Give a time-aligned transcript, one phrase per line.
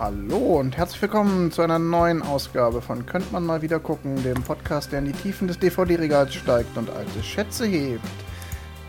[0.00, 4.42] Hallo und herzlich willkommen zu einer neuen Ausgabe von Könnt man mal wieder gucken, dem
[4.42, 8.02] Podcast, der in die Tiefen des DVD-Regals steigt und alte Schätze hebt.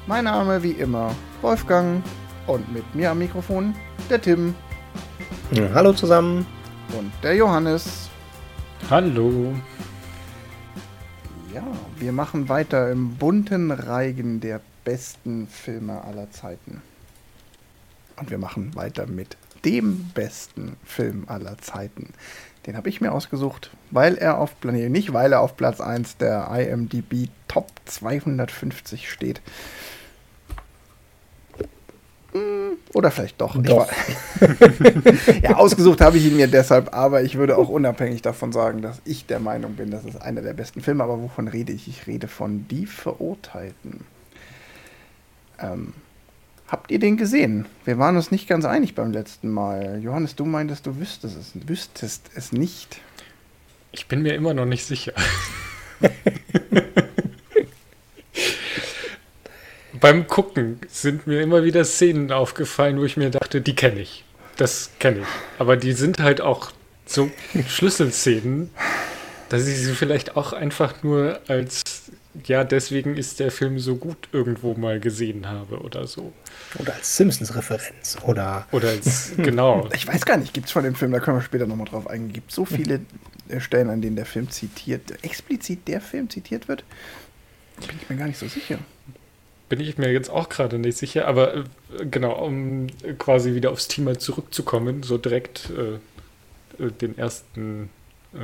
[0.07, 2.01] Mein Name wie immer Wolfgang
[2.47, 3.75] und mit mir am Mikrofon
[4.09, 4.55] der Tim.
[5.51, 6.45] Ja, hallo zusammen.
[6.97, 8.09] Und der Johannes.
[8.89, 9.53] Hallo.
[11.53, 11.63] Ja,
[11.97, 16.81] wir machen weiter im bunten Reigen der besten Filme aller Zeiten.
[18.15, 22.13] Und wir machen weiter mit dem besten Film aller Zeiten.
[22.65, 26.17] Den habe ich mir ausgesucht, weil er auf nee, nicht weil er auf Platz 1
[26.17, 29.41] der IMDb Top 250 steht.
[32.33, 33.61] Hm, oder vielleicht doch.
[33.61, 33.89] doch.
[35.41, 39.01] ja, ausgesucht habe ich ihn mir deshalb, aber ich würde auch unabhängig davon sagen, dass
[39.05, 41.03] ich der Meinung bin, das ist einer der besten Filme.
[41.03, 41.87] Aber wovon rede ich?
[41.87, 44.05] Ich rede von Die Verurteilten.
[45.59, 45.93] Ähm,
[46.71, 47.65] Habt ihr den gesehen?
[47.83, 49.99] Wir waren uns nicht ganz einig beim letzten Mal.
[50.01, 53.01] Johannes, du meintest, du wüsstest es, wüsstest es nicht.
[53.91, 55.11] Ich bin mir immer noch nicht sicher.
[59.99, 64.23] beim Gucken sind mir immer wieder Szenen aufgefallen, wo ich mir dachte, die kenne ich.
[64.55, 65.27] Das kenne ich.
[65.59, 66.71] Aber die sind halt auch
[67.05, 67.29] so
[67.67, 68.69] Schlüsselszenen,
[69.49, 71.90] dass ich sie vielleicht auch einfach nur als
[72.45, 76.31] ja, deswegen ist der Film so gut irgendwo mal gesehen habe oder so.
[76.79, 78.67] Oder als Simpsons-Referenz oder.
[78.71, 79.89] Oder als, genau.
[79.93, 82.07] Ich weiß gar nicht, gibt es von dem Film, da können wir später nochmal drauf
[82.07, 83.01] eingehen, gibt es so viele
[83.49, 86.85] äh, Stellen, an denen der Film zitiert, explizit der Film zitiert wird?
[87.85, 88.79] Bin ich mir gar nicht so sicher.
[89.67, 91.63] Bin ich mir jetzt auch gerade nicht sicher, aber äh,
[92.09, 97.89] genau, um quasi wieder aufs Thema zurückzukommen, so direkt äh, äh den ersten
[98.33, 98.37] äh,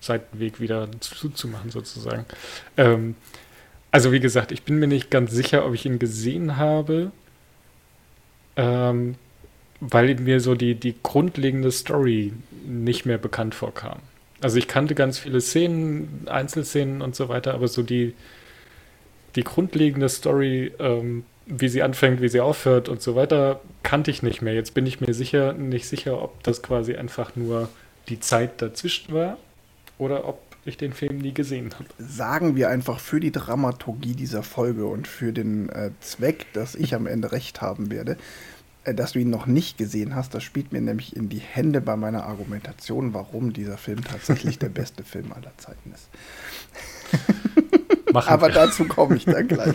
[0.00, 2.24] Seitenweg wieder zuzumachen, sozusagen.
[2.76, 3.14] Ähm,
[3.90, 7.10] also wie gesagt, ich bin mir nicht ganz sicher, ob ich ihn gesehen habe,
[8.56, 9.14] ähm,
[9.80, 12.32] weil mir so die, die grundlegende Story
[12.66, 14.00] nicht mehr bekannt vorkam.
[14.40, 18.14] Also ich kannte ganz viele Szenen, Einzelszenen und so weiter, aber so die,
[19.36, 24.22] die grundlegende Story, ähm, wie sie anfängt, wie sie aufhört und so weiter, kannte ich
[24.22, 24.54] nicht mehr.
[24.54, 27.68] Jetzt bin ich mir sicher nicht sicher, ob das quasi einfach nur
[28.08, 29.38] die Zeit dazwischen war
[29.98, 31.86] oder ob ich den Film nie gesehen habe.
[31.98, 36.94] Sagen wir einfach für die Dramaturgie dieser Folge und für den äh, Zweck, dass ich
[36.94, 38.16] am Ende recht haben werde,
[38.84, 40.34] äh, dass du ihn noch nicht gesehen hast.
[40.34, 44.68] Das spielt mir nämlich in die Hände bei meiner Argumentation, warum dieser Film tatsächlich der
[44.70, 46.08] beste Film aller Zeiten ist.
[48.12, 49.74] Machen Aber dazu komme ich dann gleich.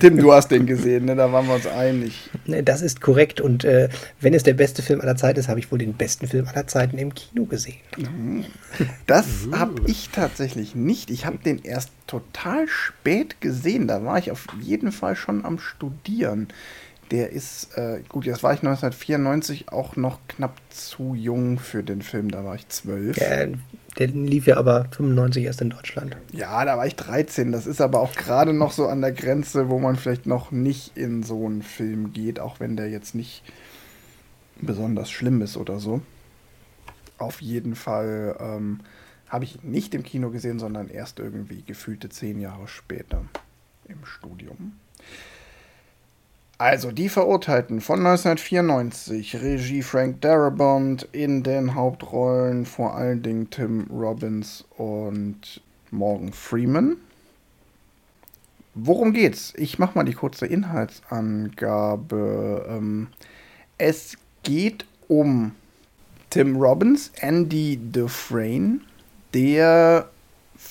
[0.00, 1.16] Tim, du hast den gesehen, ne?
[1.16, 2.30] da waren wir uns einig.
[2.46, 3.40] Ne, das ist korrekt.
[3.40, 3.88] Und äh,
[4.20, 6.66] wenn es der beste Film aller Zeiten ist, habe ich wohl den besten Film aller
[6.66, 7.76] Zeiten im Kino gesehen.
[9.06, 11.10] Das habe ich tatsächlich nicht.
[11.10, 13.88] Ich habe den erst total spät gesehen.
[13.88, 16.48] Da war ich auf jeden Fall schon am Studieren.
[17.10, 22.02] Der ist, äh, gut, jetzt war ich 1994 auch noch knapp zu jung für den
[22.02, 23.16] Film, da war ich zwölf.
[23.16, 23.46] Ja,
[23.98, 26.16] der lief ja aber 95 erst in Deutschland.
[26.32, 27.52] Ja, da war ich 13.
[27.52, 30.96] Das ist aber auch gerade noch so an der Grenze, wo man vielleicht noch nicht
[30.96, 33.42] in so einen Film geht, auch wenn der jetzt nicht
[34.60, 36.02] besonders schlimm ist oder so.
[37.18, 38.80] Auf jeden Fall ähm,
[39.28, 43.24] habe ich ihn nicht im Kino gesehen, sondern erst irgendwie gefühlte zehn Jahre später
[43.88, 44.72] im Studium.
[46.58, 53.86] Also die Verurteilten von 1994, Regie Frank Darabont, in den Hauptrollen vor allen Dingen Tim
[53.90, 56.96] Robbins und Morgan Freeman.
[58.74, 59.52] Worum geht's?
[59.56, 62.66] Ich mache mal die kurze Inhaltsangabe.
[62.70, 63.08] Ähm,
[63.76, 65.52] es geht um
[66.30, 68.80] Tim Robbins, Andy Dufresne,
[69.34, 70.08] der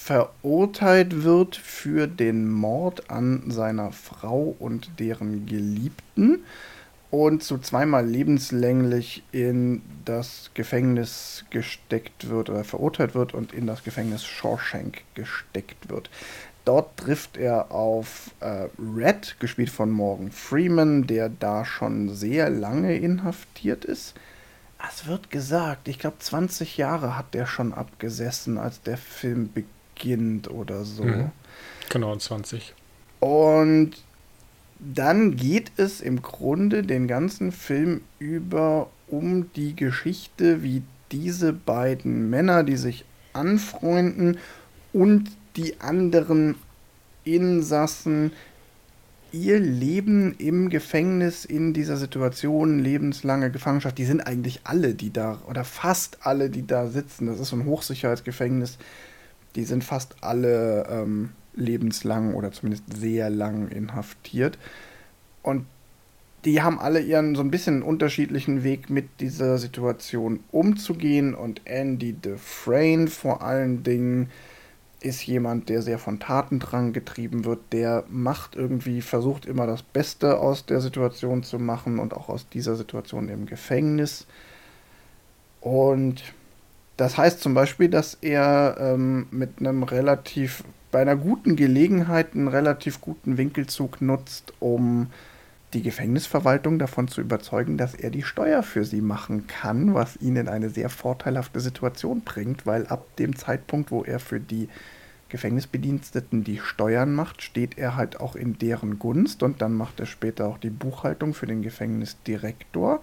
[0.06, 6.44] verurteilt wird für den Mord an seiner Frau und deren Geliebten
[7.10, 13.84] und zu zweimal lebenslänglich in das Gefängnis gesteckt wird oder verurteilt wird und in das
[13.84, 16.12] Gefängnis Shawshank gesteckt wird.
[16.66, 22.96] Dort trifft er auf äh, Red, gespielt von Morgan Freeman, der da schon sehr lange
[22.96, 24.14] inhaftiert ist.
[24.88, 29.75] Es wird gesagt, ich glaube 20 Jahre hat der schon abgesessen, als der Film beginnt
[29.96, 31.04] beginnt oder so.
[31.04, 31.32] Mhm.
[31.90, 32.74] Genau, 20.
[33.20, 33.92] Und
[34.80, 42.30] dann geht es im Grunde den ganzen Film über um die Geschichte, wie diese beiden
[42.30, 44.38] Männer, die sich anfreunden
[44.94, 46.56] und die anderen
[47.24, 48.32] Insassen
[49.32, 55.42] ihr Leben im Gefängnis in dieser Situation, lebenslange Gefangenschaft, die sind eigentlich alle, die da,
[55.48, 57.28] oder fast alle, die da sitzen.
[57.28, 58.78] Das ist so ein Hochsicherheitsgefängnis
[59.56, 64.58] die sind fast alle ähm, lebenslang oder zumindest sehr lang inhaftiert.
[65.42, 65.66] Und
[66.44, 72.14] die haben alle ihren so ein bisschen unterschiedlichen Weg mit dieser Situation umzugehen und Andy
[72.14, 74.30] Dufresne vor allen Dingen
[75.02, 80.40] ist jemand, der sehr von Tatendrang getrieben wird, der macht irgendwie, versucht immer das Beste
[80.40, 84.26] aus der Situation zu machen und auch aus dieser Situation im Gefängnis.
[85.62, 86.24] Und
[86.98, 92.48] das heißt zum Beispiel, dass er ähm, mit einem relativ, bei einer guten Gelegenheit einen
[92.48, 95.08] relativ guten Winkelzug nutzt, um
[95.74, 100.38] die Gefängnisverwaltung davon zu überzeugen, dass er die Steuer für sie machen kann, was ihn
[100.38, 104.70] in eine sehr vorteilhafte Situation bringt, weil ab dem Zeitpunkt, wo er für die
[105.28, 110.06] Gefängnisbediensteten die Steuern macht, steht er halt auch in deren Gunst und dann macht er
[110.06, 113.02] später auch die Buchhaltung für den Gefängnisdirektor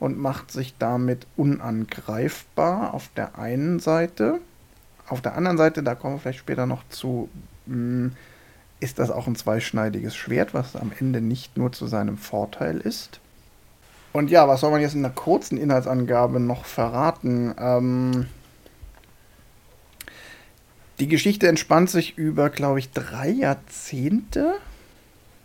[0.00, 4.38] und macht sich damit unangreifbar auf der einen Seite.
[5.08, 7.28] Auf der anderen Seite, da kommen wir vielleicht später noch zu,
[7.66, 8.12] hm,
[8.80, 13.20] ist das auch ein zweischneidiges Schwert, was am Ende nicht nur zu seinem Vorteil ist.
[14.12, 17.54] Und ja, was soll man jetzt in einer kurzen Inhaltsangabe noch verraten?
[17.58, 18.26] Ähm,
[20.98, 24.54] die Geschichte entspannt sich über, glaube ich, drei Jahrzehnte,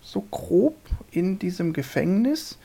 [0.02, 0.76] so grob,
[1.12, 2.58] in diesem Gefängnis.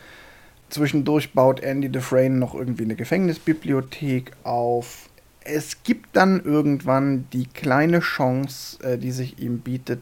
[0.70, 5.08] Zwischendurch baut Andy Dufresne noch irgendwie eine Gefängnisbibliothek auf.
[5.40, 10.00] Es gibt dann irgendwann die kleine Chance, äh, die sich ihm bietet,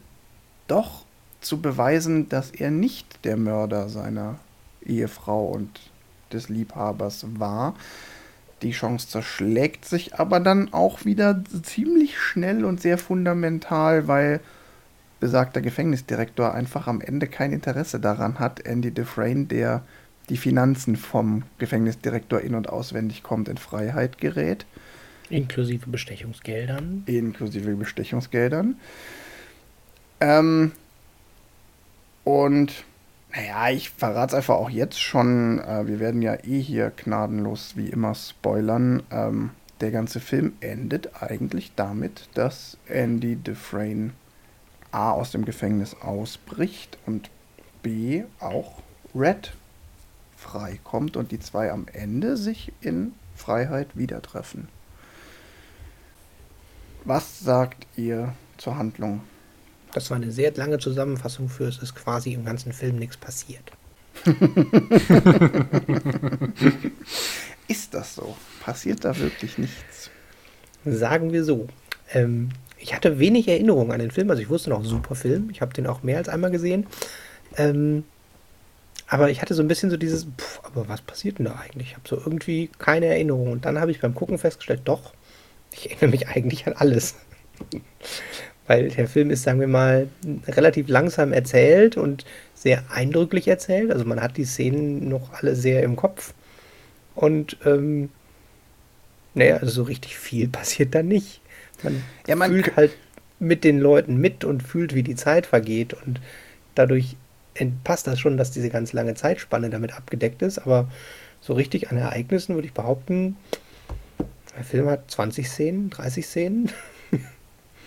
[0.66, 1.04] doch
[1.40, 4.40] zu beweisen, dass er nicht der Mörder seiner
[4.84, 5.80] Ehefrau und
[6.32, 7.74] des Liebhabers war.
[8.62, 14.40] Die Chance zerschlägt sich aber dann auch wieder ziemlich schnell und sehr fundamental, weil
[15.20, 19.82] besagter Gefängnisdirektor einfach am Ende kein Interesse daran hat, Andy Dufresne, der
[20.28, 24.66] die Finanzen vom Gefängnisdirektor in- und auswendig kommt, in Freiheit gerät.
[25.30, 27.02] Inklusive Bestechungsgeldern.
[27.06, 28.76] Inklusive Bestechungsgeldern.
[30.20, 30.72] Ähm,
[32.24, 32.84] und
[33.34, 35.58] naja, ich verrate es einfach auch jetzt schon.
[35.60, 39.02] Äh, wir werden ja eh hier gnadenlos wie immer spoilern.
[39.10, 39.50] Ähm,
[39.80, 44.12] der ganze Film endet eigentlich damit, dass Andy Dufresne
[44.90, 47.30] A aus dem Gefängnis ausbricht und
[47.82, 48.82] B auch
[49.14, 49.52] Red
[50.46, 54.68] freikommt und die zwei am Ende sich in Freiheit wieder treffen.
[57.04, 59.22] Was sagt ihr zur Handlung?
[59.92, 63.72] Das war eine sehr lange Zusammenfassung für es ist quasi im ganzen Film nichts passiert.
[67.68, 68.36] ist das so?
[68.60, 70.10] Passiert da wirklich nichts?
[70.84, 71.68] Sagen wir so.
[72.12, 75.50] Ähm, ich hatte wenig Erinnerung an den Film, also ich wusste noch super Film.
[75.50, 76.86] Ich habe den auch mehr als einmal gesehen.
[77.56, 78.04] Ähm,
[79.08, 81.88] aber ich hatte so ein bisschen so dieses, pff, aber was passiert denn da eigentlich?
[81.88, 83.52] Ich habe so irgendwie keine Erinnerung.
[83.52, 85.12] Und dann habe ich beim Gucken festgestellt, doch,
[85.72, 87.14] ich erinnere mich eigentlich an alles.
[88.66, 90.08] Weil der Film ist, sagen wir mal,
[90.48, 92.24] relativ langsam erzählt und
[92.54, 93.92] sehr eindrücklich erzählt.
[93.92, 96.34] Also man hat die Szenen noch alle sehr im Kopf.
[97.14, 98.10] Und ähm,
[99.34, 101.40] naja, also so richtig viel passiert da nicht.
[101.84, 102.92] Man, ja, man fühlt halt
[103.38, 105.94] mit den Leuten mit und fühlt, wie die Zeit vergeht.
[105.94, 106.20] Und
[106.74, 107.16] dadurch
[107.84, 110.58] passt das schon, dass diese ganz lange Zeitspanne damit abgedeckt ist.
[110.58, 110.88] Aber
[111.40, 113.36] so richtig an Ereignissen würde ich behaupten,
[114.56, 116.70] der Film hat 20 Szenen, 30 Szenen.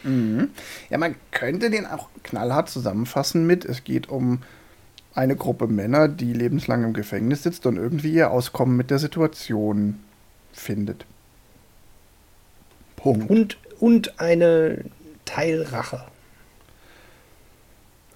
[0.03, 0.51] Mhm.
[0.89, 4.41] Ja, man könnte den auch knallhart zusammenfassen mit, es geht um
[5.13, 9.99] eine Gruppe Männer, die lebenslang im Gefängnis sitzt und irgendwie ihr Auskommen mit der Situation
[10.53, 11.05] findet.
[12.95, 13.29] Punkt.
[13.29, 14.85] Und, und eine
[15.25, 16.05] Teilrache.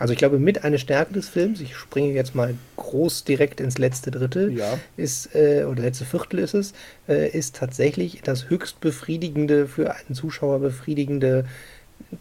[0.03, 3.77] Also ich glaube, mit einer Stärke des Films, ich springe jetzt mal groß direkt ins
[3.77, 4.77] letzte Drittel, ja.
[4.98, 6.74] ist, äh, oder letzte Viertel ist es,
[7.07, 11.45] äh, ist tatsächlich das höchst befriedigende, für einen Zuschauer befriedigende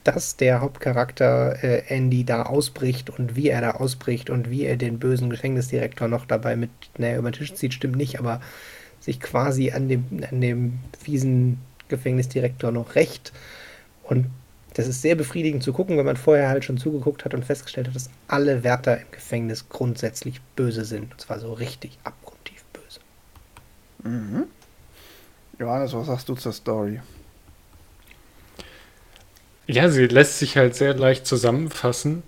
[0.05, 4.77] dass der Hauptcharakter äh, Andy da ausbricht und wie er da ausbricht und wie er
[4.77, 8.41] den bösen Gefängnisdirektor noch dabei mit, naja, über den Tisch zieht, stimmt nicht, aber
[9.01, 11.59] sich quasi an dem, an dem fiesen
[11.89, 13.33] Gefängnisdirektor noch rächt.
[14.05, 14.27] Und
[14.75, 17.89] das ist sehr befriedigend zu gucken, wenn man vorher halt schon zugeguckt hat und festgestellt
[17.89, 21.13] hat, dass alle Wärter im Gefängnis grundsätzlich böse sind.
[21.13, 23.01] Und zwar so richtig abgrundtief böse.
[24.03, 24.45] Mhm.
[25.59, 27.01] Johannes, was sagst du zur Story?
[29.67, 32.23] Ja, sie lässt sich halt sehr leicht zusammenfassen.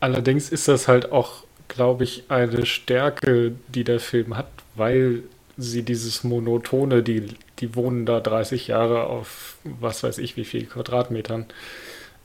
[0.00, 5.22] Allerdings ist das halt auch, glaube ich, eine Stärke, die der Film hat, weil
[5.56, 10.66] sie dieses Monotone, die, die wohnen da 30 Jahre auf was weiß ich wie viel
[10.66, 11.46] Quadratmetern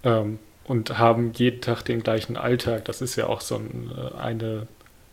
[0.03, 2.85] ähm, und haben jeden Tag den gleichen Alltag.
[2.85, 4.67] Das ist ja auch so ein, äh, eine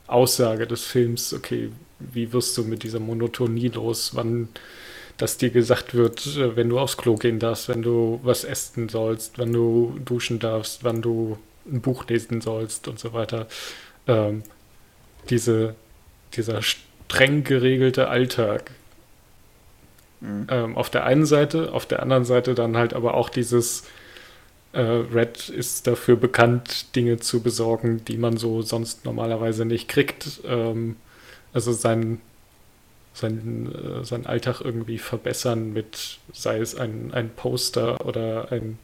[0.06, 4.14] Aussage des Films, okay, wie wirst du mit dieser Monotonie los?
[4.14, 4.48] Wann
[5.20, 8.88] dass dir gesagt wird, äh, wenn du aufs Klo gehen darfst, wenn du was essen
[8.88, 11.38] sollst, wenn du duschen darfst, wann du
[11.70, 13.46] ein Buch lesen sollst und so weiter.
[14.06, 14.42] Ähm,
[15.28, 15.74] diese
[16.34, 18.70] dieser streng geregelte Alltag.
[20.20, 20.46] Mhm.
[20.50, 23.84] Ähm, auf der einen Seite, auf der anderen Seite dann halt aber auch dieses
[24.72, 30.40] äh, Red ist dafür bekannt, Dinge zu besorgen, die man so sonst normalerweise nicht kriegt.
[30.46, 30.96] Ähm,
[31.52, 32.20] also sein,
[33.14, 38.78] sein, äh, sein Alltag irgendwie verbessern mit, sei es ein, ein Poster oder ein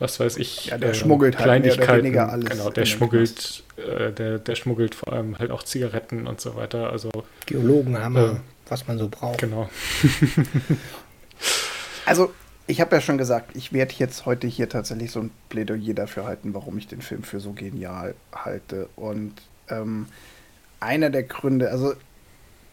[0.00, 2.18] was weiß ich, ja, der äh, schmuggelt halt Kleinigkeiten.
[2.18, 2.50] alles.
[2.50, 6.90] Genau, der schmuggelt, äh, der, der schmuggelt vor allem halt auch Zigaretten und so weiter.
[6.90, 7.10] Also
[7.46, 8.36] Geologenhammer, äh,
[8.68, 9.38] was man so braucht.
[9.38, 9.68] Genau.
[12.06, 12.32] also
[12.66, 16.24] ich habe ja schon gesagt, ich werde jetzt heute hier tatsächlich so ein Plädoyer dafür
[16.24, 18.88] halten, warum ich den Film für so genial halte.
[18.96, 19.34] Und
[19.68, 20.06] ähm,
[20.80, 21.94] einer der Gründe, also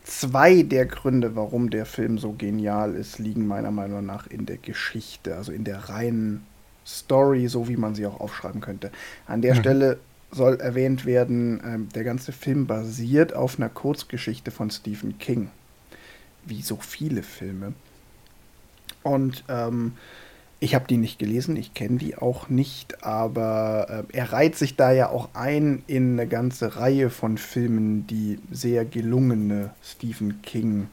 [0.04, 4.58] zwei der Gründe, warum der Film so genial ist, liegen meiner Meinung nach in der
[4.58, 6.46] Geschichte, also in der reinen
[6.86, 8.92] Story, so wie man sie auch aufschreiben könnte.
[9.28, 9.60] An der mhm.
[9.60, 10.00] Stelle
[10.32, 15.52] soll erwähnt werden, ähm, der ganze Film basiert auf einer Kurzgeschichte von Stephen King.
[16.46, 17.74] Wie so viele Filme.
[19.04, 19.94] Und ähm,
[20.60, 24.76] ich habe die nicht gelesen, ich kenne die auch nicht, aber äh, er reiht sich
[24.76, 30.88] da ja auch ein in eine ganze Reihe von Filmen, die sehr gelungene Stephen King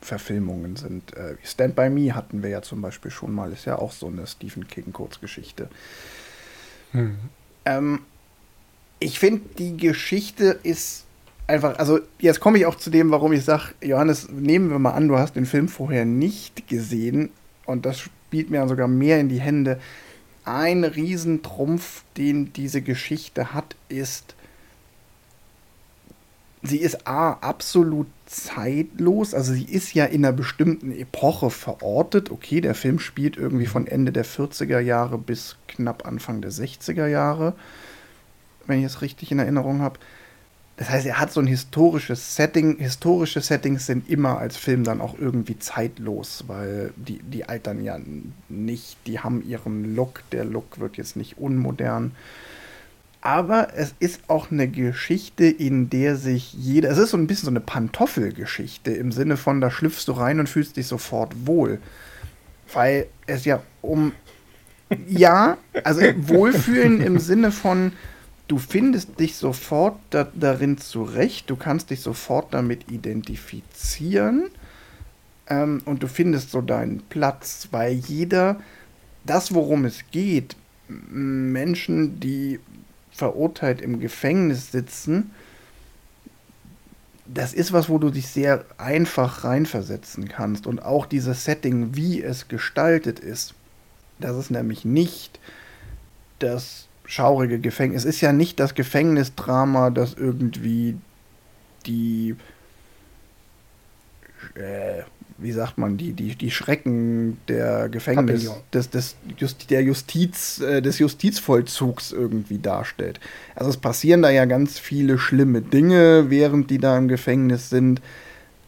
[0.00, 1.14] Verfilmungen sind.
[1.16, 4.06] Äh, Stand By Me hatten wir ja zum Beispiel schon mal, ist ja auch so
[4.06, 5.68] eine Stephen King Kurzgeschichte.
[6.92, 7.18] Hm.
[7.64, 8.00] Ähm,
[8.98, 11.04] ich finde, die Geschichte ist
[11.50, 14.92] einfach, also jetzt komme ich auch zu dem, warum ich sage, Johannes, nehmen wir mal
[14.92, 17.30] an, du hast den Film vorher nicht gesehen
[17.66, 19.80] und das spielt mir sogar mehr in die Hände.
[20.44, 24.34] Ein Riesentrumpf, den diese Geschichte hat, ist,
[26.62, 29.34] sie ist A, absolut zeitlos.
[29.34, 32.30] Also sie ist ja in einer bestimmten Epoche verortet.
[32.30, 37.06] Okay, der Film spielt irgendwie von Ende der 40er Jahre bis knapp Anfang der 60er
[37.06, 37.54] Jahre,
[38.66, 39.98] wenn ich es richtig in Erinnerung habe.
[40.80, 42.78] Das heißt, er hat so ein historisches Setting.
[42.78, 47.98] Historische Settings sind immer als Film dann auch irgendwie zeitlos, weil die, die altern ja
[48.48, 50.22] nicht, die haben ihren Look.
[50.32, 52.12] Der Look wird jetzt nicht unmodern.
[53.20, 56.88] Aber es ist auch eine Geschichte, in der sich jeder.
[56.88, 60.40] Es ist so ein bisschen so eine Pantoffelgeschichte im Sinne von, da schlüpfst du rein
[60.40, 61.78] und fühlst dich sofort wohl.
[62.72, 64.12] Weil es ja um.
[65.06, 67.92] Ja, also Wohlfühlen im Sinne von,
[68.50, 74.50] du findest dich sofort da, darin zurecht, du kannst dich sofort damit identifizieren
[75.46, 78.60] ähm, und du findest so deinen Platz, weil jeder,
[79.24, 80.56] das worum es geht,
[80.88, 82.58] Menschen, die
[83.12, 85.30] verurteilt im Gefängnis sitzen,
[87.26, 90.66] das ist was, wo du dich sehr einfach reinversetzen kannst.
[90.66, 93.54] Und auch dieses Setting, wie es gestaltet ist,
[94.18, 95.38] das ist nämlich nicht
[96.40, 98.04] das schaurige Gefängnis.
[98.04, 100.96] Es ist ja nicht das Gefängnisdrama, das irgendwie
[101.86, 102.36] die
[104.54, 105.02] äh,
[105.42, 110.82] wie sagt man, die, die, die Schrecken der Gefängnis, des, des, Just, der Justiz, äh,
[110.82, 113.20] des Justizvollzugs irgendwie darstellt.
[113.54, 118.02] Also es passieren da ja ganz viele schlimme Dinge, während die da im Gefängnis sind.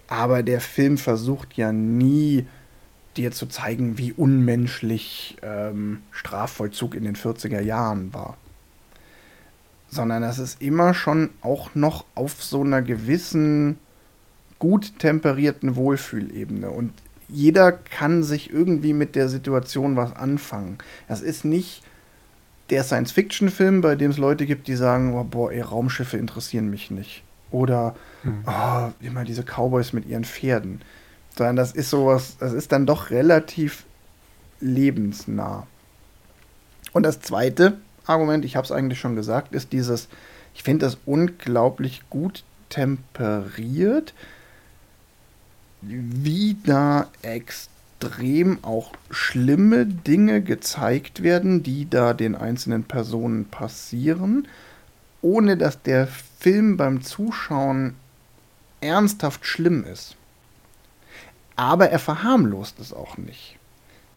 [0.08, 2.46] Aber der Film versucht ja nie,
[3.16, 8.36] dir zu zeigen, wie unmenschlich ähm, Strafvollzug in den 40er Jahren war.
[9.88, 13.78] Sondern das ist immer schon auch noch auf so einer gewissen
[14.58, 16.70] gut temperierten Wohlfühlebene.
[16.70, 16.92] Und
[17.28, 20.78] jeder kann sich irgendwie mit der Situation was anfangen.
[21.08, 21.82] Das ist nicht
[22.70, 26.90] der Science-Fiction-Film, bei dem es Leute gibt, die sagen, oh, boah, ey, Raumschiffe interessieren mich
[26.90, 27.22] nicht.
[27.50, 28.44] Oder hm.
[28.46, 30.80] oh, immer diese Cowboys mit ihren Pferden.
[31.36, 33.84] Sondern das ist sowas, das ist dann doch relativ
[34.60, 35.66] lebensnah.
[36.92, 40.08] Und das zweite Argument, ich habe es eigentlich schon gesagt, ist dieses,
[40.54, 44.12] ich finde das unglaublich gut temperiert
[45.82, 54.48] wie da extrem auch schlimme Dinge gezeigt werden, die da den einzelnen Personen passieren,
[55.20, 57.94] ohne dass der Film beim Zuschauen
[58.80, 60.16] ernsthaft schlimm ist.
[61.62, 63.54] Aber er verharmlost es auch nicht.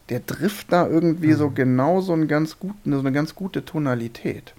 [0.08, 1.36] Der trifft da irgendwie mhm.
[1.36, 4.52] so genau so, einen ganz guten, so eine ganz gute Tonalität.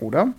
[0.00, 0.32] Oder?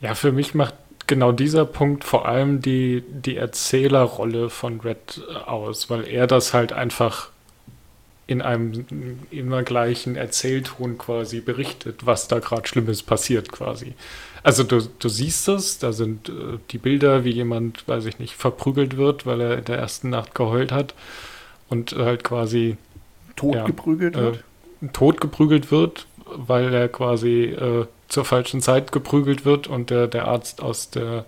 [0.00, 0.76] Ja, für mich macht
[1.08, 6.72] genau dieser Punkt vor allem die, die Erzählerrolle von Red aus, weil er das halt
[6.72, 7.30] einfach
[8.28, 13.94] in einem immer gleichen Erzählton quasi berichtet, was da gerade Schlimmes passiert quasi.
[14.44, 18.34] Also du, du siehst es, da sind äh, die Bilder, wie jemand, weiß ich nicht,
[18.34, 20.94] verprügelt wird, weil er in der ersten Nacht geheult hat
[21.70, 22.76] und halt quasi
[23.36, 24.44] totgeprügelt ja, äh, wird.
[24.92, 30.62] Totgeprügelt wird, weil er quasi äh, zur falschen Zeit geprügelt wird und der, der Arzt
[30.62, 31.24] aus der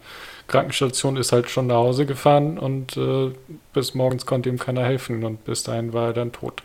[0.46, 3.32] Krankenstation ist halt schon nach Hause gefahren und äh,
[3.72, 6.62] bis morgens konnte ihm keiner helfen und bis dahin war er dann tot.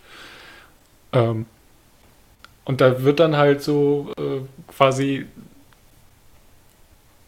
[1.13, 1.45] Ähm,
[2.65, 5.25] und da wird dann halt so äh, quasi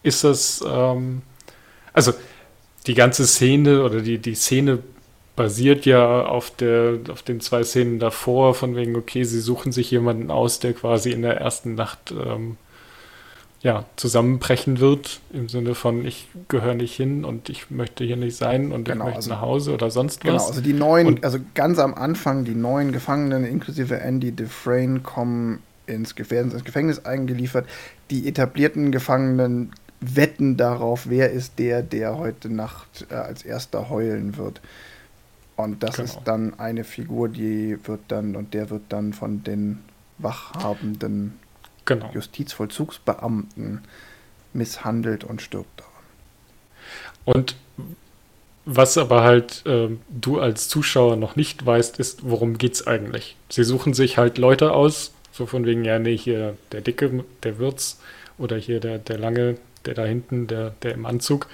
[0.03, 1.21] ist das, ähm,
[1.93, 2.13] also
[2.87, 4.79] die ganze Szene oder die, die Szene
[5.35, 9.89] basiert ja auf, der, auf den zwei Szenen davor, von wegen, okay, sie suchen sich
[9.89, 12.57] jemanden aus, der quasi in der ersten Nacht ähm,
[13.61, 18.35] ja, zusammenbrechen wird, im Sinne von, ich gehöre nicht hin und ich möchte hier nicht
[18.35, 20.41] sein und genau, ich möchte also, nach Hause oder sonst genau, was.
[20.43, 24.99] Genau, also die neuen, und, also ganz am Anfang, die neuen Gefangenen, inklusive Andy Dufresne,
[24.99, 27.65] kommen ins Gefängnis, ins Gefängnis eingeliefert.
[28.11, 29.71] Die etablierten Gefangenen
[30.03, 34.61] wetten darauf, wer ist der, der heute Nacht äh, als erster heulen wird.
[35.55, 36.05] Und das genau.
[36.05, 39.79] ist dann eine Figur, die wird dann, und der wird dann von den
[40.17, 41.39] wachhabenden
[41.85, 42.09] genau.
[42.13, 43.81] Justizvollzugsbeamten
[44.53, 45.91] misshandelt und stirbt daran.
[47.25, 47.55] Und
[48.65, 53.35] was aber halt äh, du als Zuschauer noch nicht weißt, ist, worum geht's eigentlich?
[53.49, 57.57] Sie suchen sich halt Leute aus, so von wegen, ja, nee, hier der Dicke, der
[57.57, 57.99] Wirtz
[58.37, 61.47] oder hier der, der Lange, der da hinten, der, der im Anzug.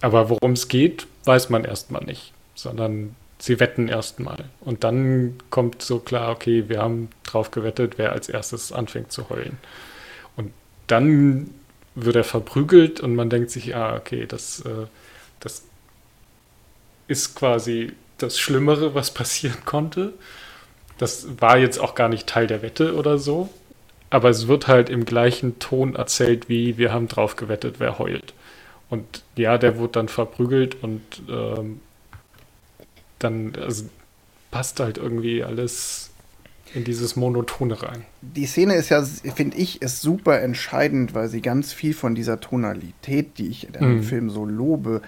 [0.00, 4.44] Aber worum es geht, weiß man erstmal nicht, sondern sie wetten erstmal.
[4.60, 9.28] Und dann kommt so klar, okay, wir haben drauf gewettet, wer als erstes anfängt zu
[9.30, 9.58] heulen.
[10.36, 10.52] Und
[10.86, 11.50] dann
[11.94, 14.86] wird er verprügelt und man denkt sich, ja, okay, das, äh,
[15.40, 15.64] das
[17.08, 20.12] ist quasi das Schlimmere, was passieren konnte.
[20.98, 23.48] Das war jetzt auch gar nicht Teil der Wette oder so.
[24.10, 28.34] Aber es wird halt im gleichen Ton erzählt, wie wir haben drauf gewettet, wer heult.
[28.88, 31.80] Und ja, der wurde dann verprügelt und ähm,
[33.20, 33.84] dann also,
[34.50, 36.10] passt halt irgendwie alles
[36.74, 38.04] in dieses Monotone rein.
[38.20, 42.40] Die Szene ist ja, finde ich, ist super entscheidend, weil sie ganz viel von dieser
[42.40, 44.02] Tonalität, die ich in dem mhm.
[44.02, 45.02] Film so lobe,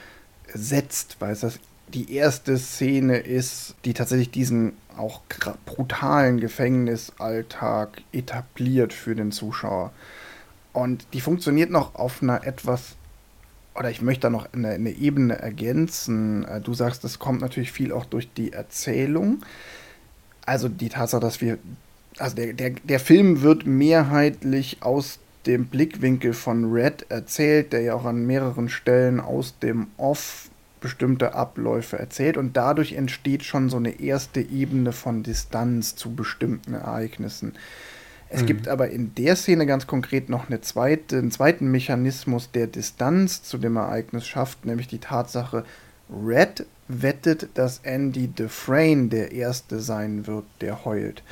[0.53, 1.61] setzt, weil es das
[1.95, 5.23] die erste Szene ist, die tatsächlich diesen auch
[5.65, 9.93] brutalen Gefängnisalltag etabliert für den Zuschauer.
[10.73, 12.97] Und die funktioniert noch auf einer etwas
[13.75, 16.45] oder ich möchte da noch eine, eine Ebene ergänzen.
[16.45, 19.39] Äh, du sagst, das kommt natürlich viel auch durch die Erzählung.
[20.45, 21.59] Also die Tatsache, dass wir,
[22.19, 27.95] also der, der, der Film wird mehrheitlich aus dem Blickwinkel von Red erzählt, der ja
[27.95, 30.51] auch an mehreren Stellen aus dem Off
[30.83, 36.75] bestimmte Abläufe erzählt und dadurch entsteht schon so eine erste Ebene von Distanz zu bestimmten
[36.75, 37.55] Ereignissen.
[38.29, 38.47] Es mhm.
[38.47, 43.43] gibt aber in der Szene ganz konkret noch eine zweite, einen zweiten Mechanismus, der Distanz
[43.43, 45.65] zu dem Ereignis schafft, nämlich die Tatsache,
[46.11, 51.23] Red wettet, dass Andy Dufresne der Erste sein wird, der heult.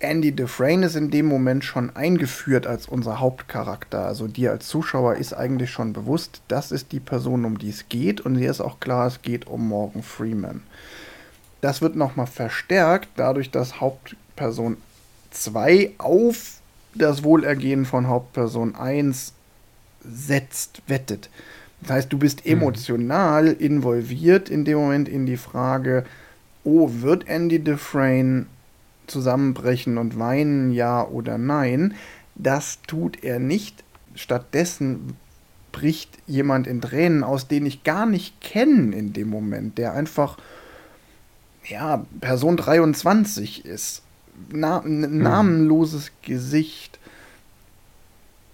[0.00, 4.06] Andy Dufresne ist in dem Moment schon eingeführt als unser Hauptcharakter.
[4.06, 7.88] Also dir als Zuschauer ist eigentlich schon bewusst, das ist die Person, um die es
[7.90, 8.22] geht.
[8.22, 10.62] Und dir ist auch klar, es geht um Morgan Freeman.
[11.60, 14.78] Das wird nochmal verstärkt, dadurch, dass Hauptperson
[15.32, 16.60] 2 auf
[16.94, 19.34] das Wohlergehen von Hauptperson 1
[20.02, 21.28] setzt, wettet.
[21.82, 22.52] Das heißt, du bist mhm.
[22.52, 26.06] emotional involviert in dem Moment in die Frage,
[26.64, 28.46] oh, wird Andy Dufresne
[29.10, 31.94] zusammenbrechen und weinen, ja oder nein?
[32.34, 33.84] Das tut er nicht.
[34.14, 35.16] Stattdessen
[35.72, 40.38] bricht jemand in Tränen aus, den ich gar nicht kenne in dem Moment, der einfach,
[41.64, 44.02] ja, Person 23 ist
[44.50, 45.22] na, hm.
[45.22, 46.98] namenloses Gesicht.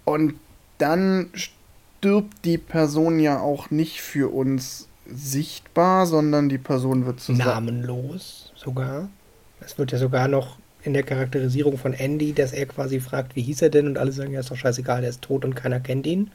[0.05, 0.35] Und
[0.79, 7.67] dann stirbt die Person ja auch nicht für uns sichtbar, sondern die Person wird zusammen.
[7.67, 9.09] Namenlos sogar.
[9.67, 13.43] Es wird ja sogar noch in der Charakterisierung von Andy, dass er quasi fragt, wie
[13.43, 13.89] hieß er denn?
[13.89, 16.31] Und alle sagen, ja, ist doch scheißegal, er ist tot und keiner kennt ihn.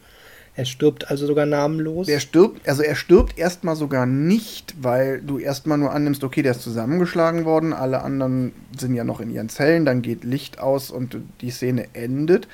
[0.53, 2.09] Er stirbt also sogar namenlos.
[2.09, 6.51] Er stirbt, also er stirbt erstmal sogar nicht, weil du erstmal nur annimmst, okay, der
[6.51, 10.91] ist zusammengeschlagen worden, alle anderen sind ja noch in ihren Zellen, dann geht Licht aus
[10.91, 12.49] und die Szene endet.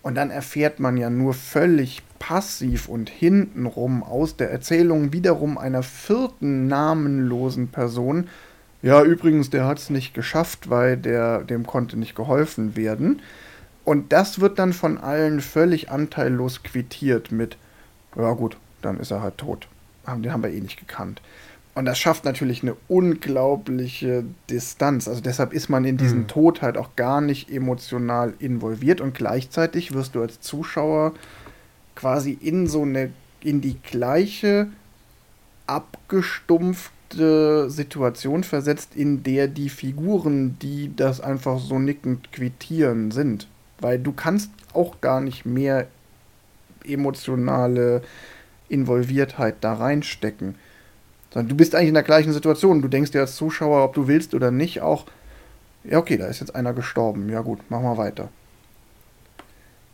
[0.00, 5.82] Und dann erfährt man ja nur völlig passiv und hintenrum aus der Erzählung wiederum einer
[5.82, 8.28] vierten namenlosen Person.
[8.82, 13.22] Ja, übrigens, der hat es nicht geschafft, weil der, dem konnte nicht geholfen werden.
[13.84, 17.56] Und das wird dann von allen völlig anteillos quittiert mit,
[18.16, 19.68] ja gut, dann ist er halt tot.
[20.06, 21.22] Den haben wir eh nicht gekannt.
[21.74, 25.08] Und das schafft natürlich eine unglaubliche Distanz.
[25.08, 26.28] Also deshalb ist man in diesen mhm.
[26.28, 31.14] Tod halt auch gar nicht emotional involviert und gleichzeitig wirst du als Zuschauer
[31.94, 34.68] quasi in so eine, in die gleiche
[37.12, 43.48] abgestumpfte Situation versetzt, in der die Figuren, die das einfach so nickend quittieren, sind
[43.82, 45.88] weil du kannst auch gar nicht mehr
[46.84, 48.02] emotionale
[48.68, 50.54] Involviertheit da reinstecken.
[51.30, 52.80] Sondern du bist eigentlich in der gleichen Situation.
[52.80, 55.06] Du denkst dir als Zuschauer, ob du willst oder nicht, auch,
[55.84, 57.28] ja, okay, da ist jetzt einer gestorben.
[57.28, 58.28] Ja, gut, machen wir weiter.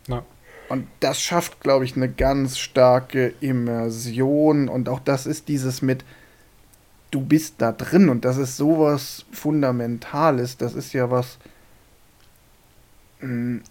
[0.07, 0.23] Ja.
[0.69, 4.69] Und das schafft, glaube ich, eine ganz starke Immersion.
[4.69, 6.05] Und auch das ist dieses mit,
[7.11, 8.09] du bist da drin.
[8.09, 10.57] Und das ist sowas Fundamentales.
[10.57, 11.39] Das ist ja was.
[13.21, 13.63] Hm,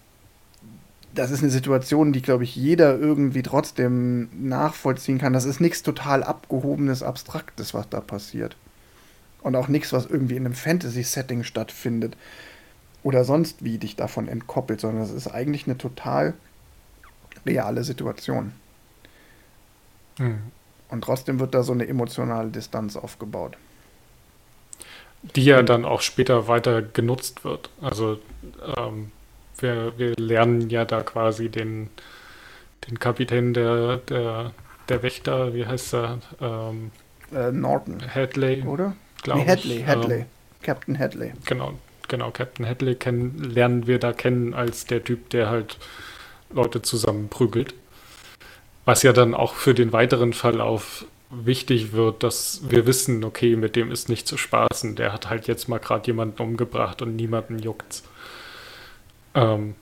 [1.14, 5.34] das ist eine Situation, die, glaube ich, jeder irgendwie trotzdem nachvollziehen kann.
[5.34, 8.56] Das ist nichts total abgehobenes, abstraktes, was da passiert.
[9.42, 12.16] Und auch nichts, was irgendwie in einem Fantasy-Setting stattfindet
[13.02, 16.36] oder sonst wie dich davon entkoppelt, sondern das ist eigentlich eine total
[17.46, 18.52] reale Situation.
[20.18, 20.38] Hm.
[20.90, 23.58] Und trotzdem wird da so eine emotionale Distanz aufgebaut.
[25.36, 27.70] Die ja dann auch später weiter genutzt wird.
[27.82, 28.20] Also
[28.78, 29.12] ähm,
[29.58, 31.90] wir, wir lernen ja da quasi den,
[32.88, 34.54] den Kapitän der, der,
[34.90, 36.20] der Wächter, wie heißt er?
[36.42, 36.92] Ähm,
[37.32, 38.96] Äh, Norton, Hadley, oder?
[39.26, 39.86] Nee, Hadley, ich.
[39.86, 40.20] Hadley.
[40.22, 40.26] Ähm,
[40.62, 41.34] Captain Hadley.
[41.46, 41.74] genau,
[42.08, 45.78] genau, Captain Hadley kennen, lernen wir da kennen als der Typ, der halt
[46.50, 47.74] Leute zusammenprügelt.
[48.88, 53.76] Was ja dann auch für den weiteren Verlauf wichtig wird, dass wir wissen, okay, mit
[53.76, 54.96] dem ist nicht zu spaßen.
[54.96, 58.04] Der hat halt jetzt mal gerade jemanden umgebracht und niemanden juckt's.
[59.36, 59.76] Ähm,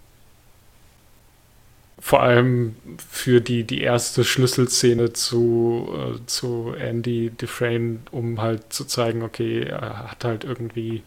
[1.99, 8.85] vor allem für die, die erste Schlüsselszene zu, äh, zu Andy Dufresne, um halt zu
[8.85, 11.03] zeigen, okay, er hat halt irgendwie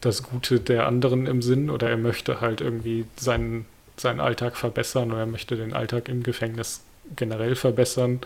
[0.00, 3.66] das Gute der anderen im Sinn oder er möchte halt irgendwie seinen,
[3.98, 6.80] seinen Alltag verbessern oder er möchte den Alltag im Gefängnis
[7.16, 8.20] generell verbessern.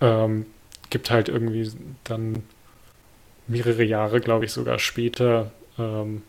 [0.00, 0.46] Ähm,
[0.90, 1.70] gibt halt irgendwie
[2.04, 2.42] dann
[3.48, 6.22] mehrere Jahre, glaube ich, sogar später ähm,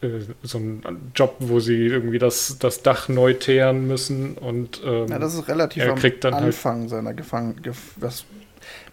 [0.00, 5.08] äh, so einen Job, wo sie irgendwie das, das Dach neu teeren müssen und ähm,
[5.08, 7.60] Ja, das ist relativ er am kriegt dann halt- Anfang seiner Gefangen...
[7.62, 7.94] Gef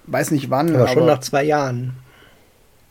[0.05, 1.93] weiß nicht wann, Aber aber, schon nach zwei Jahren.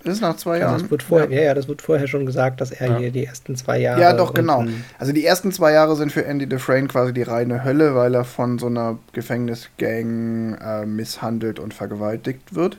[0.07, 0.81] Ist nach zwei Also Jahren.
[0.83, 1.43] das wird vorher, ja.
[1.43, 2.99] ja, das wird vorher schon gesagt, dass er Ja.
[2.99, 4.01] hier die ersten zwei Jahre.
[4.01, 4.65] Ja, doch, genau.
[4.99, 8.25] Also die ersten zwei Jahre sind für Andy Dufresne quasi die reine Hölle, weil er
[8.25, 12.79] von so einer Gefängnisgang äh, misshandelt und vergewaltigt wird.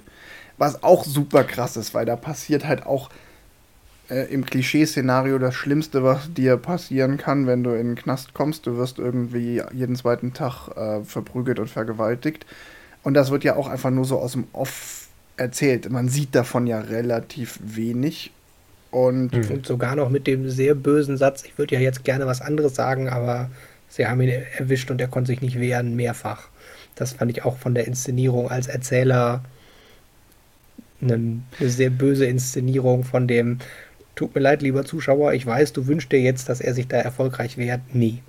[0.58, 3.10] Was auch super krass ist, weil da passiert halt auch
[4.10, 8.68] äh, im Klischee-Szenario das Schlimmste, was dir passieren kann, wenn du in den Knast kommst.
[8.68, 12.46] Du wirst irgendwie jeden zweiten Tag äh, verprügelt und vergewaltigt.
[13.04, 15.03] Und das wird ja auch einfach nur so aus dem Off
[15.38, 15.90] erzählt.
[15.90, 18.32] Man sieht davon ja relativ wenig.
[18.92, 19.50] Und Hm.
[19.50, 22.76] Und sogar noch mit dem sehr bösen Satz, ich würde ja jetzt gerne was anderes
[22.76, 23.50] sagen, aber
[23.90, 26.50] sie haben ihn erwischt und er konnte sich nicht wehren, mehrfach.
[26.96, 29.44] Das fand ich auch von der Inszenierung als Erzähler
[31.02, 33.60] eine sehr böse Inszenierung von dem,
[34.16, 36.98] tut mir leid, lieber Zuschauer, ich weiß, du wünschst dir jetzt, dass er sich da
[36.98, 37.82] erfolgreich wehrt.
[37.94, 38.20] Nee.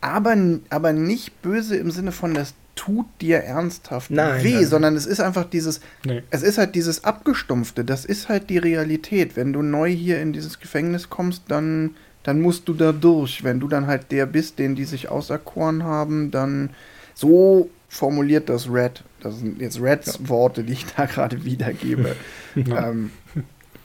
[0.00, 0.36] aber,
[0.70, 5.06] aber nicht böse im Sinne von, das tut dir ernsthaft Nein, weh, nein, sondern es
[5.06, 6.22] ist einfach dieses, nee.
[6.30, 9.34] es ist halt dieses Abgestumpfte, das ist halt die Realität.
[9.34, 13.42] Wenn du neu hier in dieses Gefängnis kommst, dann, dann musst du da durch.
[13.42, 16.70] Wenn du dann halt der bist, den die sich auserkoren haben, dann
[17.14, 19.02] so formuliert das Red.
[19.20, 22.14] Das sind jetzt Reds Worte, die ich da gerade wiedergebe.
[22.54, 22.88] Ja.
[22.88, 23.10] ähm,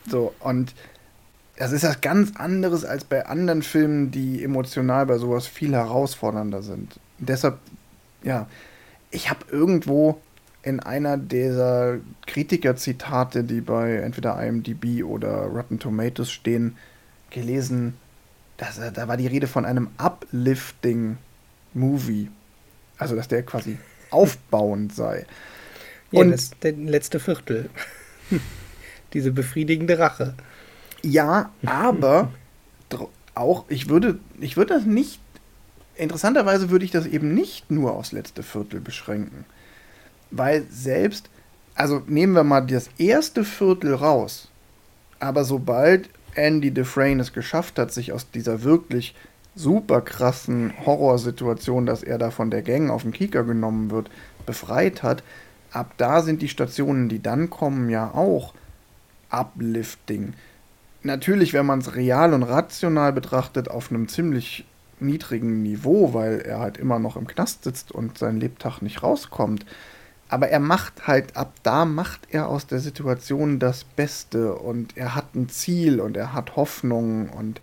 [0.09, 0.73] so, und
[1.57, 6.61] das ist was ganz anderes als bei anderen Filmen, die emotional bei sowas viel herausfordernder
[6.61, 7.01] sind.
[7.19, 7.57] deshalb,
[8.23, 8.47] ja,
[9.11, 10.19] ich habe irgendwo
[10.63, 11.97] in einer dieser
[12.27, 16.77] Kritiker-Zitate, die bei entweder IMDb oder Rotten Tomatoes stehen,
[17.29, 17.95] gelesen,
[18.57, 22.29] dass, äh, da war die Rede von einem Uplifting-Movie.
[22.97, 23.77] Also, dass der quasi
[24.11, 25.25] aufbauend sei.
[26.11, 27.69] Ja, Und- das der letzte Viertel.
[29.13, 30.35] Diese befriedigende Rache.
[31.03, 32.31] Ja, aber
[33.33, 35.19] auch, ich würde, ich würde das nicht,
[36.01, 39.45] interessanterweise würde ich das eben nicht nur aufs letzte Viertel beschränken.
[40.31, 41.29] Weil selbst,
[41.75, 44.49] also nehmen wir mal das erste Viertel raus,
[45.19, 49.15] aber sobald Andy Dufresne es geschafft hat, sich aus dieser wirklich
[49.55, 54.09] super krassen Horrorsituation, dass er da von der Gang auf den Kieker genommen wird,
[54.45, 55.23] befreit hat,
[55.71, 58.53] ab da sind die Stationen, die dann kommen, ja auch
[59.29, 60.33] uplifting
[61.03, 64.65] natürlich, wenn man es real und rational betrachtet, auf einem ziemlich
[65.01, 69.65] niedrigen Niveau, weil er halt immer noch im Knast sitzt und sein Lebtag nicht rauskommt.
[70.29, 75.13] Aber er macht halt, ab da macht er aus der Situation das Beste und er
[75.13, 77.59] hat ein Ziel und er hat Hoffnung und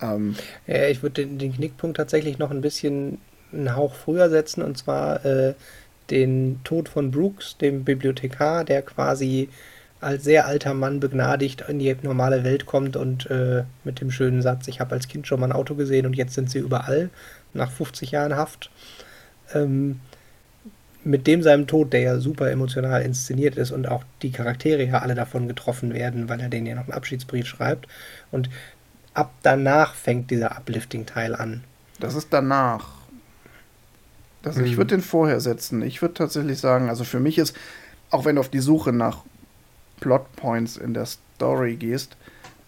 [0.00, 0.34] ähm,
[0.66, 3.18] Ja, ich würde den, den Knickpunkt tatsächlich noch ein bisschen
[3.52, 5.54] einen Hauch früher setzen und zwar äh,
[6.10, 9.48] den Tod von Brooks, dem Bibliothekar, der quasi
[10.00, 14.42] als sehr alter Mann begnadigt in die normale Welt kommt und äh, mit dem schönen
[14.42, 17.10] Satz, ich habe als Kind schon mal ein Auto gesehen und jetzt sind sie überall,
[17.52, 18.70] nach 50 Jahren Haft.
[19.52, 20.00] Ähm,
[21.02, 24.98] mit dem seinem Tod, der ja super emotional inszeniert ist und auch die Charaktere ja
[24.98, 27.86] alle davon getroffen werden, weil er denen ja noch einen Abschiedsbrief schreibt.
[28.30, 28.50] Und
[29.14, 31.64] ab danach fängt dieser Uplifting-Teil an.
[32.00, 33.00] Das ist danach.
[34.44, 34.66] Also mhm.
[34.66, 35.82] ich würde den vorher setzen.
[35.82, 37.56] Ich würde tatsächlich sagen, also für mich ist,
[38.10, 39.24] auch wenn du auf die Suche nach
[40.00, 42.16] Plotpoints in der Story gehst,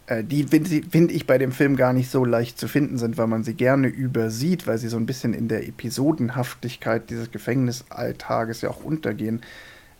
[0.06, 3.18] äh, die finde find ich bei dem Film gar nicht so leicht zu finden sind,
[3.18, 8.60] weil man sie gerne übersieht, weil sie so ein bisschen in der Episodenhaftigkeit dieses Gefängnisalltages
[8.62, 9.42] ja auch untergehen.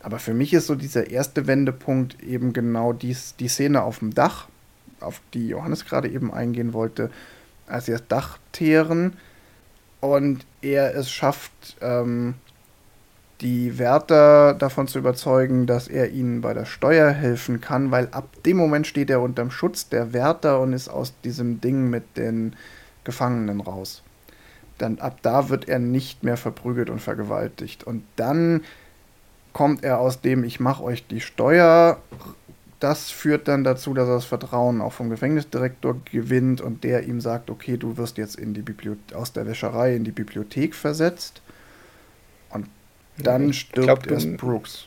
[0.03, 4.13] Aber für mich ist so dieser erste Wendepunkt eben genau dies, die Szene auf dem
[4.13, 4.49] Dach,
[5.01, 7.11] auf die Johannes gerade eben eingehen wollte,
[7.67, 9.15] als sie das Dach teeren
[10.01, 12.35] und er es schafft, ähm,
[13.43, 18.29] die Wärter davon zu überzeugen, dass er ihnen bei der Steuer helfen kann, weil ab
[18.47, 22.55] dem Moment steht er unterm Schutz der Wärter und ist aus diesem Ding mit den
[23.05, 24.03] Gefangenen raus.
[24.79, 27.85] Dann ab da wird er nicht mehr verprügelt und vergewaltigt.
[27.85, 28.63] Und dann
[29.53, 31.99] kommt er aus dem Ich mache euch die Steuer.
[32.81, 37.21] Das führt dann dazu, dass er das Vertrauen auch vom Gefängnisdirektor gewinnt und der ihm
[37.21, 38.65] sagt, okay, du wirst jetzt in die
[39.15, 41.42] aus der Wäscherei in die Bibliothek versetzt.
[43.19, 44.87] Dann stirbt glaub, erst Brooks.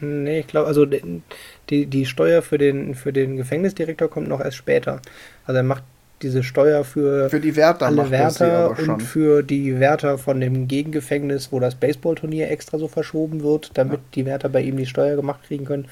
[0.00, 4.56] Nee, ich glaube, also die, die Steuer für den, für den Gefängnisdirektor kommt noch erst
[4.56, 5.00] später.
[5.46, 5.82] Also er macht
[6.22, 11.52] diese Steuer für, für die Wärter alle Wärter und für die Wärter von dem Gegengefängnis,
[11.52, 14.04] wo das Baseballturnier extra so verschoben wird, damit ja.
[14.14, 15.88] die Wärter bei ihm die Steuer gemacht kriegen können.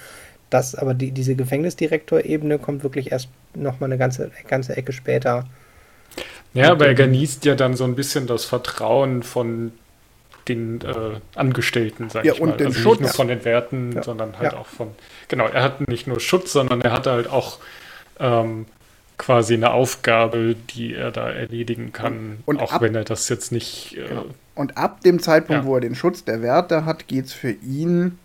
[0.51, 5.47] Das, aber die, diese Gefängnisdirektor-Ebene kommt wirklich erst nochmal eine ganze, ganze Ecke später.
[6.55, 9.73] Ja, aber er genießt ja dann so ein bisschen das Vertrauen von
[10.49, 12.57] den äh, Angestellten, sag ja, ich und mal.
[12.57, 13.01] Den also Schutz.
[13.01, 14.03] nicht nur von den Werten, ja.
[14.03, 14.59] sondern halt ja.
[14.59, 14.91] auch von.
[15.29, 17.59] Genau, er hat nicht nur Schutz, sondern er hatte halt auch
[18.21, 18.67] ähm,
[19.19, 23.29] quasi eine Aufgabe, die er da erledigen kann, und, und auch ab, wenn er das
[23.29, 23.97] jetzt nicht.
[23.97, 24.27] Äh, genau.
[24.55, 28.19] Und ab dem Zeitpunkt, wo er den Schutz der Werte hat, geht es für ihn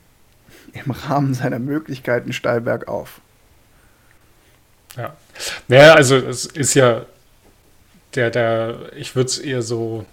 [0.73, 3.21] im Rahmen seiner Möglichkeiten steil bergauf.
[4.95, 5.15] Ja.
[5.67, 7.05] Naja, also es ist ja
[8.15, 10.05] der, der, ich würde es eher so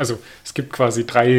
[0.00, 1.38] also es gibt quasi drei,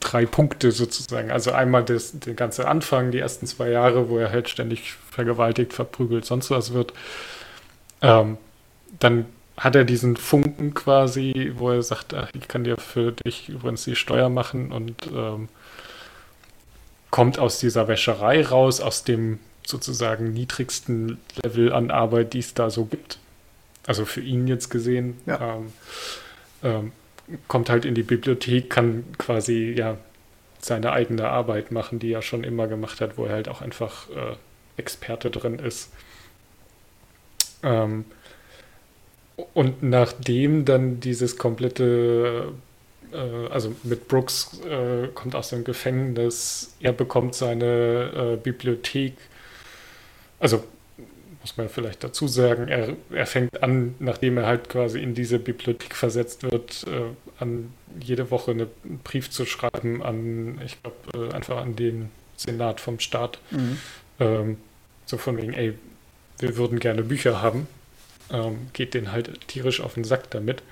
[0.00, 1.30] drei Punkte sozusagen.
[1.30, 5.72] Also einmal das, der ganze Anfang, die ersten zwei Jahre, wo er halt ständig vergewaltigt,
[5.72, 6.92] verprügelt, sonst was wird.
[8.02, 8.36] Ähm,
[8.98, 13.48] dann hat er diesen Funken quasi, wo er sagt, ach, ich kann dir für dich
[13.48, 15.48] übrigens die Steuer machen und ähm,
[17.10, 22.70] kommt aus dieser Wäscherei raus, aus dem sozusagen niedrigsten Level an Arbeit, die es da
[22.70, 23.20] so gibt.
[23.86, 25.20] Also für ihn jetzt gesehen.
[25.26, 25.54] Ja.
[25.54, 25.72] Ähm,
[26.64, 26.92] ähm,
[27.48, 29.96] kommt halt in die Bibliothek, kann quasi ja
[30.60, 34.08] seine eigene Arbeit machen, die er schon immer gemacht hat, wo er halt auch einfach
[34.10, 34.36] äh,
[34.76, 35.90] Experte drin ist.
[37.62, 38.04] Ähm,
[39.52, 42.52] und nachdem dann dieses komplette,
[43.12, 49.14] äh, also mit Brooks äh, kommt aus dem Gefängnis, er bekommt seine äh, Bibliothek,
[50.38, 50.62] also
[51.44, 55.38] muss man vielleicht dazu sagen, er, er fängt an, nachdem er halt quasi in diese
[55.38, 61.28] Bibliothek versetzt wird, äh, an jede Woche eine, einen Brief zu schreiben an, ich glaube,
[61.28, 63.40] äh, einfach an den Senat vom Staat.
[63.50, 63.78] Mhm.
[64.20, 64.56] Ähm,
[65.04, 65.74] so von wegen, ey,
[66.38, 67.68] wir würden gerne Bücher haben.
[68.30, 70.62] Ähm, geht den halt tierisch auf den Sack damit.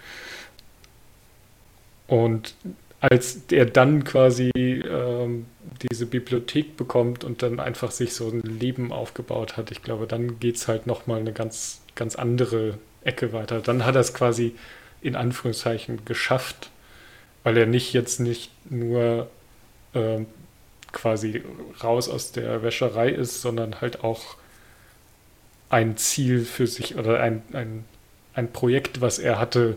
[2.06, 2.54] Und
[3.02, 5.46] als er dann quasi ähm,
[5.90, 10.38] diese Bibliothek bekommt und dann einfach sich so ein Leben aufgebaut hat, ich glaube, dann
[10.38, 13.60] geht es halt nochmal eine ganz, ganz andere Ecke weiter.
[13.60, 14.54] Dann hat er es quasi
[15.00, 16.70] in Anführungszeichen geschafft,
[17.42, 19.28] weil er nicht jetzt nicht nur
[19.94, 20.20] äh,
[20.92, 21.42] quasi
[21.82, 24.36] raus aus der Wäscherei ist, sondern halt auch
[25.70, 27.84] ein Ziel für sich oder ein, ein,
[28.34, 29.76] ein Projekt, was er hatte,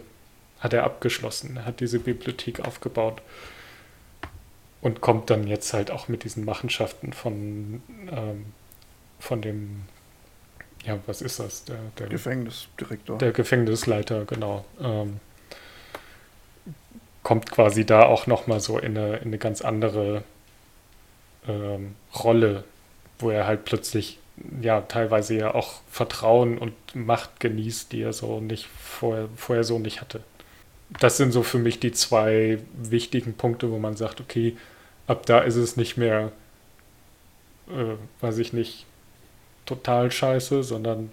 [0.65, 1.63] hat er abgeschlossen.
[1.63, 3.21] Hat diese Bibliothek aufgebaut
[4.81, 8.47] und kommt dann jetzt halt auch mit diesen Machenschaften von, ähm,
[9.19, 9.83] von dem,
[10.83, 11.65] ja, was ist das?
[11.65, 13.19] Der, der Gefängnisdirektor.
[13.19, 14.65] Der Gefängnisleiter, genau.
[14.81, 15.19] Ähm,
[17.21, 20.23] kommt quasi da auch nochmal so in eine, in eine ganz andere
[21.47, 22.63] ähm, Rolle,
[23.19, 24.17] wo er halt plötzlich
[24.61, 29.77] ja teilweise ja auch Vertrauen und Macht genießt, die er so nicht vorher, vorher so
[29.77, 30.23] nicht hatte
[30.99, 34.55] das sind so für mich die zwei wichtigen Punkte, wo man sagt, okay,
[35.07, 36.31] ab da ist es nicht mehr,
[37.69, 38.85] äh, weiß ich nicht,
[39.65, 41.11] total scheiße, sondern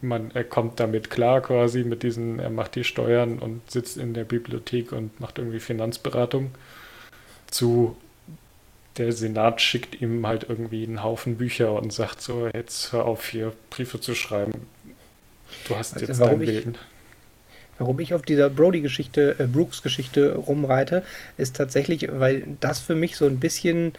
[0.00, 4.14] man, er kommt damit klar quasi mit diesen, er macht die Steuern und sitzt in
[4.14, 6.52] der Bibliothek und macht irgendwie Finanzberatung
[7.50, 7.96] zu
[8.96, 13.28] der Senat schickt ihm halt irgendwie einen Haufen Bücher und sagt so, jetzt hör auf
[13.28, 14.66] hier Briefe zu schreiben.
[15.66, 16.74] Du hast also jetzt dein Leben.
[17.78, 21.02] Warum ich auf dieser Brody-Geschichte, äh, Brooks-Geschichte rumreite,
[21.36, 23.92] ist tatsächlich, weil das für mich so ein bisschen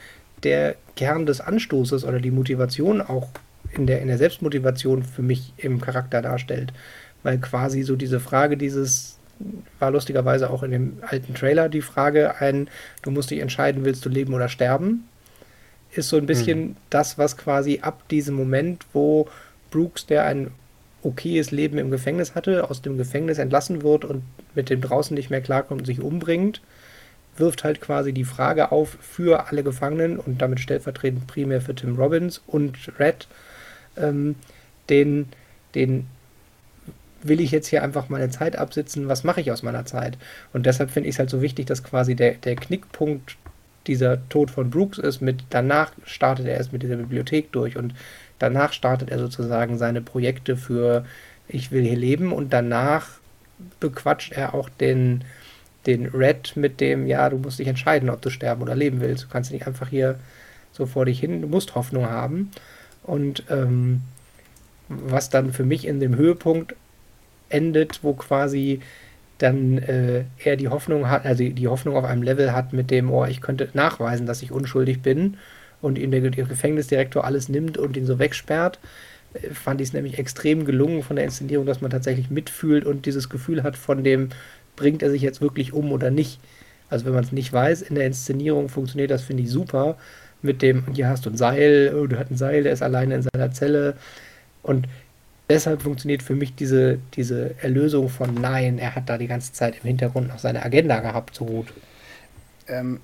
[0.43, 3.29] der Kern des Anstoßes oder die Motivation auch
[3.71, 6.73] in der, in der Selbstmotivation für mich im Charakter darstellt.
[7.23, 9.17] Weil quasi so diese Frage dieses,
[9.79, 12.69] war lustigerweise auch in dem alten Trailer die Frage ein,
[13.01, 15.07] du musst dich entscheiden, willst du leben oder sterben,
[15.91, 16.75] ist so ein bisschen hm.
[16.89, 19.27] das, was quasi ab diesem Moment, wo
[19.71, 20.51] Brooks, der ein
[21.03, 24.23] okayes Leben im Gefängnis hatte, aus dem Gefängnis entlassen wird und
[24.55, 26.61] mit dem draußen nicht mehr klarkommt und sich umbringt,
[27.37, 31.95] wirft halt quasi die Frage auf für alle Gefangenen und damit stellvertretend primär für Tim
[31.95, 33.27] Robbins und Red,
[33.97, 34.35] ähm,
[34.89, 35.29] den,
[35.75, 36.07] den
[37.21, 40.17] will ich jetzt hier einfach meine Zeit absitzen, was mache ich aus meiner Zeit?
[40.53, 43.37] Und deshalb finde ich es halt so wichtig, dass quasi der, der Knickpunkt
[43.87, 47.93] dieser Tod von Brooks ist, mit danach startet er erst mit dieser Bibliothek durch und
[48.39, 51.05] danach startet er sozusagen seine Projekte für
[51.47, 53.07] ich will hier leben und danach
[53.79, 55.23] bequatscht er auch den,
[55.85, 59.25] den Red mit dem, ja, du musst dich entscheiden, ob du sterben oder leben willst.
[59.25, 60.19] Du kannst nicht einfach hier
[60.71, 62.51] so vor dich hin, du musst Hoffnung haben.
[63.03, 64.01] Und ähm,
[64.87, 66.75] was dann für mich in dem Höhepunkt
[67.49, 68.81] endet, wo quasi
[69.39, 73.11] dann äh, er die Hoffnung hat, also die Hoffnung auf einem Level hat mit dem,
[73.11, 75.37] oh, ich könnte nachweisen, dass ich unschuldig bin
[75.81, 78.79] und der, der Gefängnisdirektor alles nimmt und ihn so wegsperrt,
[79.33, 83.05] äh, fand ich es nämlich extrem gelungen von der Inszenierung, dass man tatsächlich mitfühlt und
[83.05, 84.29] dieses Gefühl hat von dem,
[84.75, 86.39] bringt er sich jetzt wirklich um oder nicht.
[86.89, 89.97] Also wenn man es nicht weiß, in der Inszenierung funktioniert das, finde ich, super.
[90.41, 93.15] Mit dem, hier hast du ein Seil, oh, du hast ein Seil, der ist alleine
[93.15, 93.95] in seiner Zelle.
[94.63, 94.87] Und
[95.49, 99.75] deshalb funktioniert für mich diese, diese Erlösung von Nein, er hat da die ganze Zeit
[99.75, 101.67] im Hintergrund noch seine Agenda gehabt, so gut.
[102.67, 102.99] Ähm,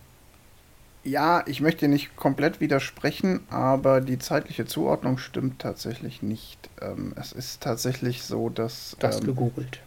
[1.06, 6.70] ja, ich möchte nicht komplett widersprechen, aber die zeitliche Zuordnung stimmt tatsächlich nicht.
[6.82, 8.98] Ähm, es ist tatsächlich so, dass.
[9.00, 9.80] Das ähm, gegoogelt.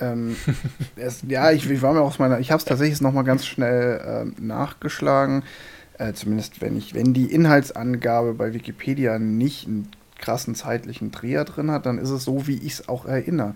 [0.00, 0.36] Ähm,
[0.96, 2.40] es, ja, ich, ich, war mir aus meiner.
[2.40, 5.44] Ich habe es tatsächlich noch mal ganz schnell ähm, nachgeschlagen.
[5.98, 11.70] Äh, zumindest wenn ich, wenn die Inhaltsangabe bei Wikipedia nicht einen krassen zeitlichen Dreher drin
[11.70, 13.54] hat, dann ist es so, wie ich es auch erinnere.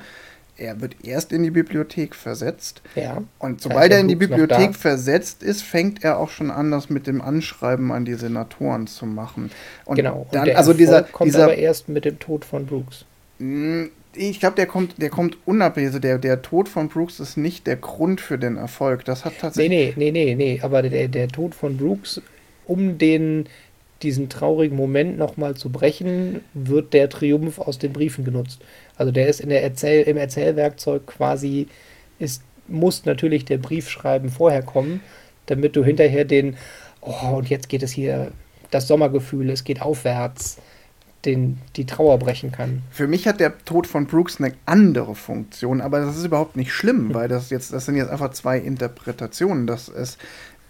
[0.57, 2.83] Er wird erst in die Bibliothek versetzt.
[2.95, 3.23] Ja.
[3.39, 7.07] Und sobald er in die Bibliothek versetzt ist, fängt er auch schon an, das mit
[7.07, 9.51] dem Anschreiben an die Senatoren zu machen.
[9.87, 10.27] Und genau.
[10.31, 13.07] Und dann, der also dieser, kommt dieser, aber erst mit dem Tod von Brooks.
[13.39, 15.89] Hm, ich glaube, der kommt, der kommt unabhängig.
[15.89, 19.07] Also der, der Tod von Brooks ist nicht der Grund für den Erfolg.
[19.07, 19.97] Das hat tatsächlich.
[19.97, 20.61] Nee, nee, nee, nee, nee.
[20.63, 22.21] Aber der, der Tod von Brooks,
[22.67, 23.47] um den
[24.03, 28.61] diesen traurigen Moment nochmal zu brechen, wird der Triumph aus den Briefen genutzt.
[29.03, 31.67] Also der ist in der Erzähl im Erzählwerkzeug quasi,
[32.21, 35.01] ist, muss natürlich der Briefschreiben vorher kommen,
[35.47, 36.57] damit du hinterher den,
[37.01, 38.31] oh, und jetzt geht es hier,
[38.71, 40.59] das Sommergefühl, es geht aufwärts,
[41.25, 42.83] den, die Trauer brechen kann.
[42.93, 46.73] Für mich hat der Tod von Brooks eine andere Funktion, aber das ist überhaupt nicht
[46.73, 47.15] schlimm, hm.
[47.15, 49.67] weil das jetzt, das sind jetzt einfach zwei Interpretationen.
[49.67, 50.17] Das ist,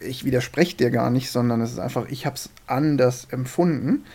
[0.00, 4.06] ich widerspreche dir gar nicht, sondern es ist einfach, ich habe es anders empfunden.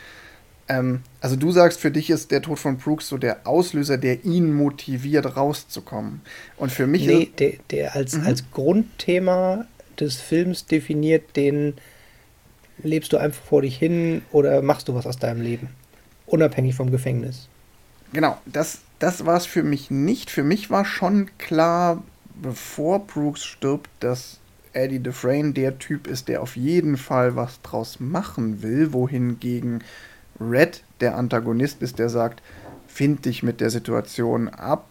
[0.69, 4.25] Ähm, also du sagst, für dich ist der Tod von Brooks so der Auslöser, der
[4.25, 6.21] ihn motiviert, rauszukommen.
[6.57, 8.25] Und für mich nee, der, der als, mhm.
[8.25, 9.65] als Grundthema
[9.99, 11.75] des Films definiert, den
[12.83, 15.69] lebst du einfach vor dich hin oder machst du was aus deinem Leben.
[16.25, 17.47] Unabhängig vom Gefängnis.
[18.13, 20.29] Genau, das, das war es für mich nicht.
[20.29, 22.03] Für mich war schon klar,
[22.35, 24.39] bevor Brooks stirbt, dass
[24.73, 29.83] Eddie Dufresne der Typ ist, der auf jeden Fall was draus machen will, wohingegen
[30.39, 32.41] Red der Antagonist ist, der sagt,
[32.87, 34.87] find dich mit der Situation ab,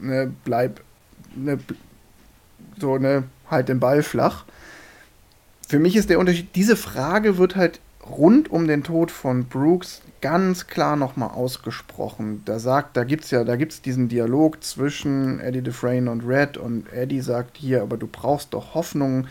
[0.00, 0.80] ne, bleib,
[1.34, 1.58] ne,
[2.78, 4.44] so, ne, halt den Ball flach.
[5.66, 10.02] Für mich ist der Unterschied, diese Frage wird halt rund um den Tod von Brooks
[10.20, 12.42] ganz klar nochmal ausgesprochen.
[12.44, 16.92] Da sagt, da gibt's ja, da gibt's diesen Dialog zwischen Eddie Dufresne und Red und
[16.92, 19.26] Eddie sagt hier, aber du brauchst doch Hoffnung.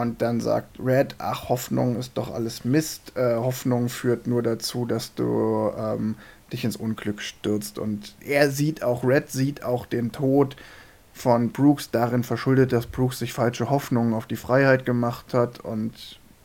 [0.00, 3.12] Und dann sagt Red, ach, Hoffnung ist doch alles Mist.
[3.16, 6.16] Äh, Hoffnung führt nur dazu, dass du ähm,
[6.52, 7.78] dich ins Unglück stürzt.
[7.78, 10.56] Und er sieht auch, Red sieht auch den Tod
[11.12, 15.94] von Brooks darin verschuldet, dass Brooks sich falsche Hoffnungen auf die Freiheit gemacht hat und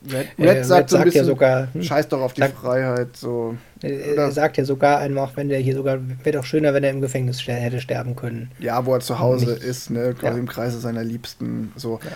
[0.10, 2.42] Red, Red, äh, sagt, Red so ein bisschen, ja sogar, hm, scheiß doch auf die
[2.42, 3.18] sagt, Freiheit.
[3.18, 3.56] So.
[3.82, 7.02] Er sagt ja sogar einmal, wenn der hier sogar, wäre doch schöner, wenn er im
[7.02, 8.50] Gefängnis hätte sterben können.
[8.60, 10.40] Ja, wo er zu Hause Nicht, ist, ne, quasi ja.
[10.40, 11.72] im Kreise seiner Liebsten.
[11.76, 12.00] So.
[12.04, 12.12] Ja.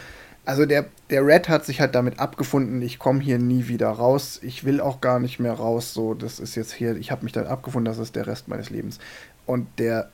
[0.45, 4.39] Also der, der Red hat sich halt damit abgefunden, ich komme hier nie wieder raus,
[4.43, 7.33] ich will auch gar nicht mehr raus, so, das ist jetzt hier, ich habe mich
[7.33, 8.99] damit abgefunden, das ist der Rest meines Lebens.
[9.47, 10.11] Und der,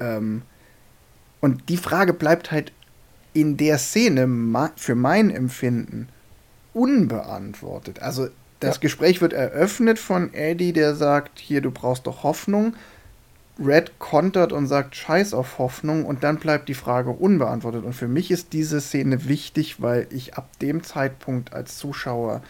[0.00, 0.42] ähm,
[1.40, 2.72] und die Frage bleibt halt
[3.32, 4.28] in der Szene
[4.76, 6.08] für mein Empfinden
[6.74, 8.02] unbeantwortet.
[8.02, 8.28] Also
[8.60, 8.80] das ja.
[8.80, 12.74] Gespräch wird eröffnet von Eddie, der sagt, hier, du brauchst doch Hoffnung.
[13.58, 17.84] Red kontert und sagt Scheiß auf Hoffnung und dann bleibt die Frage unbeantwortet.
[17.84, 22.42] Und für mich ist diese Szene wichtig, weil ich ab dem Zeitpunkt als Zuschauer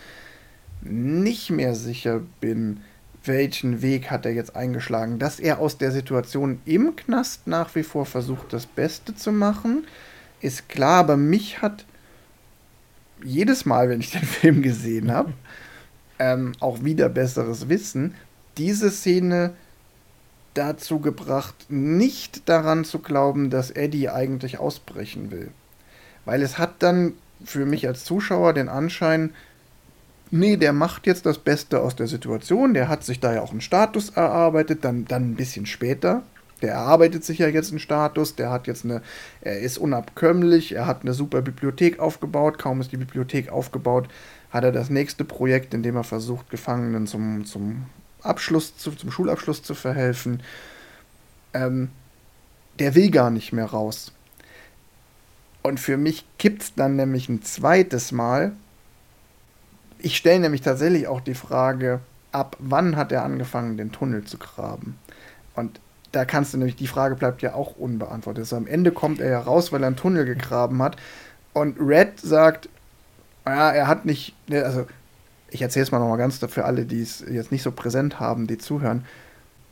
[0.81, 2.81] nicht mehr sicher bin,
[3.25, 5.19] welchen Weg hat er jetzt eingeschlagen.
[5.19, 9.87] Dass er aus der Situation im Knast nach wie vor versucht, das Beste zu machen,
[10.41, 11.85] ist klar, aber mich hat
[13.25, 15.33] jedes Mal, wenn ich den Film gesehen habe,
[16.19, 18.15] ähm, auch wieder besseres Wissen,
[18.57, 19.55] diese Szene
[20.55, 25.51] dazu gebracht, nicht daran zu glauben, dass Eddie eigentlich ausbrechen will.
[26.25, 29.31] Weil es hat dann für mich als Zuschauer den Anschein,
[30.31, 33.51] nee, der macht jetzt das Beste aus der Situation, der hat sich da ja auch
[33.51, 36.23] einen Status erarbeitet, dann, dann ein bisschen später.
[36.63, 39.03] Der erarbeitet sich ja jetzt einen Status, der hat jetzt eine,
[39.41, 44.09] er ist unabkömmlich, er hat eine super Bibliothek aufgebaut, kaum ist die Bibliothek aufgebaut,
[44.51, 47.87] hat er das nächste Projekt, in dem er versucht, Gefangenen zum, zum
[48.23, 50.43] Abschluss, zu, zum Schulabschluss zu verhelfen.
[51.55, 51.91] Ähm,
[52.79, 54.13] der will gar nicht mehr raus.
[55.63, 58.53] Und für mich kippt es dann nämlich ein zweites Mal,
[60.03, 62.01] ich stelle nämlich tatsächlich auch die Frage,
[62.33, 64.99] ab wann hat er angefangen, den Tunnel zu graben?
[65.55, 68.43] Und da kannst du nämlich, die Frage bleibt ja auch unbeantwortet.
[68.43, 70.97] Also am Ende kommt er ja raus, weil er einen Tunnel gegraben hat.
[71.53, 72.69] Und Red sagt,
[73.47, 74.87] ja, er hat nicht, ne, also
[75.53, 78.47] ich erzähle es mal nochmal ganz für alle, die es jetzt nicht so präsent haben,
[78.47, 79.05] die zuhören.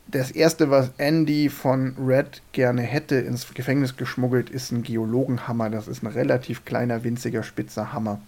[0.07, 5.69] Das erste, was Andy von Red gerne hätte ins Gefängnis geschmuggelt, ist ein Geologenhammer.
[5.69, 8.21] Das ist ein relativ kleiner, winziger, spitzer Hammer.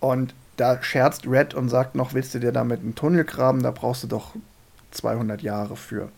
[0.00, 3.62] Und da scherzt Red und sagt noch, willst du dir damit einen Tunnel graben?
[3.62, 4.34] Da brauchst du doch
[4.90, 6.10] 200 Jahre für.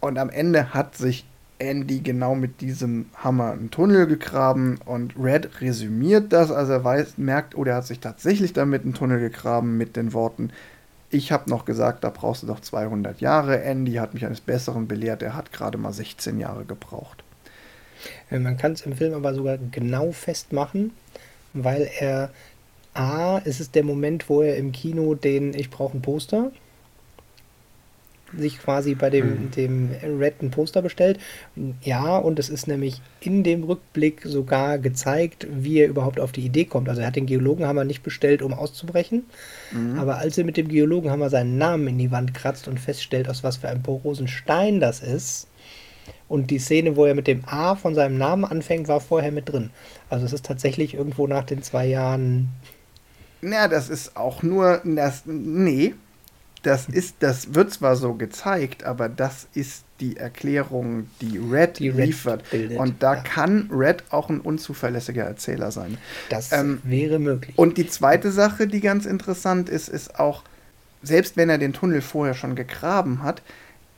[0.00, 1.24] Und am Ende hat sich
[1.64, 7.18] Andy genau mit diesem Hammer einen Tunnel gegraben und Red resümiert das, als er weiß,
[7.18, 10.50] merkt, oh, der hat sich tatsächlich damit einen Tunnel gegraben mit den Worten,
[11.14, 13.62] ich habe noch gesagt, da brauchst du doch 200 Jahre.
[13.62, 17.22] Andy hat mich eines Besseren belehrt, er hat gerade mal 16 Jahre gebraucht.
[18.30, 20.90] Äh, man kann es im Film aber sogar genau festmachen,
[21.52, 22.30] weil er
[22.94, 26.50] A, ist es der Moment, wo er im Kino den Ich brauche ein Poster
[28.38, 29.50] sich quasi bei dem, mhm.
[29.52, 31.18] dem Red ein Poster bestellt.
[31.82, 36.44] Ja, und es ist nämlich in dem Rückblick sogar gezeigt, wie er überhaupt auf die
[36.44, 36.88] Idee kommt.
[36.88, 39.24] Also er hat den Geologenhammer nicht bestellt, um auszubrechen,
[39.72, 39.98] mhm.
[39.98, 43.42] aber als er mit dem Geologenhammer seinen Namen in die Wand kratzt und feststellt, aus
[43.42, 45.48] was für einem porosen Stein das ist,
[46.26, 49.50] und die Szene, wo er mit dem A von seinem Namen anfängt, war vorher mit
[49.50, 49.70] drin.
[50.08, 52.48] Also es ist tatsächlich irgendwo nach den zwei Jahren
[53.52, 55.22] ja, das ist auch nur das.
[55.26, 55.94] Nee.
[56.64, 61.90] Das ist, das wird zwar so gezeigt, aber das ist die Erklärung, die Red, die
[61.90, 62.50] Red liefert.
[62.50, 63.20] Bildet, und da ja.
[63.20, 65.98] kann Red auch ein unzuverlässiger Erzähler sein.
[66.30, 67.56] Das ähm, wäre möglich.
[67.58, 70.42] Und die zweite Sache, die ganz interessant ist, ist auch,
[71.02, 73.42] selbst wenn er den Tunnel vorher schon gegraben hat,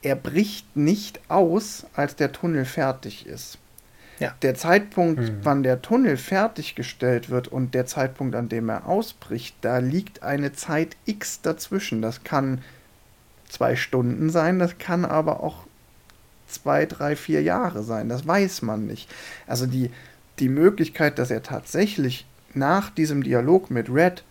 [0.03, 3.59] er bricht nicht aus, als der Tunnel fertig ist.
[4.19, 4.35] Ja.
[4.43, 5.39] Der Zeitpunkt, mhm.
[5.43, 10.53] wann der Tunnel fertiggestellt wird und der Zeitpunkt, an dem er ausbricht, da liegt eine
[10.53, 12.01] Zeit X dazwischen.
[12.03, 12.63] Das kann
[13.49, 15.67] zwei Stunden sein, das kann aber auch
[16.49, 18.09] zwei, drei, vier Jahre sein.
[18.09, 19.11] Das weiß man nicht.
[19.47, 19.91] Also die,
[20.39, 24.25] die Möglichkeit, dass er tatsächlich nach diesem Dialog mit Red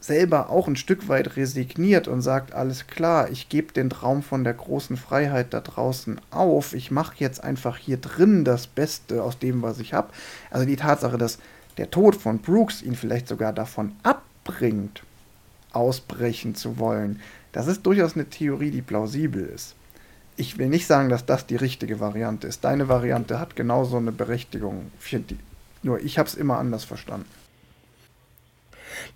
[0.00, 4.44] selber auch ein Stück weit resigniert und sagt, alles klar, ich gebe den Traum von
[4.44, 9.38] der großen Freiheit da draußen auf, ich mache jetzt einfach hier drin das Beste aus
[9.38, 10.08] dem, was ich habe.
[10.50, 11.38] Also die Tatsache, dass
[11.76, 15.02] der Tod von Brooks ihn vielleicht sogar davon abbringt,
[15.72, 17.20] ausbrechen zu wollen,
[17.52, 19.74] das ist durchaus eine Theorie, die plausibel ist.
[20.36, 22.64] Ich will nicht sagen, dass das die richtige Variante ist.
[22.64, 24.90] Deine Variante hat genauso eine Berechtigung.
[25.82, 27.26] Nur ich habe es immer anders verstanden.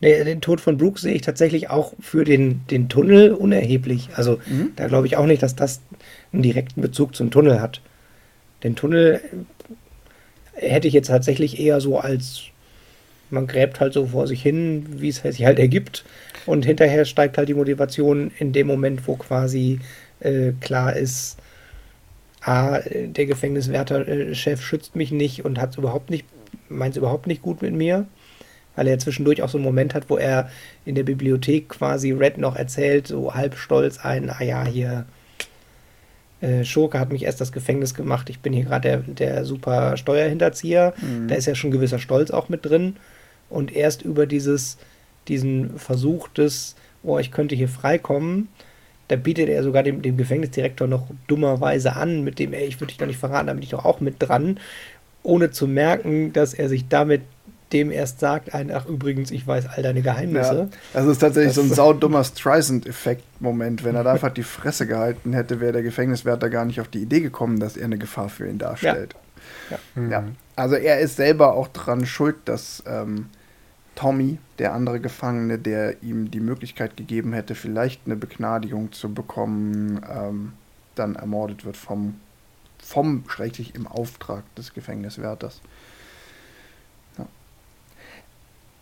[0.01, 4.11] Nee, den Tod von Brooks sehe ich tatsächlich auch für den, den Tunnel unerheblich.
[4.15, 4.73] Also mhm.
[4.77, 5.81] da glaube ich auch nicht, dass das
[6.33, 7.81] einen direkten Bezug zum Tunnel hat.
[8.63, 9.21] Den Tunnel
[10.55, 12.45] hätte ich jetzt tatsächlich eher so als
[13.31, 16.05] man gräbt halt so vor sich hin, wie es sich halt ergibt.
[16.47, 19.81] Und hinterher steigt halt die Motivation in dem Moment, wo quasi
[20.21, 21.37] äh, klar ist,
[22.43, 26.27] A, der Gefängniswärter-Chef schützt mich nicht und hat überhaupt nicht,
[26.69, 28.07] meint es überhaupt nicht gut mit mir
[28.77, 30.51] weil er zwischendurch auch so einen Moment hat, wo er
[30.85, 35.07] in der Bibliothek quasi Red noch erzählt, so halb stolz ein, ah ja, hier,
[36.41, 39.97] äh, Schurke hat mich erst das Gefängnis gemacht, ich bin hier gerade der, der super
[39.97, 41.29] Steuerhinterzieher, mhm.
[41.29, 42.97] da ist ja schon gewisser Stolz auch mit drin.
[43.51, 44.79] Und erst über dieses,
[45.29, 48.49] diesen Versuch des, oh, ich könnte hier freikommen,
[49.09, 52.89] da bietet er sogar dem, dem Gefängnisdirektor noch dummerweise an, mit dem, ey, ich würde
[52.89, 54.59] dich doch nicht verraten, da bin ich doch auch mit dran,
[55.23, 57.23] ohne zu merken, dass er sich damit
[57.73, 60.69] dem erst sagt, ein, ach übrigens, ich weiß all deine Geheimnisse.
[60.71, 63.85] Ja, das ist tatsächlich das so ein saudummer Streisand-Effekt-Moment.
[63.85, 67.03] Wenn er da einfach die Fresse gehalten hätte, wäre der Gefängniswärter gar nicht auf die
[67.03, 69.15] Idee gekommen, dass er eine Gefahr für ihn darstellt.
[69.15, 69.21] Ja.
[69.71, 70.01] Ja.
[70.01, 70.11] Mhm.
[70.11, 70.25] ja.
[70.57, 73.27] Also er ist selber auch dran schuld, dass ähm,
[73.95, 80.01] Tommy, der andere Gefangene, der ihm die Möglichkeit gegeben hätte, vielleicht eine Begnadigung zu bekommen,
[80.09, 80.53] ähm,
[80.95, 82.21] dann ermordet wird vom,
[82.79, 85.61] vom schrecklich im Auftrag des Gefängniswärters.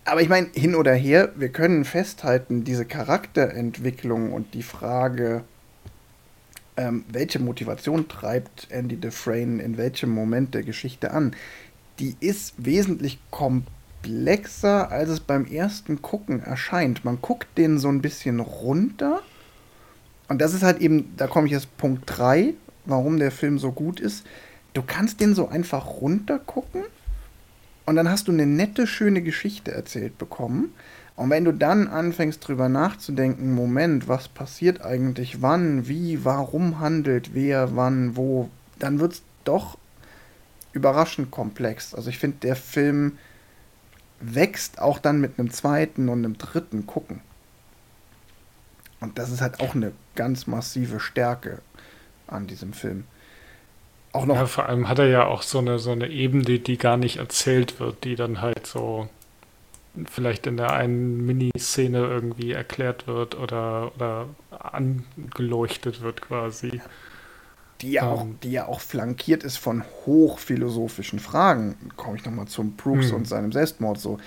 [0.04, 5.44] Aber ich meine, hin oder her, wir können festhalten, diese Charakterentwicklung und die Frage,
[6.76, 11.36] ähm, welche Motivation treibt Andy Dufresne in welchem Moment der Geschichte an,
[12.00, 17.04] die ist wesentlich komplexer, als es beim ersten Gucken erscheint.
[17.04, 19.22] Man guckt den so ein bisschen runter.
[20.26, 22.54] Und das ist halt eben, da komme ich jetzt Punkt 3,
[22.86, 24.26] warum der Film so gut ist.
[24.72, 26.82] Du kannst den so einfach runter gucken
[27.86, 30.72] und dann hast du eine nette, schöne Geschichte erzählt bekommen.
[31.16, 37.34] Und wenn du dann anfängst drüber nachzudenken, Moment, was passiert eigentlich, wann, wie, warum handelt
[37.34, 39.76] wer, wann, wo, dann wird es doch
[40.72, 41.94] überraschend komplex.
[41.94, 43.18] Also ich finde, der Film
[44.20, 47.20] wächst auch dann mit einem zweiten und einem dritten Gucken.
[49.00, 51.58] Und das ist halt auch eine ganz massive Stärke
[52.28, 53.04] an diesem Film
[54.12, 54.36] auch noch.
[54.36, 57.16] Ja, vor allem hat er ja auch so eine, so eine Ebene, die gar nicht
[57.16, 59.08] erzählt wird, die dann halt so
[60.10, 66.80] vielleicht in der einen Miniszene irgendwie erklärt wird oder, oder angeleuchtet wird quasi.
[67.80, 68.38] Die ja, auch, ähm.
[68.42, 71.76] die ja auch flankiert ist von hochphilosophischen Fragen.
[71.96, 73.16] Komme ich nochmal zum Brooks hm.
[73.16, 74.18] und seinem Selbstmord so.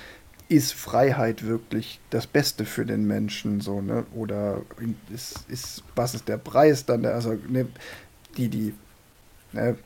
[0.48, 3.62] Ist Freiheit wirklich das Beste für den Menschen?
[3.62, 4.06] So, ne?
[4.14, 4.62] Oder
[5.12, 7.04] ist, ist, was ist der Preis dann?
[7.06, 7.66] Also, ne,
[8.38, 8.76] die, die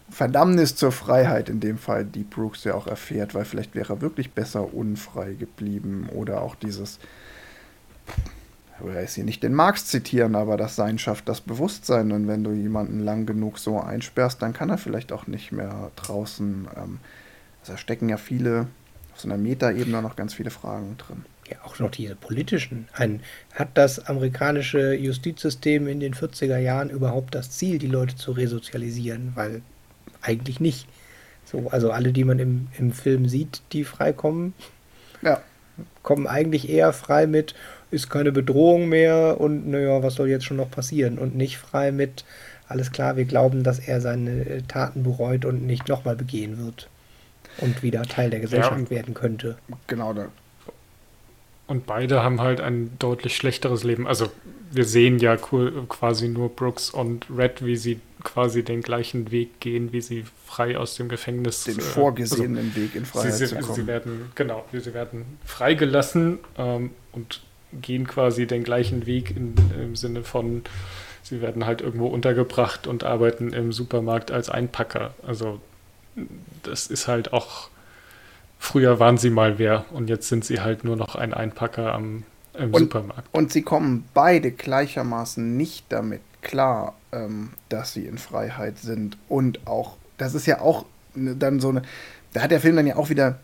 [0.09, 4.01] Verdammnis zur Freiheit in dem Fall, die Brooks ja auch erfährt, weil vielleicht wäre er
[4.01, 6.99] wirklich besser unfrei geblieben oder auch dieses,
[8.79, 12.27] ich will jetzt hier nicht den Marx zitieren, aber das Sein schafft das Bewusstsein und
[12.27, 16.67] wenn du jemanden lang genug so einsperrst, dann kann er vielleicht auch nicht mehr draußen.
[16.75, 16.99] Ähm,
[17.61, 18.67] also da stecken ja viele,
[19.13, 22.87] auf so einer Metaebene noch ganz viele Fragen drin ja auch noch diese politischen.
[22.93, 23.21] Ein,
[23.53, 29.31] hat das amerikanische Justizsystem in den 40er Jahren überhaupt das Ziel, die Leute zu resozialisieren?
[29.35, 29.61] Weil
[30.21, 30.87] eigentlich nicht.
[31.45, 34.53] So, also alle, die man im, im Film sieht, die freikommen,
[35.21, 35.41] ja.
[36.03, 37.55] kommen eigentlich eher frei mit,
[37.91, 41.17] ist keine Bedrohung mehr und naja, was soll jetzt schon noch passieren?
[41.17, 42.23] Und nicht frei mit,
[42.67, 46.87] alles klar, wir glauben, dass er seine Taten bereut und nicht nochmal begehen wird
[47.57, 49.57] und wieder Teil der Gesellschaft ja, werden könnte.
[49.87, 50.27] Genau, da
[51.69, 54.07] und beide haben halt ein deutlich schlechteres Leben.
[54.07, 54.31] Also
[54.71, 59.93] wir sehen ja quasi nur Brooks und Red, wie sie quasi den gleichen Weg gehen,
[59.93, 61.65] wie sie frei aus dem Gefängnis.
[61.65, 63.75] Den äh, vorgesehenen also, Weg in Freiheit sie, sie, zu kommen.
[63.75, 67.41] Sie werden, genau, sie werden freigelassen ähm, und
[67.81, 70.63] gehen quasi den gleichen Weg in, im Sinne von,
[71.21, 75.13] sie werden halt irgendwo untergebracht und arbeiten im Supermarkt als Einpacker.
[75.25, 75.61] Also
[76.63, 77.69] das ist halt auch
[78.59, 82.23] früher waren sie mal wer und jetzt sind sie halt nur noch ein Einpacker am,
[82.53, 83.27] im und, Supermarkt.
[83.31, 89.65] Und sie kommen beide gleichermaßen nicht damit klar, ähm, dass sie in Freiheit sind und
[89.65, 90.85] auch, das ist ja auch
[91.15, 91.81] ne, dann so eine,
[92.33, 93.39] da hat der Film dann ja auch wieder,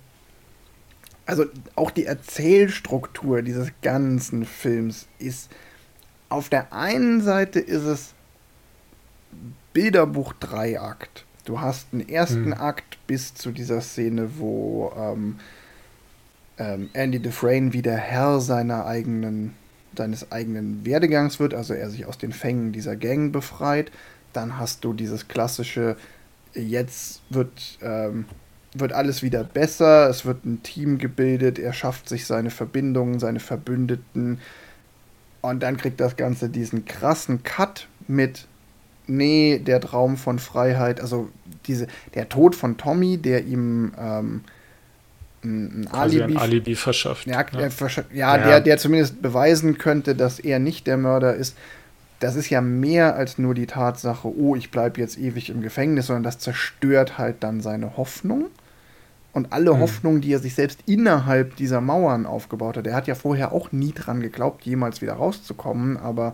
[1.25, 1.45] also
[1.75, 5.49] auch die Erzählstruktur dieses ganzen Films ist,
[6.29, 8.13] auf der einen Seite ist es
[9.73, 12.53] Bilderbuch Dreiakt Du hast einen ersten hm.
[12.53, 15.39] Akt bis zu dieser Szene, wo ähm,
[16.57, 19.53] ähm, Andy Dufresne wieder Herr seiner eigenen,
[19.95, 23.91] seines eigenen Werdegangs wird, also er sich aus den Fängen dieser Gang befreit.
[24.33, 25.97] Dann hast du dieses klassische,
[26.53, 28.25] jetzt wird, ähm,
[28.73, 33.39] wird alles wieder besser, es wird ein Team gebildet, er schafft sich seine Verbindungen, seine
[33.39, 34.39] Verbündeten.
[35.41, 38.47] Und dann kriegt das Ganze diesen krassen Cut mit
[39.07, 41.29] nee, der Traum von Freiheit, also
[41.67, 44.41] diese, der Tod von Tommy, der ihm ähm,
[45.45, 47.27] ein, Alibi, ein Alibi verschafft.
[47.27, 47.71] Ja, ne?
[47.71, 51.55] verschafft, ja, ja, Der, der zumindest beweisen könnte, dass er nicht der Mörder ist.
[52.19, 56.07] Das ist ja mehr als nur die Tatsache, oh, ich bleibe jetzt ewig im Gefängnis,
[56.07, 58.47] sondern das zerstört halt dann seine Hoffnung.
[59.33, 59.81] Und alle hm.
[59.81, 62.87] Hoffnungen, die er sich selbst innerhalb dieser Mauern aufgebaut hat.
[62.87, 66.33] Er hat ja vorher auch nie dran geglaubt, jemals wieder rauszukommen, aber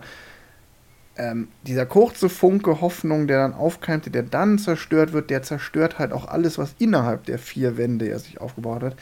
[1.16, 6.12] ähm, dieser kurze Funke Hoffnung, der dann aufkeimte, der dann zerstört wird, der zerstört halt
[6.12, 8.96] auch alles, was innerhalb der vier Wände er sich aufgebaut hat.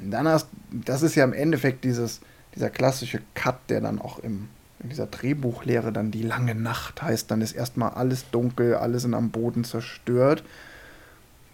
[0.00, 2.20] Und dann hast, das ist ja im Endeffekt dieses,
[2.54, 4.48] dieser klassische Cut, der dann auch im,
[4.80, 9.14] in dieser Drehbuchlehre dann die lange Nacht heißt, dann ist erstmal alles dunkel, alles sind
[9.14, 10.42] am Boden zerstört.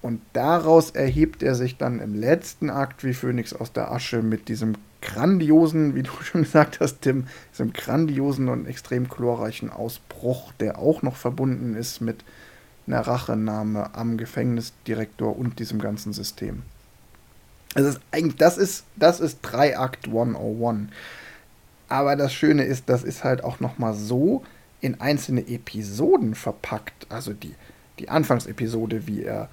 [0.03, 4.49] Und daraus erhebt er sich dann im letzten Akt wie Phönix aus der Asche mit
[4.49, 10.79] diesem grandiosen, wie du schon gesagt hast, Tim, diesem grandiosen und extrem chlorreichen Ausbruch, der
[10.79, 12.25] auch noch verbunden ist mit
[12.87, 16.63] einer Rachenahme am Gefängnisdirektor und diesem ganzen System.
[17.75, 20.91] Also eigentlich, das ist, das ist Dreiakt 101.
[21.89, 24.45] Aber das Schöne ist, das ist halt auch nochmal so
[24.81, 27.07] in einzelne Episoden verpackt.
[27.11, 27.55] Also die,
[27.99, 29.49] die Anfangsepisode, wie er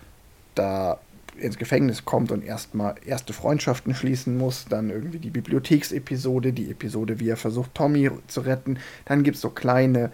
[0.56, 1.00] da
[1.40, 7.20] ins Gefängnis kommt und erstmal erste Freundschaften schließen muss, dann irgendwie die Bibliotheksepisode, die Episode,
[7.20, 8.80] wie er versucht, Tommy zu retten.
[9.06, 10.12] Dann gibt es so kleine,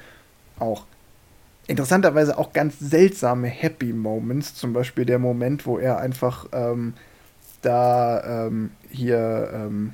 [0.59, 0.85] auch
[1.67, 6.93] interessanterweise auch ganz seltsame Happy Moments, zum Beispiel der Moment, wo er einfach ähm,
[7.61, 9.93] da ähm, hier ähm,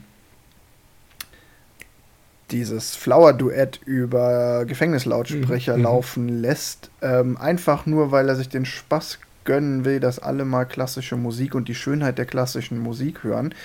[2.51, 5.83] dieses Flower-Duett über Gefängnislautsprecher mhm.
[5.83, 9.19] laufen lässt, ähm, einfach nur, weil er sich den Spaß
[9.49, 13.55] gönnen will, dass alle mal klassische Musik und die Schönheit der klassischen Musik hören,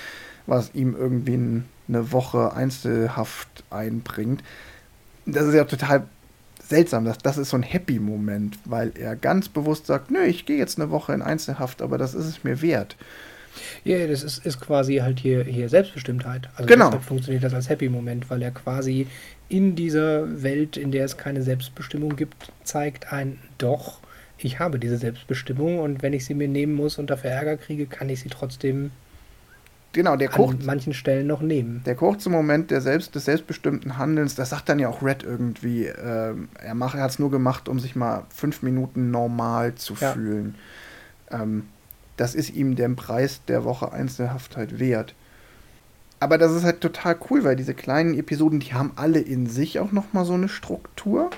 [0.47, 4.43] was ihm irgendwie eine Woche Einzelhaft einbringt.
[5.27, 6.07] Das ist ja total
[6.67, 7.05] seltsam.
[7.05, 10.81] Das, das ist so ein Happy-Moment, weil er ganz bewusst sagt, nö, ich gehe jetzt
[10.81, 12.97] eine Woche in Einzelhaft, aber das ist es mir wert.
[13.85, 16.49] Ja, das ist, ist quasi halt hier, hier Selbstbestimmtheit.
[16.57, 16.87] Also genau.
[16.87, 19.07] deshalb funktioniert das als Happy-Moment, weil er quasi
[19.51, 24.01] in dieser Welt, in der es keine Selbstbestimmung gibt, zeigt ein doch,
[24.45, 27.87] ich habe diese Selbstbestimmung und wenn ich sie mir nehmen muss und dafür Ärger kriege,
[27.87, 28.91] kann ich sie trotzdem
[29.93, 31.83] genau, der an manchen Stellen noch nehmen.
[31.87, 35.87] Der kurze Moment der selbst, des selbstbestimmten Handelns, das sagt dann ja auch Red irgendwie,
[35.87, 40.13] äh, er, er hat es nur gemacht, um sich mal fünf Minuten normal zu ja.
[40.13, 40.57] fühlen.
[41.31, 41.69] Ähm,
[42.19, 45.15] das ist ihm den Preis der Woche Einzelhaftheit wert.
[46.21, 49.79] Aber das ist halt total cool, weil diese kleinen Episoden, die haben alle in sich
[49.79, 51.31] auch nochmal so eine Struktur,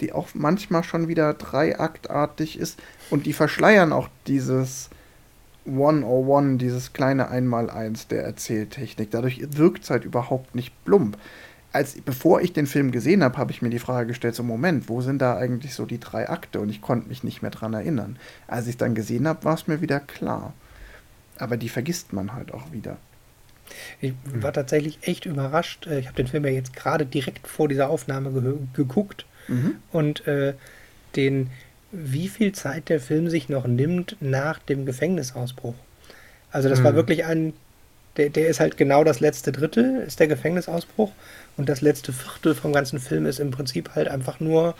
[0.00, 2.80] die auch manchmal schon wieder dreiaktartig ist
[3.10, 4.90] und die verschleiern auch dieses
[5.66, 9.10] 101, dieses kleine Einmaleins der Erzähltechnik.
[9.10, 11.18] Dadurch wirkt es halt überhaupt nicht plump
[11.72, 14.88] als bevor ich den Film gesehen habe, habe ich mir die Frage gestellt: so Moment,
[14.88, 16.60] wo sind da eigentlich so die drei Akte?
[16.60, 18.18] Und ich konnte mich nicht mehr dran erinnern.
[18.46, 20.54] Als ich es dann gesehen habe, war es mir wieder klar.
[21.38, 22.96] Aber die vergisst man halt auch wieder.
[24.00, 25.86] Ich war tatsächlich echt überrascht.
[25.86, 29.76] Äh, ich habe den Film ja jetzt gerade direkt vor dieser Aufnahme ge geguckt mhm.
[29.92, 30.54] und äh,
[31.16, 31.50] den,
[31.90, 35.74] wie viel Zeit der Film sich noch nimmt nach dem Gefängnisausbruch.
[36.50, 36.84] Also das mhm.
[36.84, 37.52] war wirklich ein
[38.18, 41.12] der, der ist halt genau das letzte Drittel, ist der Gefängnisausbruch.
[41.56, 44.74] Und das letzte Viertel vom ganzen Film ist im Prinzip halt einfach nur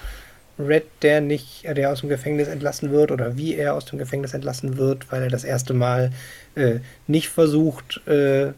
[0.58, 4.34] Red, der nicht, der aus dem Gefängnis entlassen wird oder wie er aus dem Gefängnis
[4.34, 6.10] entlassen wird, weil er das erste Mal
[6.56, 8.52] äh, nicht versucht äh,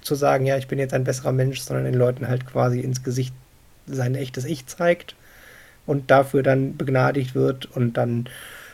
[0.00, 3.04] zu sagen, ja, ich bin jetzt ein besserer Mensch, sondern den Leuten halt quasi ins
[3.04, 3.34] Gesicht
[3.86, 5.14] sein echtes Ich zeigt
[5.90, 8.28] und dafür dann begnadigt wird und dann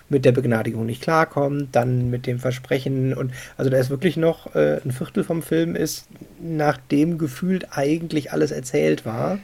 [0.08, 4.54] mit der Begnadigung nicht klarkommt, dann mit dem Versprechen und also da ist wirklich noch
[4.54, 6.06] äh, ein Viertel vom Film ist,
[6.38, 9.38] nachdem gefühlt eigentlich alles erzählt war.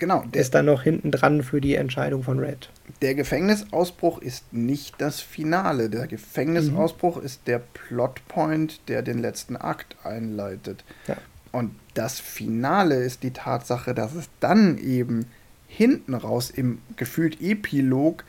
[0.00, 0.24] Genau.
[0.34, 2.68] Der, ist dann noch hinten dran für die Entscheidung von Red.
[3.00, 5.90] Der Gefängnisausbruch ist nicht das Finale.
[5.90, 7.24] Der Gefängnisausbruch mhm.
[7.24, 10.84] ist der Plotpoint, der den letzten Akt einleitet.
[11.06, 11.16] Ja.
[11.50, 15.26] Und das Finale ist die Tatsache, dass es dann eben
[15.68, 18.24] hinten raus im gefühlt Epilog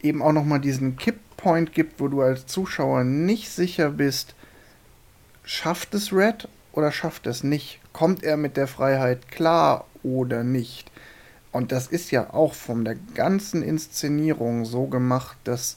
[0.00, 4.34] eben auch nochmal diesen Kipppoint gibt, wo du als Zuschauer nicht sicher bist,
[5.44, 7.80] schafft es Red oder schafft es nicht?
[7.92, 10.90] Kommt er mit der Freiheit klar oder nicht?
[11.52, 15.76] Und das ist ja auch von der ganzen Inszenierung so gemacht, dass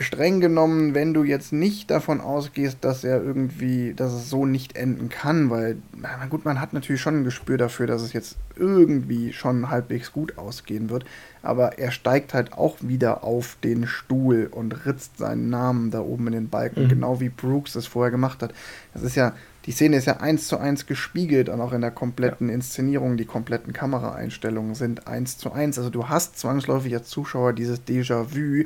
[0.00, 4.74] streng genommen, wenn du jetzt nicht davon ausgehst, dass er irgendwie, dass es so nicht
[4.74, 8.36] enden kann, weil, na gut, man hat natürlich schon ein Gespür dafür, dass es jetzt
[8.56, 11.04] irgendwie schon halbwegs gut ausgehen wird,
[11.42, 16.28] aber er steigt halt auch wieder auf den Stuhl und ritzt seinen Namen da oben
[16.28, 16.88] in den Balken, mhm.
[16.88, 18.54] genau wie Brooks es vorher gemacht hat.
[18.94, 19.34] Das ist ja,
[19.66, 22.54] die Szene ist ja eins zu eins gespiegelt und auch in der kompletten ja.
[22.54, 25.76] Inszenierung, die kompletten Kameraeinstellungen sind eins zu eins.
[25.76, 28.64] Also du hast zwangsläufig als Zuschauer dieses Déjà-vu,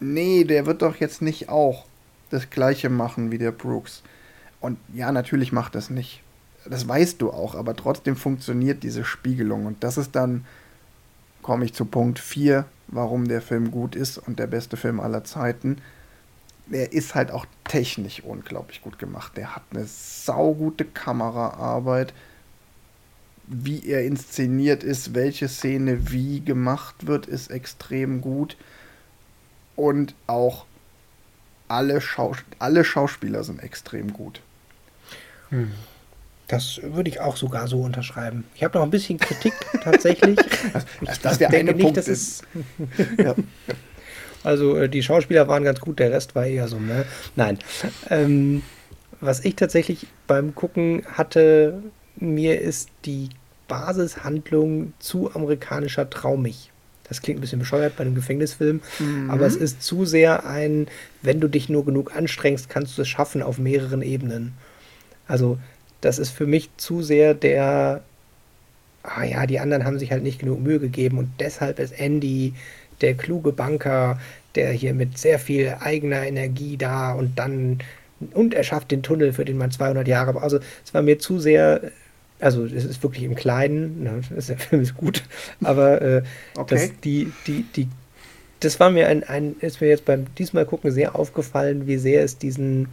[0.00, 1.84] nee, der wird doch jetzt nicht auch
[2.30, 4.02] das gleiche machen wie der Brooks.
[4.60, 6.22] Und ja, natürlich macht das nicht.
[6.66, 9.66] Das weißt du auch, aber trotzdem funktioniert diese Spiegelung.
[9.66, 10.44] Und das ist dann,
[11.42, 15.24] komme ich zu Punkt 4, warum der Film gut ist und der beste Film aller
[15.24, 15.78] Zeiten.
[16.66, 19.36] Der ist halt auch technisch unglaublich gut gemacht.
[19.36, 22.12] Der hat eine saugute Kameraarbeit.
[23.46, 28.56] Wie er inszeniert ist, welche Szene wie gemacht wird, ist extrem gut
[29.80, 30.66] und auch
[31.68, 34.40] alle, Schaus alle Schauspieler sind extrem gut.
[35.48, 35.72] Hm.
[36.48, 38.44] Das würde ich auch sogar so unterschreiben.
[38.54, 40.36] Ich habe noch ein bisschen Kritik tatsächlich.
[40.72, 42.44] das, das, das der eine nicht, Punkt das ist.
[43.18, 43.34] ja.
[44.42, 47.04] Also äh, die Schauspieler waren ganz gut, der Rest war eher so, ne?
[47.36, 47.58] Nein.
[48.08, 48.62] Ähm,
[49.20, 51.82] was ich tatsächlich beim Gucken hatte,
[52.16, 53.28] mir ist die
[53.68, 56.69] Basishandlung zu amerikanischer traumig.
[57.10, 59.30] Das klingt ein bisschen bescheuert bei einem Gefängnisfilm, mhm.
[59.30, 60.86] aber es ist zu sehr ein,
[61.20, 64.54] wenn du dich nur genug anstrengst, kannst du es schaffen auf mehreren Ebenen.
[65.26, 65.58] Also,
[66.00, 68.02] das ist für mich zu sehr der,
[69.02, 72.54] ah ja, die anderen haben sich halt nicht genug Mühe gegeben und deshalb ist Andy
[73.00, 74.18] der kluge Banker,
[74.54, 77.78] der hier mit sehr viel eigener Energie da und dann
[78.34, 80.40] und er schafft den Tunnel, für den man 200 Jahre.
[80.42, 81.90] Also es war mir zu sehr,
[82.40, 85.22] also es ist wirklich im Kleinen, ne, der Film ist gut,
[85.62, 86.22] aber äh,
[86.56, 86.74] okay.
[86.74, 87.88] das, die, die, die,
[88.60, 92.22] das war mir ein, ein, ist mir jetzt beim diesmal gucken sehr aufgefallen, wie sehr
[92.24, 92.88] es diesen,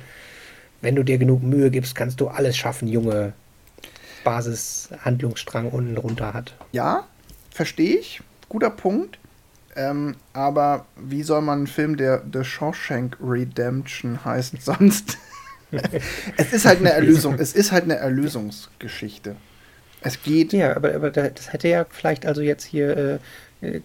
[0.81, 3.33] wenn du dir genug Mühe gibst, kannst du alles schaffen, Junge,
[4.23, 6.53] Basishandlungsstrang unten drunter hat.
[6.71, 7.07] Ja,
[7.51, 8.21] verstehe ich.
[8.49, 9.19] Guter Punkt.
[9.75, 15.17] Ähm, aber wie soll man einen Film, der The Shawshank Redemption heißt, sonst?
[16.37, 17.35] es ist halt eine Erlösung.
[17.39, 19.35] Es ist halt eine Erlösungsgeschichte.
[20.01, 20.53] Es geht.
[20.53, 23.19] Ja, aber, aber das hätte ja vielleicht also jetzt hier äh,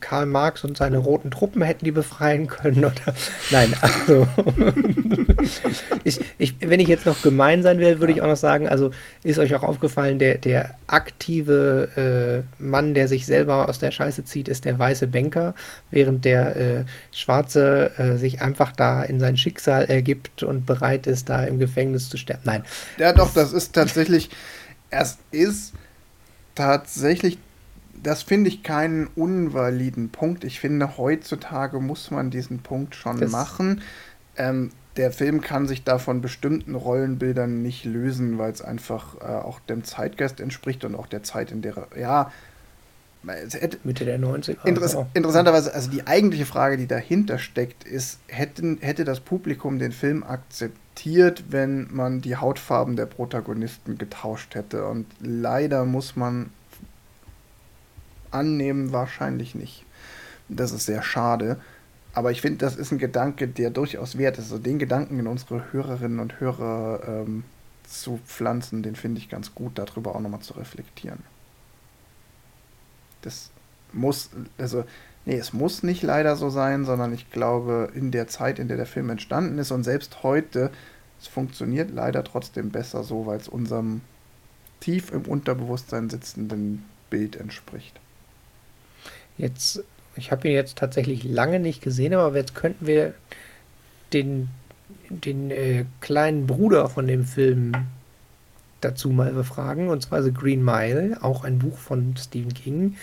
[0.01, 3.15] Karl Marx und seine roten Truppen hätten die befreien können oder
[3.51, 4.29] nein, also
[6.05, 8.91] ich, ich, wenn ich jetzt noch gemein sein will, würde ich auch noch sagen, also
[9.23, 14.25] ist euch auch aufgefallen, der, der aktive äh, Mann, der sich selber aus der Scheiße
[14.25, 15.55] zieht, ist der weiße Banker,
[15.91, 21.31] während der äh, Schwarze äh, sich einfach da in sein Schicksal ergibt und bereit ist,
[21.31, 22.43] da im Gefängnis zu sterben.
[22.45, 22.65] Nein.
[22.99, 24.29] Ja, doch, das ist tatsächlich,
[24.91, 25.73] es ist
[26.55, 27.39] tatsächlich
[28.03, 30.45] das finde ich keinen unvaliden Punkt.
[30.45, 33.83] Ich finde, heutzutage muss man diesen Punkt schon das machen.
[34.37, 39.25] Ähm, der Film kann sich da von bestimmten Rollenbildern nicht lösen, weil es einfach äh,
[39.25, 42.31] auch dem Zeitgeist entspricht und auch der Zeit, in der ja
[43.27, 44.65] hätte, Mitte der 90er.
[44.65, 45.07] Interess oh.
[45.15, 50.25] Interessanterweise, also die eigentliche Frage, die dahinter steckt, ist, hätten, hätte das Publikum den Film
[50.25, 54.87] akzeptiert, wenn man die Hautfarben der Protagonisten getauscht hätte?
[54.87, 56.51] Und leider muss man
[58.33, 59.85] annehmen wahrscheinlich nicht.
[60.49, 61.61] Das ist sehr schade.
[62.15, 64.45] Aber ich finde, das ist ein Gedanke, der durchaus wert ist.
[64.45, 67.45] Also den Gedanken in unsere Hörerinnen und Hörer ähm,
[67.87, 71.21] zu pflanzen, den finde ich ganz gut, darüber auch nochmal zu reflektieren.
[73.23, 73.51] Das
[73.93, 74.85] muss, also,
[75.25, 78.77] nee, es muss nicht leider so sein, sondern ich glaube, in der Zeit, in der
[78.77, 80.71] der Film entstanden ist und selbst heute,
[81.21, 84.01] es funktioniert leider trotzdem besser so, weil es unserem
[84.81, 88.01] tief im Unterbewusstsein sitzenden Bild entspricht.
[89.43, 89.83] Jetzt,
[90.15, 93.13] ich habe ihn jetzt tatsächlich lange nicht gesehen, aber jetzt könnten wir
[94.13, 94.51] den,
[95.11, 97.73] den äh, kleinen Bruder von dem Film
[98.81, 102.97] dazu mal befragen, und zwar The Green Mile, auch ein Buch von Stephen King.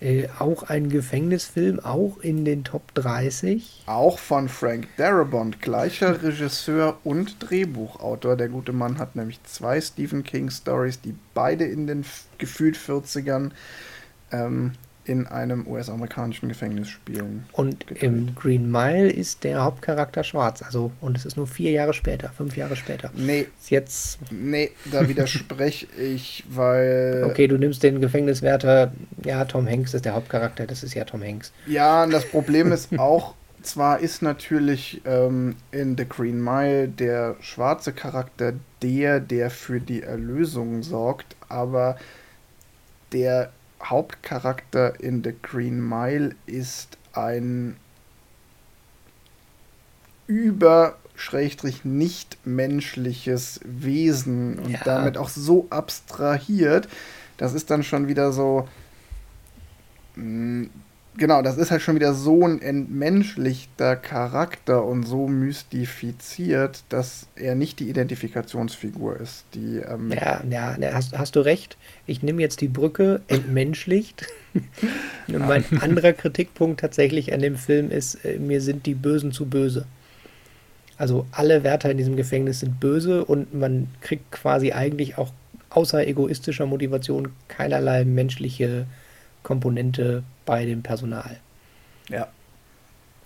[0.00, 3.82] Äh, auch ein Gefängnisfilm, auch in den Top 30.
[3.86, 8.36] Auch von Frank Darabont, gleicher Regisseur und Drehbuchautor.
[8.36, 12.04] Der gute Mann hat nämlich zwei Stephen King Stories, die beide in den
[12.38, 13.50] gefühlt 40ern
[14.30, 14.72] ähm,
[15.04, 17.46] in einem US-amerikanischen Gefängnis spielen.
[17.52, 18.02] Und gedreht.
[18.02, 22.28] im Green Mile ist der Hauptcharakter schwarz, also und es ist nur vier Jahre später,
[22.30, 23.10] fünf Jahre später.
[23.14, 23.46] Nee.
[23.60, 24.18] Ist jetzt.
[24.30, 27.24] Nee, da widerspreche ich, weil.
[27.26, 28.92] Okay, du nimmst den Gefängniswärter,
[29.24, 31.52] ja, Tom Hanks ist der Hauptcharakter, das ist ja Tom Hanks.
[31.66, 37.36] Ja, und das Problem ist auch, zwar ist natürlich ähm, in The Green Mile der
[37.40, 41.96] schwarze Charakter der, der für die Erlösung sorgt, aber
[43.12, 43.50] der
[43.82, 47.76] Hauptcharakter in The Green Mile ist ein
[50.26, 54.80] über Schrägstrich nicht menschliches Wesen und ja.
[54.84, 56.88] damit auch so abstrahiert.
[57.36, 58.68] Das ist dann schon wieder so.
[60.14, 60.24] Mh,
[60.64, 60.70] mm,
[61.20, 67.54] genau, das ist halt schon wieder so ein entmenschlichter Charakter und so mystifiziert, dass er
[67.54, 69.44] nicht die Identifikationsfigur ist.
[69.54, 71.76] Die, ähm ja, ja, hast, hast du recht.
[72.06, 74.26] Ich nehme jetzt die Brücke entmenschlicht.
[75.28, 79.86] mein anderer Kritikpunkt tatsächlich an dem Film ist, äh, mir sind die Bösen zu böse.
[80.96, 85.32] Also alle Wärter in diesem Gefängnis sind böse und man kriegt quasi eigentlich auch
[85.68, 88.86] außer egoistischer Motivation keinerlei menschliche
[89.42, 91.36] Komponente bei dem Personal.
[92.08, 92.26] Ja.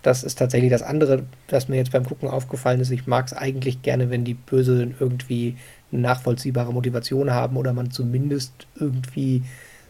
[0.03, 2.91] Das ist tatsächlich das andere, was mir jetzt beim Gucken aufgefallen ist.
[2.91, 5.57] Ich mag es eigentlich gerne, wenn die Bösen irgendwie
[5.91, 9.41] eine nachvollziehbare Motivation haben oder man zumindest irgendwie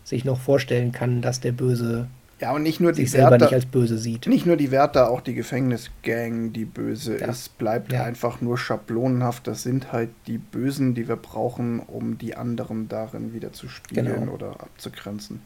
[0.05, 2.07] sich noch vorstellen kann, dass der Böse
[2.39, 4.27] ja, und nicht nur die sich selber Wärter, nicht als böse sieht.
[4.27, 7.27] Nicht nur die Wärter, auch die Gefängnisgang, die böse ja.
[7.27, 8.03] ist, bleibt ja.
[8.03, 9.47] einfach nur schablonenhaft.
[9.47, 14.05] Das sind halt die Bösen, die wir brauchen, um die anderen darin wieder zu spielen
[14.05, 14.33] genau.
[14.33, 15.41] oder abzugrenzen.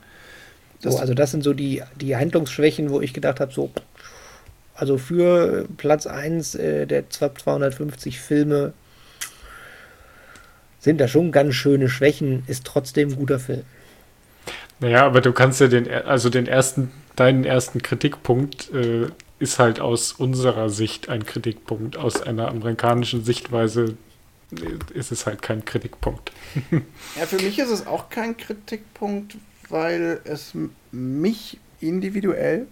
[0.82, 3.72] Das so, also das sind so die, die Handlungsschwächen, wo ich gedacht habe, so,
[4.74, 8.74] Also für Platz 1 äh, der 250 Filme
[10.80, 13.64] sind da schon ganz schöne Schwächen, ist trotzdem ein guter Film.
[14.80, 19.08] Naja, aber du kannst ja den, also den ersten, deinen ersten Kritikpunkt äh,
[19.40, 21.98] ist halt aus unserer Sicht ein Kritikpunkt.
[21.98, 23.98] Aus einer amerikanischen Sichtweise
[24.94, 26.32] ist es halt kein Kritikpunkt.
[26.72, 29.38] ja, für mich ist es auch kein Kritikpunkt,
[29.70, 30.54] weil es
[30.92, 32.68] mich individuell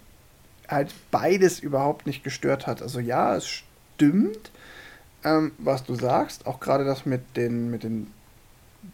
[0.67, 2.81] halt beides überhaupt nicht gestört hat.
[2.81, 4.51] Also ja, es stimmt,
[5.23, 8.07] ähm, was du sagst, auch gerade das mit den, mit den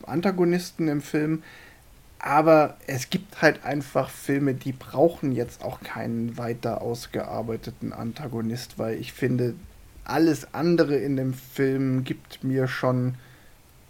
[0.05, 1.43] Antagonisten im Film.
[2.19, 8.97] Aber es gibt halt einfach Filme, die brauchen jetzt auch keinen weiter ausgearbeiteten Antagonist, weil
[8.97, 9.55] ich finde,
[10.05, 13.15] alles andere in dem Film gibt mir schon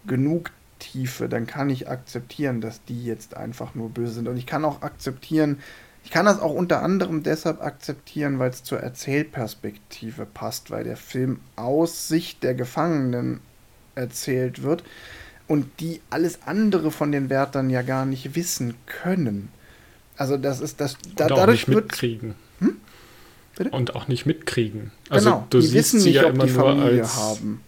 [0.08, 0.52] genug
[0.84, 1.30] Tiefe.
[1.30, 4.28] Dann kann ich akzeptieren, dass die jetzt einfach nur böse sind.
[4.28, 5.60] Und ich kann auch akzeptieren,
[6.04, 10.98] ich kann das auch unter anderem deshalb akzeptieren, weil es zur Erzählperspektive passt, weil der
[10.98, 13.40] Film aus Sicht der Gefangenen
[13.96, 14.84] erzählt wird
[15.48, 19.50] und die alles andere von den Wärtern ja gar nicht wissen können.
[20.18, 22.36] Also das ist das da, dadurch nicht mitkriegen.
[22.60, 22.76] Hm?
[23.72, 24.92] Und auch nicht mitkriegen.
[25.10, 27.62] Also genau, du siehst sie nicht, ja immer nur als haben.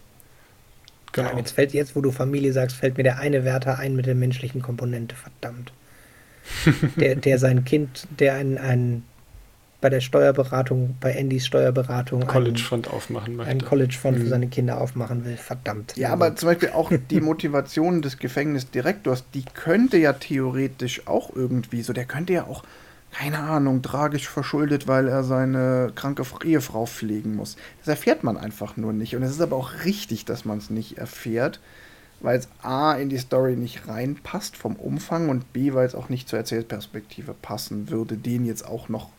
[1.16, 1.30] Genau.
[1.30, 4.06] Ja, jetzt fällt jetzt, wo du Familie sagst, fällt mir der eine Wärter ein mit
[4.06, 5.72] der menschlichen Komponente, verdammt
[6.96, 9.02] der, der sein Kind, der ein, ein
[9.80, 13.50] bei der Steuerberatung, bei Andys Steuerberatung College-Fund aufmachen möchte.
[13.50, 14.22] Ein College-Fund mhm.
[14.22, 15.36] für seine Kinder aufmachen will.
[15.36, 15.96] Verdammt.
[15.96, 21.82] Ja, aber zum Beispiel auch die Motivation des Gefängnisdirektors, die könnte ja theoretisch auch irgendwie
[21.82, 22.64] so, der könnte ja auch,
[23.18, 27.56] keine Ahnung, tragisch verschuldet, weil er seine kranke Ehefrau pflegen muss.
[27.78, 29.16] Das erfährt man einfach nur nicht.
[29.16, 31.60] Und es ist aber auch richtig, dass man es nicht erfährt
[32.20, 36.08] weil es A in die Story nicht reinpasst vom Umfang und B, weil es auch
[36.08, 39.10] nicht zur Erzählperspektive passen würde, den jetzt auch noch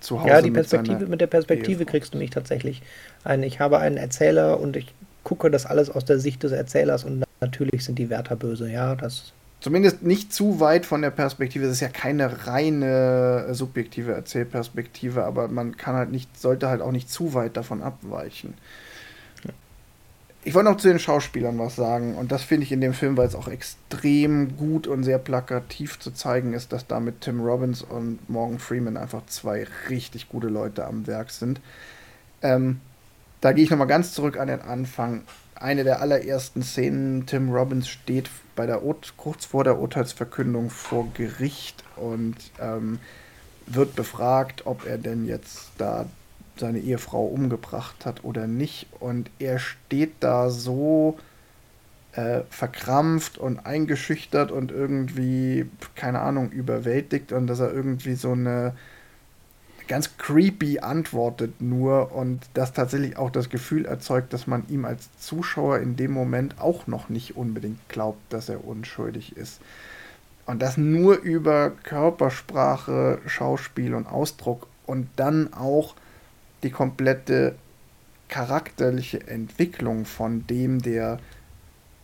[0.00, 1.90] zu Hause Ja, die Perspektive, mit, mit der Perspektive Ehefrau.
[1.90, 2.82] kriegst du mich tatsächlich
[3.24, 3.42] ein.
[3.42, 7.24] Ich habe einen Erzähler und ich gucke das alles aus der Sicht des Erzählers und
[7.40, 9.32] natürlich sind die Wärter böse, ja, das.
[9.60, 11.66] Zumindest nicht zu weit von der Perspektive.
[11.66, 16.80] Es ist ja keine reine äh, subjektive Erzählperspektive, aber man kann halt nicht, sollte halt
[16.80, 18.54] auch nicht zu weit davon abweichen.
[20.42, 22.14] Ich wollte noch zu den Schauspielern was sagen.
[22.14, 25.98] Und das finde ich in dem Film, weil es auch extrem gut und sehr plakativ
[25.98, 30.48] zu zeigen ist, dass da mit Tim Robbins und Morgan Freeman einfach zwei richtig gute
[30.48, 31.60] Leute am Werk sind.
[32.40, 32.80] Ähm,
[33.42, 35.22] da gehe ich nochmal ganz zurück an den Anfang.
[35.54, 38.30] Eine der allerersten Szenen, Tim Robbins steht
[38.60, 38.82] bei der
[39.16, 42.98] kurz vor der Urteilsverkündung vor Gericht und ähm,
[43.66, 46.04] wird befragt, ob er denn jetzt da
[46.58, 48.86] seine Ehefrau umgebracht hat oder nicht.
[49.00, 51.18] Und er steht da so
[52.12, 58.74] äh, verkrampft und eingeschüchtert und irgendwie, keine Ahnung, überwältigt und dass er irgendwie so eine
[59.90, 65.08] ganz creepy antwortet nur und das tatsächlich auch das Gefühl erzeugt, dass man ihm als
[65.18, 69.60] Zuschauer in dem Moment auch noch nicht unbedingt glaubt, dass er unschuldig ist.
[70.46, 75.96] Und das nur über Körpersprache, Schauspiel und Ausdruck und dann auch
[76.62, 77.56] die komplette
[78.28, 81.18] charakterliche Entwicklung von dem, der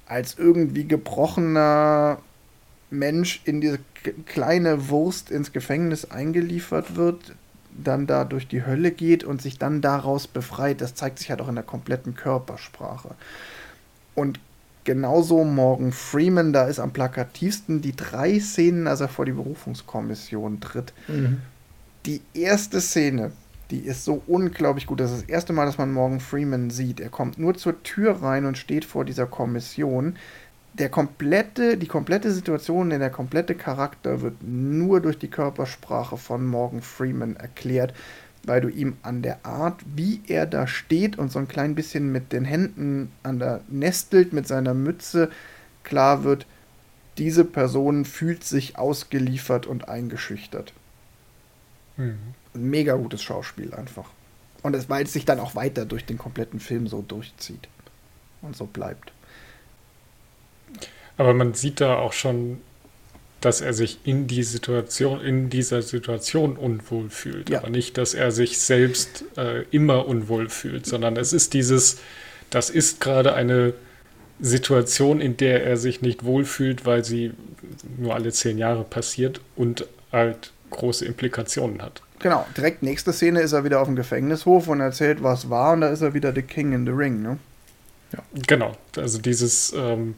[0.06, 2.18] als irgendwie gebrochener
[2.90, 3.78] Mensch in diese
[4.26, 7.36] kleine Wurst ins Gefängnis eingeliefert wird,
[7.82, 10.80] dann da durch die Hölle geht und sich dann daraus befreit.
[10.80, 13.14] Das zeigt sich halt auch in der kompletten Körpersprache.
[14.14, 14.40] Und
[14.84, 20.60] genauso Morgan Freeman, da ist am plakativsten die drei Szenen, als er vor die Berufungskommission
[20.60, 20.92] tritt.
[21.08, 21.42] Mhm.
[22.06, 23.32] Die erste Szene,
[23.70, 25.00] die ist so unglaublich gut.
[25.00, 27.00] Das ist das erste Mal, dass man Morgan Freeman sieht.
[27.00, 30.16] Er kommt nur zur Tür rein und steht vor dieser Kommission.
[30.78, 36.82] Der komplette, die komplette Situation, der komplette Charakter wird nur durch die Körpersprache von Morgan
[36.82, 37.94] Freeman erklärt,
[38.44, 42.12] weil du ihm an der Art, wie er da steht und so ein klein bisschen
[42.12, 45.30] mit den Händen an der nestelt mit seiner Mütze,
[45.82, 46.46] klar wird,
[47.16, 50.74] diese Person fühlt sich ausgeliefert und eingeschüchtert.
[51.96, 54.10] Mhm mega gutes Schauspiel einfach.
[54.62, 57.68] Und es, weil es sich dann auch weiter durch den kompletten Film so durchzieht
[58.42, 59.12] und so bleibt.
[61.16, 62.58] Aber man sieht da auch schon,
[63.40, 67.50] dass er sich in die Situation, in dieser Situation unwohl fühlt.
[67.50, 67.58] Ja.
[67.60, 71.98] Aber nicht, dass er sich selbst äh, immer unwohl fühlt, sondern es ist dieses,
[72.50, 73.74] das ist gerade eine
[74.40, 77.32] Situation, in der er sich nicht wohlfühlt, weil sie
[77.98, 82.02] nur alle zehn Jahre passiert und halt große Implikationen hat.
[82.18, 85.82] Genau, direkt nächste Szene ist er wieder auf dem Gefängnishof und erzählt, was war, und
[85.82, 87.38] da ist er wieder The King in the Ring, ne?
[88.12, 88.20] Ja.
[88.46, 90.14] Genau, also dieses, ähm,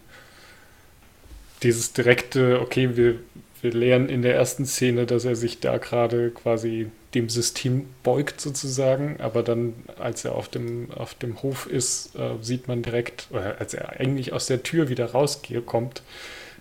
[1.62, 3.16] dieses direkte, okay, wir
[3.62, 8.40] wir lernen in der ersten Szene, dass er sich da gerade quasi dem System beugt
[8.40, 13.28] sozusagen, aber dann, als er auf dem, auf dem Hof ist, äh, sieht man direkt,
[13.30, 16.02] oder als er eigentlich aus der Tür wieder rauskommt,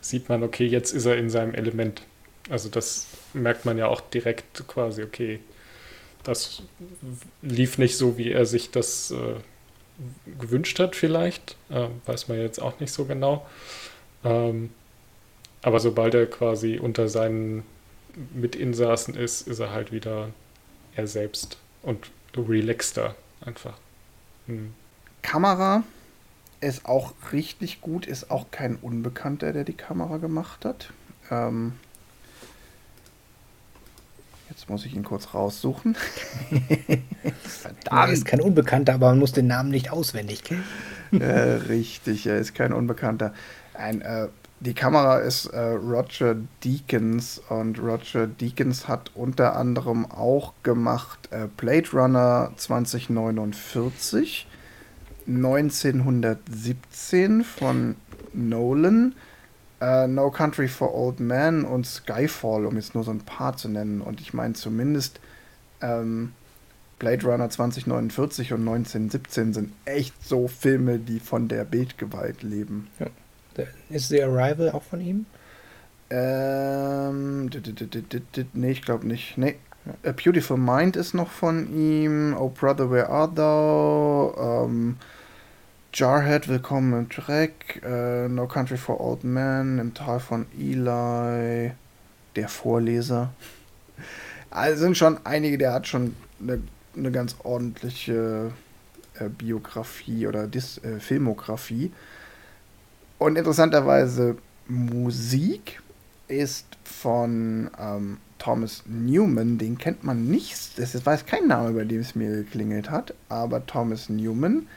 [0.02, 2.02] sieht man, okay, jetzt ist er in seinem Element.
[2.50, 5.40] Also das merkt man ja auch direkt quasi, okay,
[6.24, 6.64] das
[7.42, 9.36] lief nicht so, wie er sich das äh,
[10.40, 13.46] gewünscht hat vielleicht, äh, weiß man jetzt auch nicht so genau.
[14.24, 14.70] Ähm,
[15.62, 17.64] aber sobald er quasi unter seinen
[18.34, 20.30] Mitinsassen ist, ist er halt wieder
[20.96, 23.78] er selbst und relaxter einfach.
[24.48, 24.74] Hm.
[25.22, 25.84] Kamera
[26.60, 30.92] ist auch richtig gut, ist auch kein Unbekannter, der die Kamera gemacht hat.
[31.30, 31.74] Ähm,
[34.50, 35.96] jetzt muss ich ihn kurz raussuchen.
[37.44, 37.88] Verdammt.
[37.92, 40.64] Er ist kein Unbekannter, aber man muss den Namen nicht auswendig kennen.
[41.12, 43.34] äh, richtig, er ist kein Unbekannter.
[43.74, 44.30] Ein äh,
[44.60, 51.48] die Kamera ist äh, Roger Deakins und Roger Deakins hat unter anderem auch gemacht äh,
[51.58, 54.48] Blade Runner 2049,
[55.28, 57.98] 1917 von
[58.34, 59.14] Nolan,
[59.80, 63.70] äh, No Country for Old Men und Skyfall, um jetzt nur so ein paar zu
[63.70, 64.02] nennen.
[64.02, 65.20] Und ich meine zumindest
[65.82, 66.32] ähm,
[66.98, 72.88] Blade Runner 2049 und 1917 sind echt so Filme, die von der Bildgewalt leben.
[73.00, 73.06] Ja.
[73.90, 75.26] Ist The Arrival auch von ihm?
[76.10, 77.50] Ähm,
[78.54, 79.38] nee, ich glaube nicht.
[79.38, 79.56] Nee.
[80.04, 82.36] A Beautiful Mind ist noch von ihm.
[82.38, 84.66] Oh Brother, Where Art Thou?
[84.66, 84.98] Ähm,
[85.94, 87.82] Jarhead, Willkommen im Dreck.
[87.84, 89.80] Äh, no Country for Old Men.
[89.80, 91.72] Im Tal von Eli.
[92.36, 93.34] Der Vorleser.
[94.50, 96.62] Also sind schon einige, der hat schon eine,
[96.96, 98.54] eine ganz ordentliche
[99.20, 101.92] äh, Biografie oder Dis, äh, Filmografie.
[103.20, 104.38] Und interessanterweise
[104.68, 105.82] Musik
[106.28, 112.02] ist von ähm, Thomas Newman, den kennt man nicht, das weiß kein Name, bei dem
[112.02, 114.68] es mir geklingelt hat, aber Thomas Newman,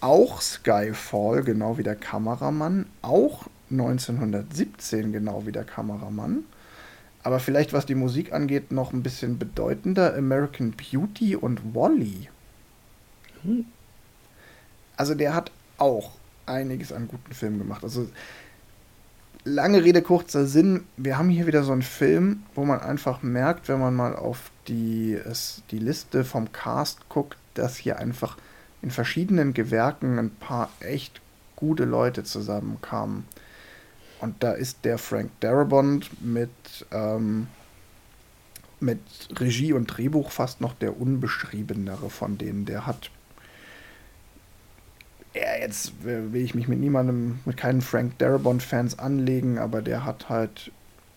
[0.00, 6.44] auch Skyfall, genau wie der Kameramann, auch 1917, genau wie der Kameramann,
[7.22, 12.28] aber vielleicht was die Musik angeht, noch ein bisschen bedeutender, American Beauty und Wally.
[13.42, 13.64] Hm.
[14.96, 16.12] Also der hat auch
[16.46, 17.84] einiges an guten Filmen gemacht.
[17.84, 18.08] Also
[19.44, 20.84] lange Rede, kurzer Sinn.
[20.96, 24.50] Wir haben hier wieder so einen Film, wo man einfach merkt, wenn man mal auf
[24.68, 28.36] die, es, die Liste vom Cast guckt, dass hier einfach
[28.82, 31.20] in verschiedenen Gewerken ein paar echt
[31.54, 33.24] gute Leute zusammenkamen.
[34.20, 36.50] Und da ist der Frank Darabont mit,
[36.90, 37.48] ähm,
[38.80, 39.00] mit
[39.38, 42.64] Regie und Drehbuch fast noch der unbeschriebenere von denen.
[42.64, 43.10] Der hat
[45.36, 50.28] ja, jetzt will ich mich mit niemandem, mit keinen Frank Darabont-Fans anlegen, aber der hat
[50.28, 50.72] halt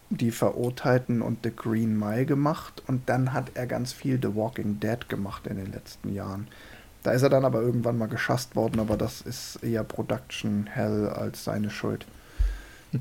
[0.10, 4.80] die Verurteilten und The Green Mile gemacht und dann hat er ganz viel The Walking
[4.80, 6.48] Dead gemacht in den letzten Jahren.
[7.04, 11.08] Da ist er dann aber irgendwann mal geschasst worden, aber das ist eher Production Hell
[11.08, 12.06] als seine Schuld.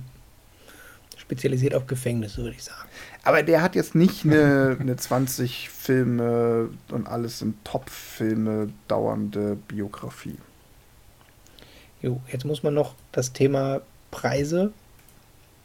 [1.16, 2.88] Spezialisiert auf Gefängnisse, würde ich sagen.
[3.24, 10.36] Aber der hat jetzt nicht eine, eine 20 Filme und alles sind Top-Filme dauernde Biografie.
[12.00, 13.80] Jo, jetzt muss man noch das Thema
[14.10, 14.72] Preise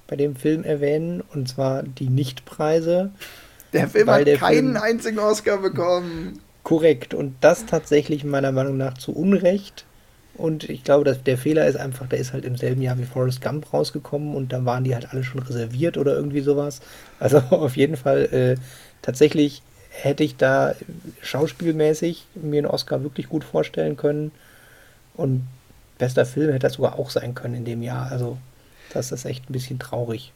[0.07, 3.11] bei dem Film erwähnen, und zwar die Nichtpreise.
[3.71, 6.39] Der Film hat der keinen Film einzigen Oscar bekommen.
[6.63, 9.85] Korrekt, und das tatsächlich meiner Meinung nach zu Unrecht.
[10.35, 13.03] Und ich glaube, dass der Fehler ist einfach, der ist halt im selben Jahr wie
[13.03, 16.81] Forrest Gump rausgekommen und da waren die halt alle schon reserviert oder irgendwie sowas.
[17.19, 18.55] Also auf jeden Fall äh,
[19.01, 20.73] tatsächlich hätte ich da
[21.21, 24.31] schauspielmäßig mir einen Oscar wirklich gut vorstellen können.
[25.15, 25.47] Und
[25.97, 28.11] bester Film hätte das sogar auch sein können in dem Jahr.
[28.11, 28.37] Also,
[28.93, 30.33] das ist echt ein bisschen traurig.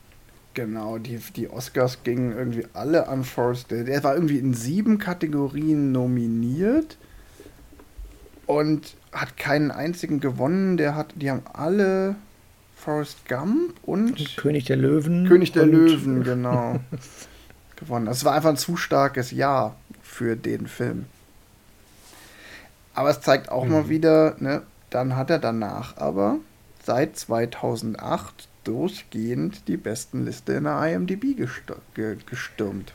[0.53, 3.69] Genau, die, die Oscars gingen irgendwie alle an Forrest.
[3.69, 6.97] Der war irgendwie in sieben Kategorien nominiert
[8.47, 10.77] und hat keinen einzigen gewonnen.
[10.77, 12.15] Der hat, die haben alle
[12.75, 15.27] Forrest Gump und König der Löwen.
[15.27, 16.79] König der Löwen, genau.
[17.75, 18.07] gewonnen.
[18.07, 21.05] Das war einfach ein zu starkes Jahr für den Film.
[22.95, 23.71] Aber es zeigt auch mhm.
[23.71, 26.39] mal wieder, ne, dann hat er danach aber
[26.83, 32.93] seit 2008 durchgehend die besten Liste in der IMDb gestürmt.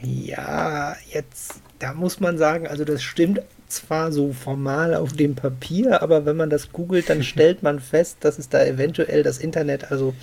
[0.00, 6.02] Ja, jetzt, da muss man sagen, also das stimmt zwar so formal auf dem Papier,
[6.02, 9.90] aber wenn man das googelt, dann stellt man fest, dass es da eventuell das Internet
[9.90, 10.14] also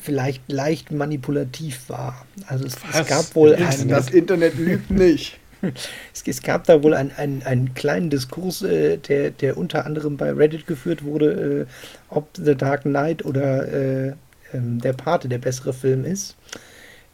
[0.00, 2.26] vielleicht leicht manipulativ war.
[2.46, 3.88] Also es, es gab wohl ein...
[3.88, 5.38] Das Internet lügt nicht.
[6.14, 10.16] Es, es, gab da wohl einen, einen, einen kleinen Diskurs, äh, der, der unter anderem
[10.16, 14.12] bei Reddit geführt wurde, äh, ob The Dark Knight oder äh,
[14.52, 16.36] ähm, Der Pate der bessere Film ist.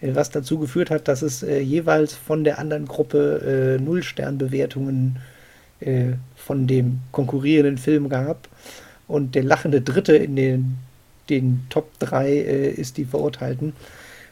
[0.05, 5.19] Äh, was dazu geführt hat, dass es äh, jeweils von der anderen Gruppe äh, Null-Stern-Bewertungen
[6.35, 8.49] von dem konkurrierenden Film gab.
[9.07, 10.79] Und der lachende Dritte in den,
[11.29, 13.75] den Top 3 äh, ist die Verurteilten.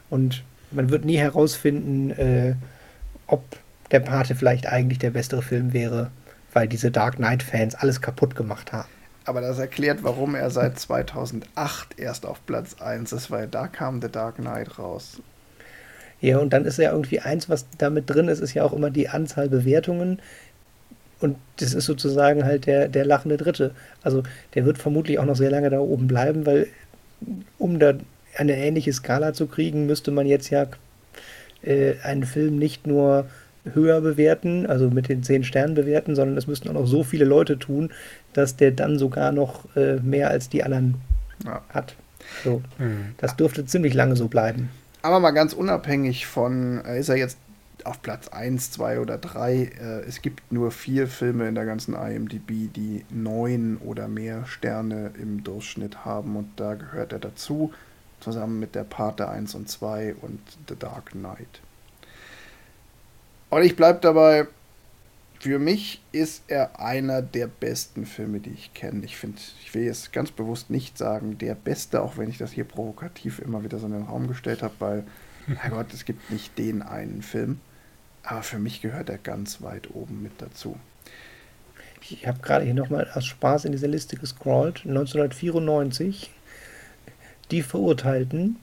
[0.08, 2.56] Und man wird nie herausfinden,
[3.26, 3.42] ob
[3.92, 6.10] der Pate vielleicht eigentlich der bessere Film wäre,
[6.52, 8.88] weil diese Dark Knight-Fans alles kaputt gemacht haben.
[9.24, 14.02] Aber das erklärt, warum er seit 2008 erst auf Platz 1 ist, weil da kam
[14.02, 15.20] The Dark Knight raus.
[16.20, 18.90] Ja, und dann ist ja irgendwie eins, was damit drin ist, ist ja auch immer
[18.90, 20.20] die Anzahl Bewertungen.
[21.20, 23.74] Und das ist sozusagen halt der, der lachende Dritte.
[24.02, 24.24] Also
[24.54, 26.66] der wird vermutlich auch noch sehr lange da oben bleiben, weil
[27.58, 27.94] um da
[28.36, 30.66] eine ähnliche Skala zu kriegen, müsste man jetzt ja
[31.62, 33.28] äh, einen Film nicht nur
[33.64, 37.24] höher bewerten, also mit den zehn Sternen bewerten, sondern es müssten auch noch so viele
[37.24, 37.90] Leute tun,
[38.32, 40.96] dass der dann sogar noch äh, mehr als die anderen
[41.44, 41.62] Ja.
[41.70, 41.94] hat.
[42.44, 43.14] So, Mhm.
[43.18, 44.70] das dürfte ziemlich lange so bleiben.
[45.02, 47.38] Aber mal ganz unabhängig von, äh, ist er jetzt
[47.84, 51.94] auf Platz 1, 2 oder 3, äh, es gibt nur vier Filme in der ganzen
[51.94, 57.72] IMDb, die neun oder mehr Sterne im Durchschnitt haben und da gehört er dazu,
[58.20, 60.38] zusammen mit der Pate 1 und 2 und
[60.68, 61.60] The Dark Knight.
[63.52, 64.46] Und ich bleibe dabei,
[65.38, 69.04] für mich ist er einer der besten Filme, die ich kenne.
[69.04, 72.52] Ich finde, ich will jetzt ganz bewusst nicht sagen, der beste, auch wenn ich das
[72.52, 75.04] hier provokativ immer wieder so in den Raum gestellt habe, weil,
[75.54, 77.60] Herrgott, es gibt nicht den einen Film.
[78.22, 80.78] Aber für mich gehört er ganz weit oben mit dazu.
[82.00, 84.86] Ich habe gerade hier nochmal aus Spaß in dieser Liste gescrollt.
[84.86, 86.30] 1994,
[87.50, 88.56] Die Verurteilten,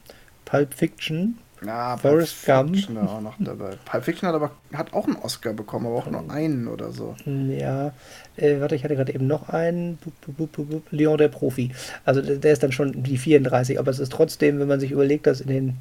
[0.45, 2.75] Pulp Fiction, Ja, Forrest Gump.
[2.75, 3.71] Fiction auch noch dabei.
[3.85, 7.15] Pulp Fiction hat aber hat auch einen Oscar bekommen, aber auch nur einen oder so.
[7.25, 7.91] Ja,
[8.37, 9.97] äh, warte, ich hatte gerade eben noch einen.
[9.97, 10.83] Bup, bup, bup.
[10.91, 11.71] Leon der Profi.
[12.05, 14.91] Also der, der ist dann schon die 34, aber es ist trotzdem, wenn man sich
[14.91, 15.77] überlegt, dass in den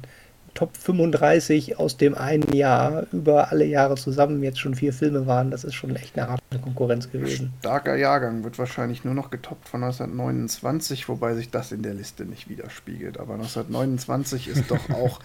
[0.53, 5.51] Top 35 aus dem einen Jahr über alle Jahre zusammen jetzt schon vier Filme waren,
[5.51, 7.53] das ist schon echt eine harte Konkurrenz gewesen.
[7.59, 12.25] Starker Jahrgang wird wahrscheinlich nur noch getoppt von 1929, wobei sich das in der Liste
[12.25, 13.19] nicht widerspiegelt.
[13.19, 15.19] Aber 1929 ist doch auch.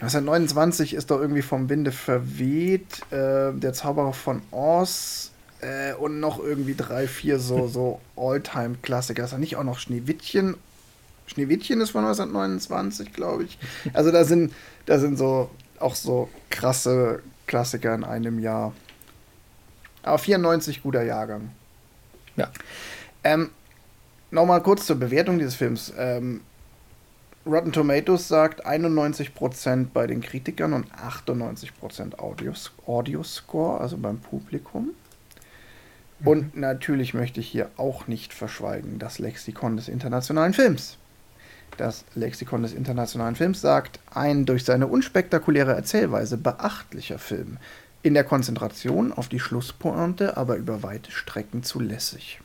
[0.00, 5.30] 1929 ist doch irgendwie vom Winde verweht, äh, der Zauberer von Oz
[5.60, 9.24] äh, und noch irgendwie drei, vier so, so All-Time-Klassiker.
[9.24, 10.56] Ist da nicht auch noch Schneewittchen?
[11.26, 13.58] Schneewittchen ist von 1929, glaube ich.
[13.92, 14.52] Also da sind,
[14.86, 18.72] da sind so auch so krasse Klassiker in einem Jahr.
[20.02, 21.50] Aber 94 guter Jahrgang.
[22.36, 22.50] Ja.
[23.22, 23.50] Ähm,
[24.30, 25.92] Nochmal kurz zur Bewertung dieses Films.
[25.96, 26.42] Ähm,
[27.50, 34.90] Rotten Tomatoes sagt 91% bei den Kritikern und 98% Audios Audioscore, also beim Publikum.
[36.24, 40.96] Und natürlich möchte ich hier auch nicht verschweigen das Lexikon des internationalen Films.
[41.76, 47.56] Das Lexikon des internationalen Films sagt, ein durch seine unspektakuläre Erzählweise beachtlicher Film.
[48.02, 52.40] In der Konzentration auf die Schlusspointe, aber über weite Strecken zu lässig.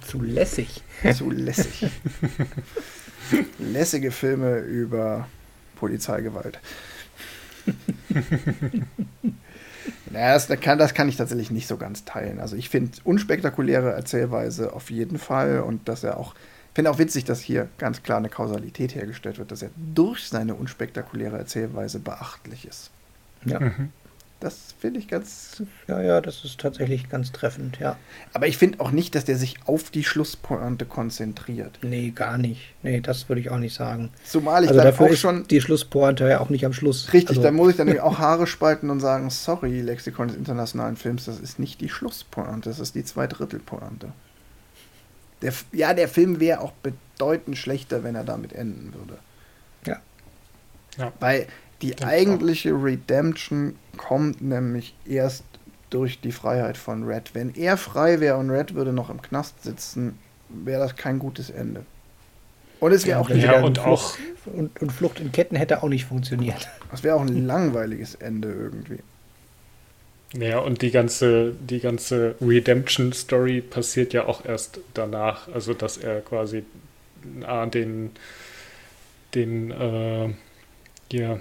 [0.00, 0.82] Zu lässig.
[1.14, 1.90] Zu lässig.
[3.58, 5.28] Lässige Filme über
[5.76, 6.58] Polizeigewalt.
[10.10, 12.40] naja, das kann, das kann ich tatsächlich nicht so ganz teilen.
[12.40, 16.34] Also ich finde unspektakuläre Erzählweise auf jeden Fall und dass er auch,
[16.74, 20.54] finde auch witzig, dass hier ganz klar eine Kausalität hergestellt wird, dass er durch seine
[20.54, 22.90] unspektakuläre Erzählweise beachtlich ist.
[23.44, 23.60] Ja.
[23.60, 23.90] Mhm.
[24.44, 25.62] Das finde ich ganz.
[25.88, 27.96] ja, ja, das ist tatsächlich ganz treffend, ja.
[28.34, 31.78] Aber ich finde auch nicht, dass der sich auf die Schlusspointe konzentriert.
[31.80, 32.74] Nee, gar nicht.
[32.82, 34.10] Nee, das würde ich auch nicht sagen.
[34.22, 35.48] Zumal ich also dann dafür auch ist schon.
[35.48, 37.10] die Schlusspointe ja auch nicht am Schluss.
[37.14, 40.96] Richtig, also, da muss ich dann auch Haare spalten und sagen, sorry, Lexikon des internationalen
[40.96, 44.12] Films, das ist nicht die Schlusspointe, das ist die Zweidrittelpointe.
[45.40, 49.18] Der, ja, der Film wäre auch bedeutend schlechter, wenn er damit enden würde.
[49.86, 50.00] Ja.
[50.98, 51.14] Ja.
[51.18, 51.46] Weil
[51.84, 55.44] die Denk eigentliche Redemption kommt nämlich erst
[55.90, 57.34] durch die Freiheit von Red.
[57.34, 61.50] Wenn er frei wäre und Red würde noch im Knast sitzen, wäre das kein gutes
[61.50, 61.84] Ende.
[62.80, 64.16] Und es wäre Ja, auch, wenn Ja, und Flucht- auch,
[64.52, 66.68] Und, und Flucht in Ketten hätte auch nicht funktioniert.
[66.90, 68.98] das wäre auch ein langweiliges Ende irgendwie.
[70.34, 75.48] ja, und die ganze, die ganze Redemption-Story passiert ja auch erst danach.
[75.54, 76.64] Also, dass er quasi
[77.46, 78.10] ah, den,
[79.34, 80.28] den, äh,
[81.12, 81.38] ja,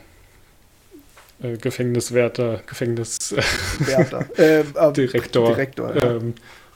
[1.44, 4.40] äh, Gefängniswärter, Gefängnisdirektor Wärter.
[4.40, 4.60] äh,
[4.90, 6.11] äh, Direktor, Direktor, ja.
[6.15, 6.34] ähm,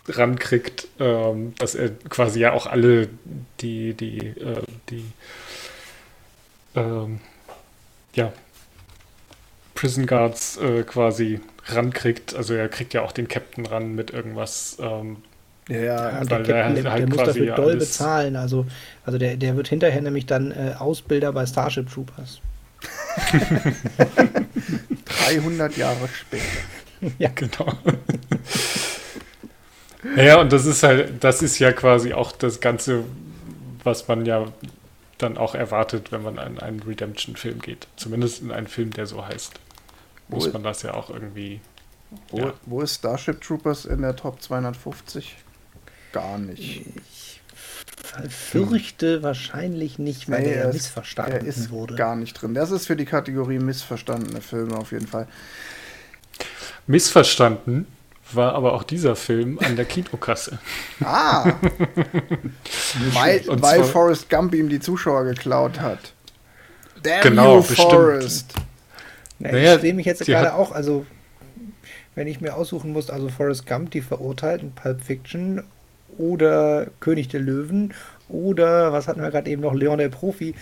[0.07, 3.09] rankriegt, ähm, dass er quasi ja auch alle
[3.59, 5.05] die, die, äh, die,
[6.75, 7.19] ähm,
[8.13, 8.31] ja,
[9.75, 12.35] Prison Guards äh, quasi rankriegt.
[12.35, 15.17] Also er kriegt ja auch den Captain ran mit irgendwas, ähm,
[15.67, 18.35] Ja, Ja, weil der Captain, der, halt der muss dafür doll bezahlen.
[18.35, 18.65] Also,
[19.05, 22.41] also der, der wird hinterher nämlich dann äh, Ausbilder bei Starship Troopers.
[25.05, 26.43] 300 Jahre später.
[27.19, 27.73] ja, Genau.
[30.15, 33.03] ja, und das ist halt, das ist ja quasi auch das Ganze,
[33.83, 34.45] was man ja
[35.17, 37.87] dann auch erwartet, wenn man in einen Redemption-Film geht.
[37.95, 39.53] Zumindest in einen Film, der so heißt.
[40.29, 41.59] Muss Wo- man das ja auch irgendwie.
[42.29, 42.53] Wo, Ja.
[42.65, 45.35] wo ist Starship Troopers in der Top 250?
[46.13, 46.85] Gar nicht.
[48.25, 51.95] Ich fürchte wahrscheinlich nicht, weil Nee, der er ist- missverstanden Er ist wurde.
[51.95, 52.53] gar nicht drin.
[52.53, 55.27] Das ist für die Kategorie missverstandene Filme auf jeden Fall.
[56.85, 57.87] Missverstanden
[58.33, 60.59] war aber auch dieser Film an der Kinokasse.
[61.03, 61.53] Ah!
[63.13, 66.13] weil Und weil zwar- Forrest Gump ihm die Zuschauer geklaut hat.
[67.03, 67.89] Damn Genau, you, bestimmt.
[67.91, 68.53] Forrest!
[69.39, 71.05] Ja, Naja, ich sehe mich jetzt gerade auch, also
[72.15, 75.63] wenn ich mir aussuchen muss, also Forrest Gump, die Verurteilten, Pulp Fiction
[76.17, 77.93] oder König der Löwen
[78.29, 80.55] oder was hatten wir gerade eben noch, Leon der Profi.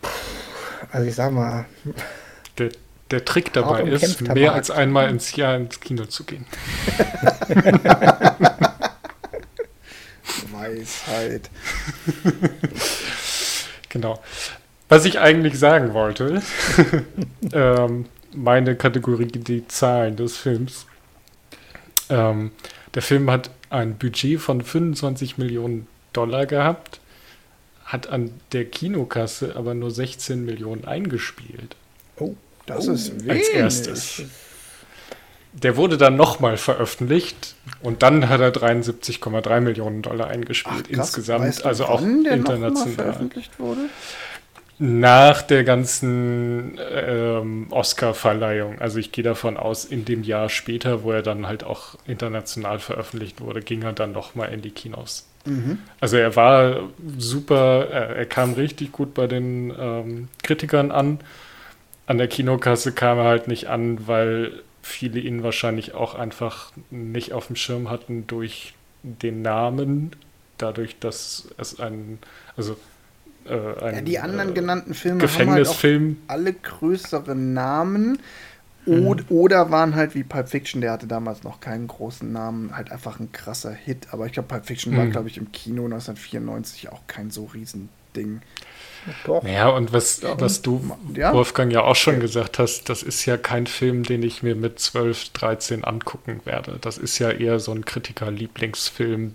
[0.00, 0.08] Puh,
[0.92, 1.66] Also ich sag mal,
[2.58, 2.70] Der,
[3.10, 6.46] der Trick dabei ist, mehr als einmal ins Jahr ins Kino zu gehen.
[10.52, 11.50] Weisheit.
[13.88, 14.22] Genau.
[14.88, 16.42] Was ich eigentlich sagen wollte,
[17.52, 20.86] ähm, meine Kategorie, die Zahlen des Films.
[22.08, 22.52] Ähm,
[22.94, 27.00] der Film hat ein Budget von 25 Millionen Dollar gehabt,
[27.84, 31.76] hat an der Kinokasse aber nur 16 Millionen eingespielt.
[32.18, 32.34] oh,
[32.66, 33.30] Das Oh, ist wenig.
[33.30, 34.22] Als erstes.
[35.54, 41.08] Der wurde dann nochmal veröffentlicht und dann hat er 73,3 Millionen Dollar eingespielt Ach, krass.
[41.08, 42.94] insgesamt, Weißt du, also auch wann der noch mal international.
[42.94, 43.80] veröffentlicht wurde?
[44.84, 51.12] Nach der ganzen ähm, Oscar-Verleihung, also ich gehe davon aus, in dem Jahr später, wo
[51.12, 55.28] er dann halt auch international veröffentlicht wurde, ging er dann nochmal in die Kinos.
[55.44, 55.78] Mhm.
[56.00, 61.20] Also er war super, er, er kam richtig gut bei den ähm, Kritikern an.
[62.06, 67.32] An der Kinokasse kam er halt nicht an, weil viele ihn wahrscheinlich auch einfach nicht
[67.34, 70.10] auf dem Schirm hatten durch den Namen,
[70.58, 72.18] dadurch, dass es ein,
[72.56, 72.76] also
[73.46, 76.18] äh, ein Ja, die anderen äh, genannten Filme haben halt auch Gefängnisfilm.
[76.26, 78.18] alle größere Namen
[78.86, 79.06] Mhm.
[79.08, 82.90] od oder waren halt wie Pulp Fiction, der hatte damals noch keinen großen Namen, halt
[82.92, 84.08] einfach ein krasser Hit.
[84.12, 85.10] Aber ich glaube, Pulp Fiction war, Mhm.
[85.10, 88.42] glaube ich, im Kino 1994 auch kein so riesen Ding.
[89.24, 89.44] doch.
[89.44, 90.80] Ja, und was, Ja, was du,
[91.14, 91.32] ja.
[91.32, 94.78] Wolfgang, ja auch schon gesagt hast, das ist ja kein Film, den ich mir mit
[94.78, 96.78] 12, 13 angucken werde.
[96.80, 99.34] Das ist ja eher so ein Kritiker-Lieblingsfilm.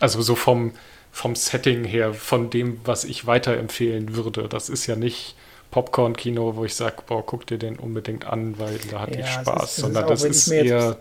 [0.00, 0.72] Also so vom,
[1.12, 4.48] vom Setting her, von dem, was ich weiterempfehlen würde.
[4.48, 5.34] Das ist ja nicht
[5.70, 9.26] Popcorn-Kino, wo ich sage, boah, guck dir den unbedingt an, weil da hatte Ja, ich
[9.26, 9.62] es ist- Spaß.
[9.64, 10.96] es ist Sondern auch, das wenn ich ist mir jetzt- eher,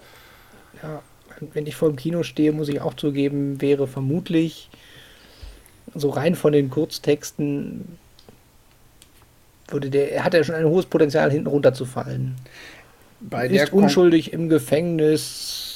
[0.83, 1.01] Ja,
[1.53, 4.69] wenn ich vor dem Kino stehe, muss ich auch zugeben, wäre vermutlich
[5.95, 7.97] so rein von den Kurztexten
[9.69, 12.35] würde der, er hat ja schon ein hohes Potenzial, hinten runterzufallen.
[13.19, 15.66] Bei der ist Kon- unschuldig im Gefängnis,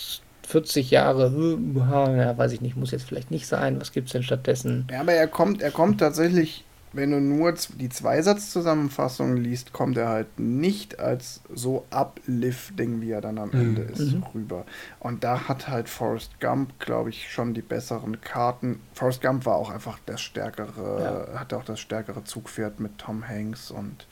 [0.52, 3.80] 40 Jahre, hm, ja, weiß ich nicht, muss jetzt vielleicht nicht sein.
[3.80, 4.86] Was gibt es denn stattdessen?
[4.92, 10.10] Ja, aber er kommt, er kommt tatsächlich, wenn du nur die Zweisatzzusammenfassung liest, kommt er
[10.10, 13.56] halt nicht als so uplifting, wie er dann am Mhm.
[13.60, 14.24] Ende ist, Mhm.
[14.36, 14.66] rüber.
[15.00, 18.82] Und da hat halt Forrest Gump, glaube ich, schon die besseren Karten.
[18.94, 23.72] Forrest Gump war auch einfach das stärkere, hatte auch das stärkere Zugpferd mit Tom Hanks
[23.72, 24.06] und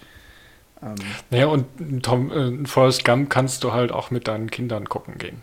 [0.81, 0.95] ähm,
[1.29, 5.41] naja, und Tom, äh, Forrest Gump kannst du halt auch mit deinen Kindern gucken gehen.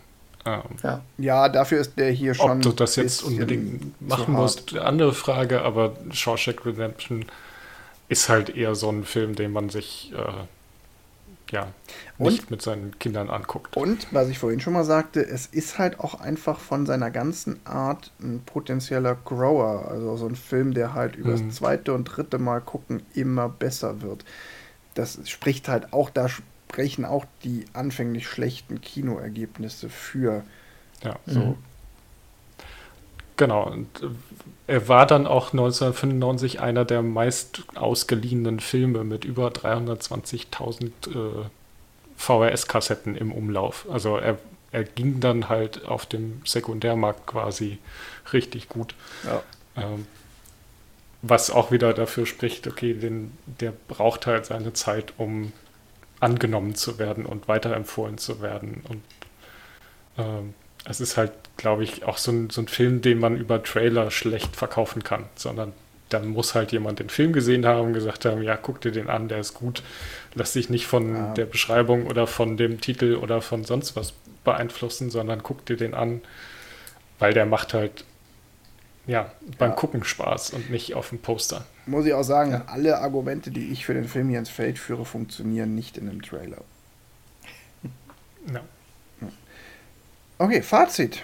[0.82, 2.50] Ja, ja, dafür ist der hier schon.
[2.58, 7.24] Ob du das jetzt unbedingt machen musst, eine andere Frage, aber Shawshank Redemption
[8.08, 11.66] ist halt eher so ein Film, den man sich äh, ja
[12.18, 13.76] nicht mit seinen Kindern anguckt.
[13.76, 17.58] Und, was ich vorhin schon mal sagte, es ist halt auch einfach von seiner ganzen
[17.66, 19.88] Art ein potenzieller Grower.
[19.90, 21.48] Also so ein Film, der halt über Mhm.
[21.48, 24.24] das zweite und dritte Mal gucken immer besser wird.
[24.94, 26.28] Das spricht halt auch, da
[26.68, 30.44] sprechen auch die anfänglich schlechten Kinoergebnisse für.
[31.02, 31.40] Ja, So.
[31.40, 31.54] Mhm.
[33.36, 33.66] genau.
[33.70, 34.08] Und äh,
[34.66, 41.44] er war dann auch 1995 einer der meist ausgeliehenen Filme mit über 320.000 äh,
[42.16, 43.86] VHS-Kassetten im Umlauf.
[43.90, 44.38] Also er,
[44.72, 47.78] er ging dann halt auf dem Sekundärmarkt quasi
[48.32, 48.94] richtig gut.
[49.24, 49.42] Ja.
[49.76, 50.06] Ähm,
[51.22, 55.52] was auch wieder dafür spricht, okay, den, der braucht halt seine Zeit, um
[56.20, 58.82] angenommen zu werden und weiterempfohlen zu werden.
[58.88, 59.02] Und
[60.18, 63.62] ähm, es ist halt, glaube ich, auch so ein, so ein Film, den man über
[63.62, 65.72] Trailer schlecht verkaufen kann, sondern
[66.08, 69.08] dann muss halt jemand den Film gesehen haben und gesagt haben, ja, guck dir den
[69.10, 69.82] an, der ist gut.
[70.34, 71.34] Lass dich nicht von Ja.
[71.34, 74.12] der Beschreibung oder von dem Titel oder von sonst was
[74.44, 76.20] beeinflussen, sondern guck dir den an
[77.18, 78.04] weil der macht halt
[79.06, 79.76] ja, beim Ja.
[79.76, 81.64] Gucken Spaß und nicht auf dem Poster.
[81.86, 82.64] Muss ich auch sagen, Ja.
[82.66, 86.22] alle Argumente, die ich für den Film hier ins Feld führe, funktionieren nicht in dem
[86.22, 86.62] Trailer.
[88.52, 88.60] Ja.
[90.38, 91.22] Okay, Fazit.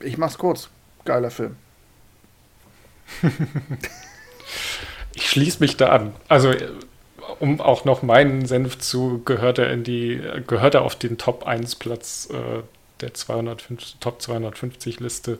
[0.00, 0.68] Ich mach's kurz.
[1.04, 1.56] Geiler Film.
[5.16, 6.12] Ich schließe mich da an.
[6.28, 6.52] Also,
[7.38, 11.46] um auch noch meinen Senf zu, gehört er in die, gehört er auf den Top
[11.46, 12.62] 1 Platz äh,
[13.00, 15.38] der 250, Top 250 Liste.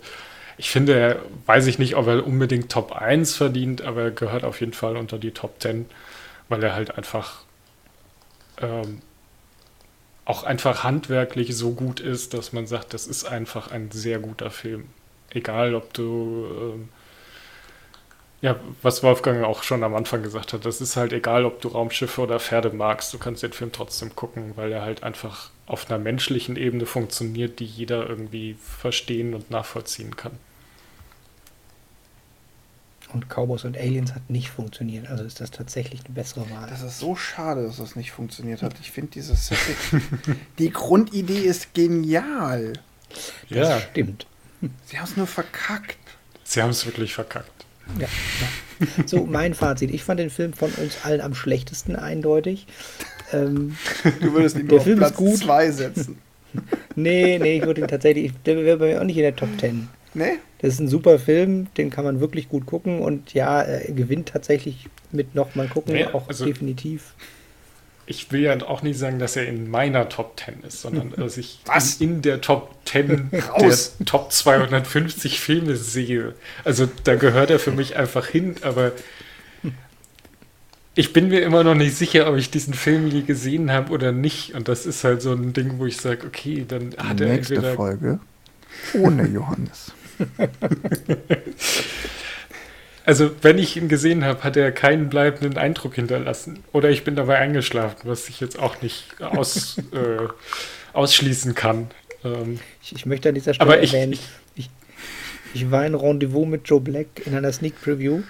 [0.56, 4.44] Ich finde, er, weiß ich nicht, ob er unbedingt Top 1 verdient, aber er gehört
[4.44, 5.86] auf jeden Fall unter die Top 10,
[6.48, 7.42] weil er halt einfach
[8.60, 9.00] ähm,
[10.24, 14.50] auch einfach handwerklich so gut ist, dass man sagt, das ist einfach ein sehr guter
[14.50, 14.86] Film.
[15.30, 16.88] Egal, ob du ähm,
[18.44, 21.68] ja, was Wolfgang auch schon am Anfang gesagt hat, das ist halt egal, ob du
[21.68, 25.90] Raumschiffe oder Pferde magst, du kannst den Film trotzdem gucken, weil er halt einfach auf
[25.90, 30.32] einer menschlichen Ebene funktioniert, die jeder irgendwie verstehen und nachvollziehen kann.
[33.14, 35.08] Und Cowboys und Aliens hat nicht funktioniert.
[35.08, 36.68] Also ist das tatsächlich eine bessere Wahl.
[36.68, 38.74] Das ist so schade, dass das nicht funktioniert hat.
[38.78, 40.36] Ich finde dieses Setting.
[40.58, 42.74] die Grundidee ist genial.
[43.48, 44.26] Ja, Stimmt.
[44.84, 45.96] Sie haben es nur verkackt.
[46.42, 47.53] sie haben es wirklich verkackt.
[47.98, 49.04] Ja, ja.
[49.06, 49.92] So, mein Fazit.
[49.92, 52.66] Ich fand den Film von uns allen am schlechtesten, eindeutig.
[53.32, 53.76] Ähm,
[54.20, 55.36] Du würdest ihn Der nur auf Film ist Platz gut.
[55.38, 56.18] 2 setzen.
[56.96, 58.32] nee, nee, ich würde ihn tatsächlich.
[58.46, 59.88] Der wäre bei mir auch nicht in der Top 10.
[60.14, 60.32] Ne?
[60.58, 64.28] Das ist ein super Film, den kann man wirklich gut gucken und ja, er gewinnt
[64.28, 67.14] tatsächlich mit nochmal gucken, Ja, auch also- definitiv.
[68.06, 71.36] Ich will ja auch nicht sagen, dass er in meiner Top 10 ist, sondern dass
[71.36, 72.00] ich Was?
[72.00, 73.96] In, in der Top 10 Raus.
[73.98, 76.34] der Top 250 Filme sehe.
[76.64, 78.92] Also da gehört er für mich einfach hin, aber
[80.96, 84.12] ich bin mir immer noch nicht sicher, ob ich diesen Film je gesehen habe oder
[84.12, 84.54] nicht.
[84.54, 87.56] Und das ist halt so ein Ding, wo ich sage, okay, dann hat er Nächste
[87.56, 88.20] entweder Folge
[88.94, 89.92] ohne Johannes.
[93.06, 96.64] Also, wenn ich ihn gesehen habe, hat er keinen bleibenden Eindruck hinterlassen.
[96.72, 100.26] Oder ich bin dabei eingeschlafen, was ich jetzt auch nicht aus, äh,
[100.94, 101.88] ausschließen kann.
[102.24, 104.70] Ähm, Ich, ich möchte an dieser Stelle aber ich, erwähnen, ich, ich,
[105.52, 108.22] ich war in Rendezvous mit Joe Black in einer Sneak Preview.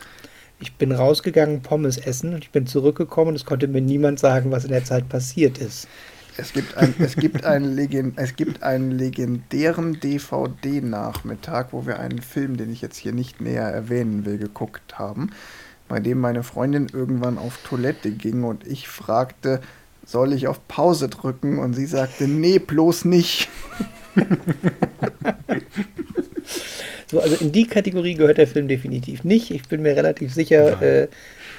[0.61, 4.51] Ich bin rausgegangen, Pommes essen und ich bin zurückgekommen und es konnte mir niemand sagen,
[4.51, 5.89] was in der Zeit passiert ist.
[6.37, 12.21] Es gibt, ein, es, gibt einen Legend, es gibt einen legendären DVD-Nachmittag, wo wir einen
[12.21, 15.31] Film, den ich jetzt hier nicht näher erwähnen will, geguckt haben,
[15.89, 19.61] bei dem meine Freundin irgendwann auf Toilette ging und ich fragte,
[20.05, 21.59] soll ich auf Pause drücken?
[21.59, 23.49] Und sie sagte, nee, bloß nicht.
[27.07, 29.51] So, also in die Kategorie gehört der Film definitiv nicht.
[29.51, 31.09] Ich bin mir relativ sicher, äh,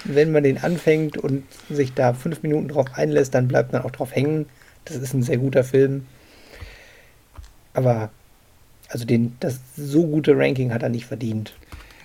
[0.03, 3.91] wenn man den anfängt und sich da fünf Minuten drauf einlässt, dann bleibt man auch
[3.91, 4.47] drauf hängen.
[4.85, 6.05] Das ist ein sehr guter Film.
[7.73, 8.09] Aber
[8.89, 11.53] also den, das so gute Ranking hat er nicht verdient.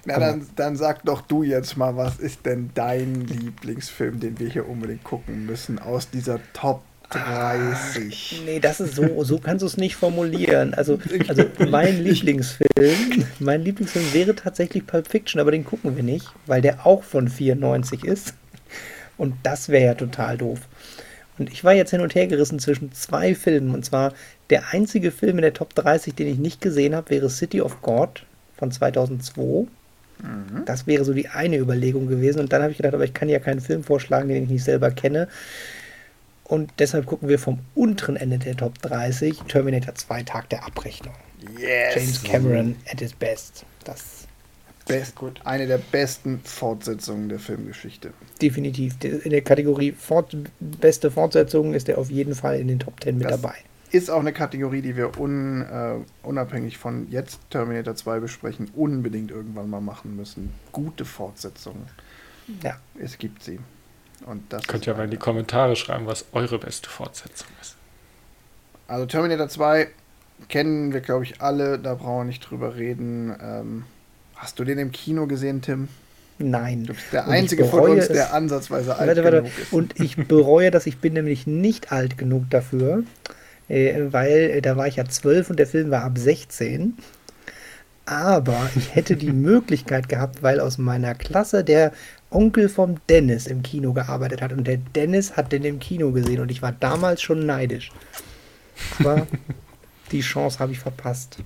[0.05, 4.39] Na, Aber- dann, dann sag doch du jetzt mal, was ist denn dein Lieblingsfilm, den
[4.39, 8.43] wir hier unbedingt gucken müssen aus dieser Top 30?
[8.47, 10.73] Nee, das ist so, so kannst du es nicht formulieren.
[10.75, 10.99] Also,
[11.29, 16.63] also mein Lieblingsfilm, mein Lieblingsfilm wäre tatsächlich Pulp Fiction, aber den gucken wir nicht, weil
[16.63, 18.35] der auch von 94 ist.
[19.19, 20.61] Und das wäre ja total doof.
[21.41, 23.75] Und ich war jetzt hin und her gerissen zwischen zwei Filmen.
[23.75, 24.13] Und zwar
[24.51, 27.81] der einzige Film in der Top 30, den ich nicht gesehen habe, wäre City of
[27.83, 28.25] God
[28.57, 29.67] von 2002.
[30.67, 32.41] Das wäre so die eine Überlegung gewesen.
[32.41, 34.65] Und dann habe ich gedacht, aber ich kann ja keinen Film vorschlagen, den ich nicht
[34.65, 35.29] selber kenne.
[36.45, 41.15] Und deshalb gucken wir vom unteren Ende der Top 30 Terminator 2 Tag der Abrechnung.
[41.59, 41.95] Yes!
[41.95, 43.65] James Cameron at his best.
[43.85, 44.20] Das
[44.87, 48.13] Best, Eine der besten Fortsetzungen der Filmgeschichte.
[48.43, 48.95] definitiv.
[49.03, 53.19] In der Kategorie Fort beste Fortsetzung ist er auf jeden Fall in den Top 10
[53.19, 53.55] mit Das- dabei.
[53.93, 59.31] Ist auch eine Kategorie, die wir un, äh, unabhängig von jetzt Terminator 2 besprechen, unbedingt
[59.33, 60.53] irgendwann mal machen müssen.
[60.71, 61.87] Gute Fortsetzungen.
[62.63, 62.79] Ja.
[63.01, 63.59] Es gibt sie.
[64.27, 67.77] Und das könnt ja mal in die Kommentare schreiben, was eure beste Fortsetzung ist.
[68.87, 69.89] Also Terminator 2
[70.49, 73.35] kennen wir, glaube ich, alle, da brauchen wir nicht drüber reden.
[73.43, 73.85] Ähm,
[74.41, 75.89] hast du den im Kino gesehen, Tim?
[76.39, 76.85] Nein.
[76.85, 79.37] Du bist der Und einzige von uns, der ansatzweise alt Warte, warte.
[79.43, 79.73] genug ist.
[79.73, 83.05] Und ich bereue das, ich bin nämlich nicht alt genug dafür,
[83.69, 86.97] äh, weil äh, da war ich ja 12 und der Film war ab 16.
[88.07, 91.93] Aber ich hätte die Möglichkeit gehabt, weil aus meiner Klasse der
[92.31, 96.41] Onkel vom Dennis im Kino gearbeitet hat und der Dennis hat den im Kino gesehen
[96.41, 97.93] und ich war damals schon neidisch.
[98.99, 99.27] Aber
[100.13, 101.37] die Chance habe ich verpasst.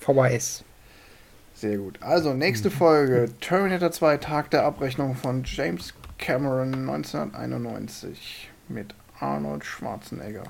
[0.00, 0.62] VHS.
[1.56, 1.98] Sehr gut.
[2.02, 10.44] Also, nächste Folge: Terminator 2, Tag der Abrechnung von James Cameron 1991 mit Arnold Schwarzenegger.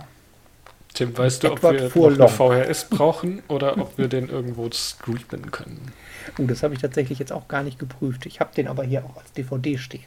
[0.95, 2.65] Tim, weißt du, ob Edward wir noch eine.
[2.65, 5.93] VHS brauchen oder ob wir den irgendwo streamen können?
[6.39, 8.27] Uh, das habe ich tatsächlich jetzt auch gar nicht geprüft.
[8.27, 10.05] Ich habe den aber hier auch als DVD stehen.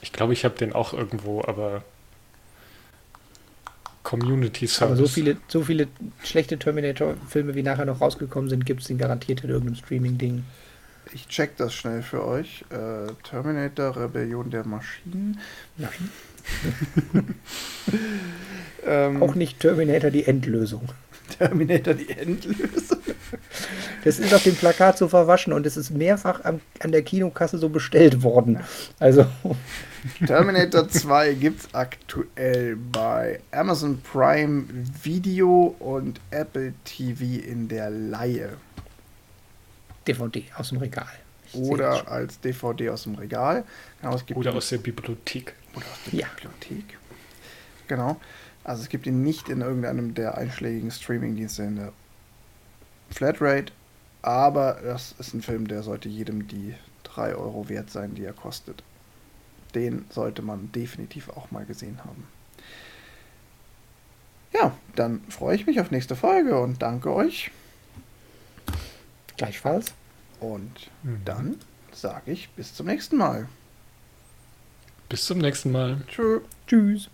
[0.00, 1.84] Ich glaube, ich habe den auch irgendwo, aber
[4.04, 4.82] Community Service.
[4.82, 5.88] Aber so viele, so viele
[6.22, 10.44] schlechte Terminator-Filme, wie nachher noch rausgekommen sind, gibt es den garantiert in irgendeinem Streaming-Ding.
[11.12, 12.64] Ich check das schnell für euch.
[12.70, 15.40] Äh, Terminator, Rebellion der Maschinen.
[15.76, 16.10] Nein.
[18.86, 20.88] Ähm, Auch nicht Terminator die Endlösung.
[21.38, 22.98] Terminator, die Endlösung.
[24.04, 27.58] Das ist auf dem Plakat so verwaschen und es ist mehrfach am, an der Kinokasse
[27.58, 28.60] so bestellt worden.
[28.98, 29.26] Also,
[30.26, 34.64] Terminator 2 gibt's aktuell bei Amazon Prime
[35.02, 38.50] Video und Apple TV in der Laie.
[40.06, 41.06] DVD aus dem Regal.
[41.52, 43.64] Ich Oder als DVD aus dem Regal.
[44.00, 45.54] Genau, es gibt Oder aus der Bibliothek.
[45.74, 46.26] oder aus der Ja.
[46.34, 46.98] Bibliothek.
[47.88, 48.20] Genau.
[48.64, 51.92] Also es gibt ihn nicht in irgendeinem der einschlägigen Streamingdienste in der
[53.10, 53.72] Flatrate,
[54.22, 56.74] aber das ist ein Film, der sollte jedem die
[57.04, 58.82] 3 Euro wert sein, die er kostet.
[59.74, 62.26] Den sollte man definitiv auch mal gesehen haben.
[64.54, 67.50] Ja, dann freue ich mich auf nächste Folge und danke euch.
[69.36, 69.92] Gleichfalls.
[70.40, 71.22] Und Mhm.
[71.24, 71.56] dann
[71.92, 73.48] sage ich bis zum nächsten Mal.
[75.08, 76.02] Bis zum nächsten Mal.
[76.06, 76.40] Tschö.
[76.66, 77.08] Tschüss.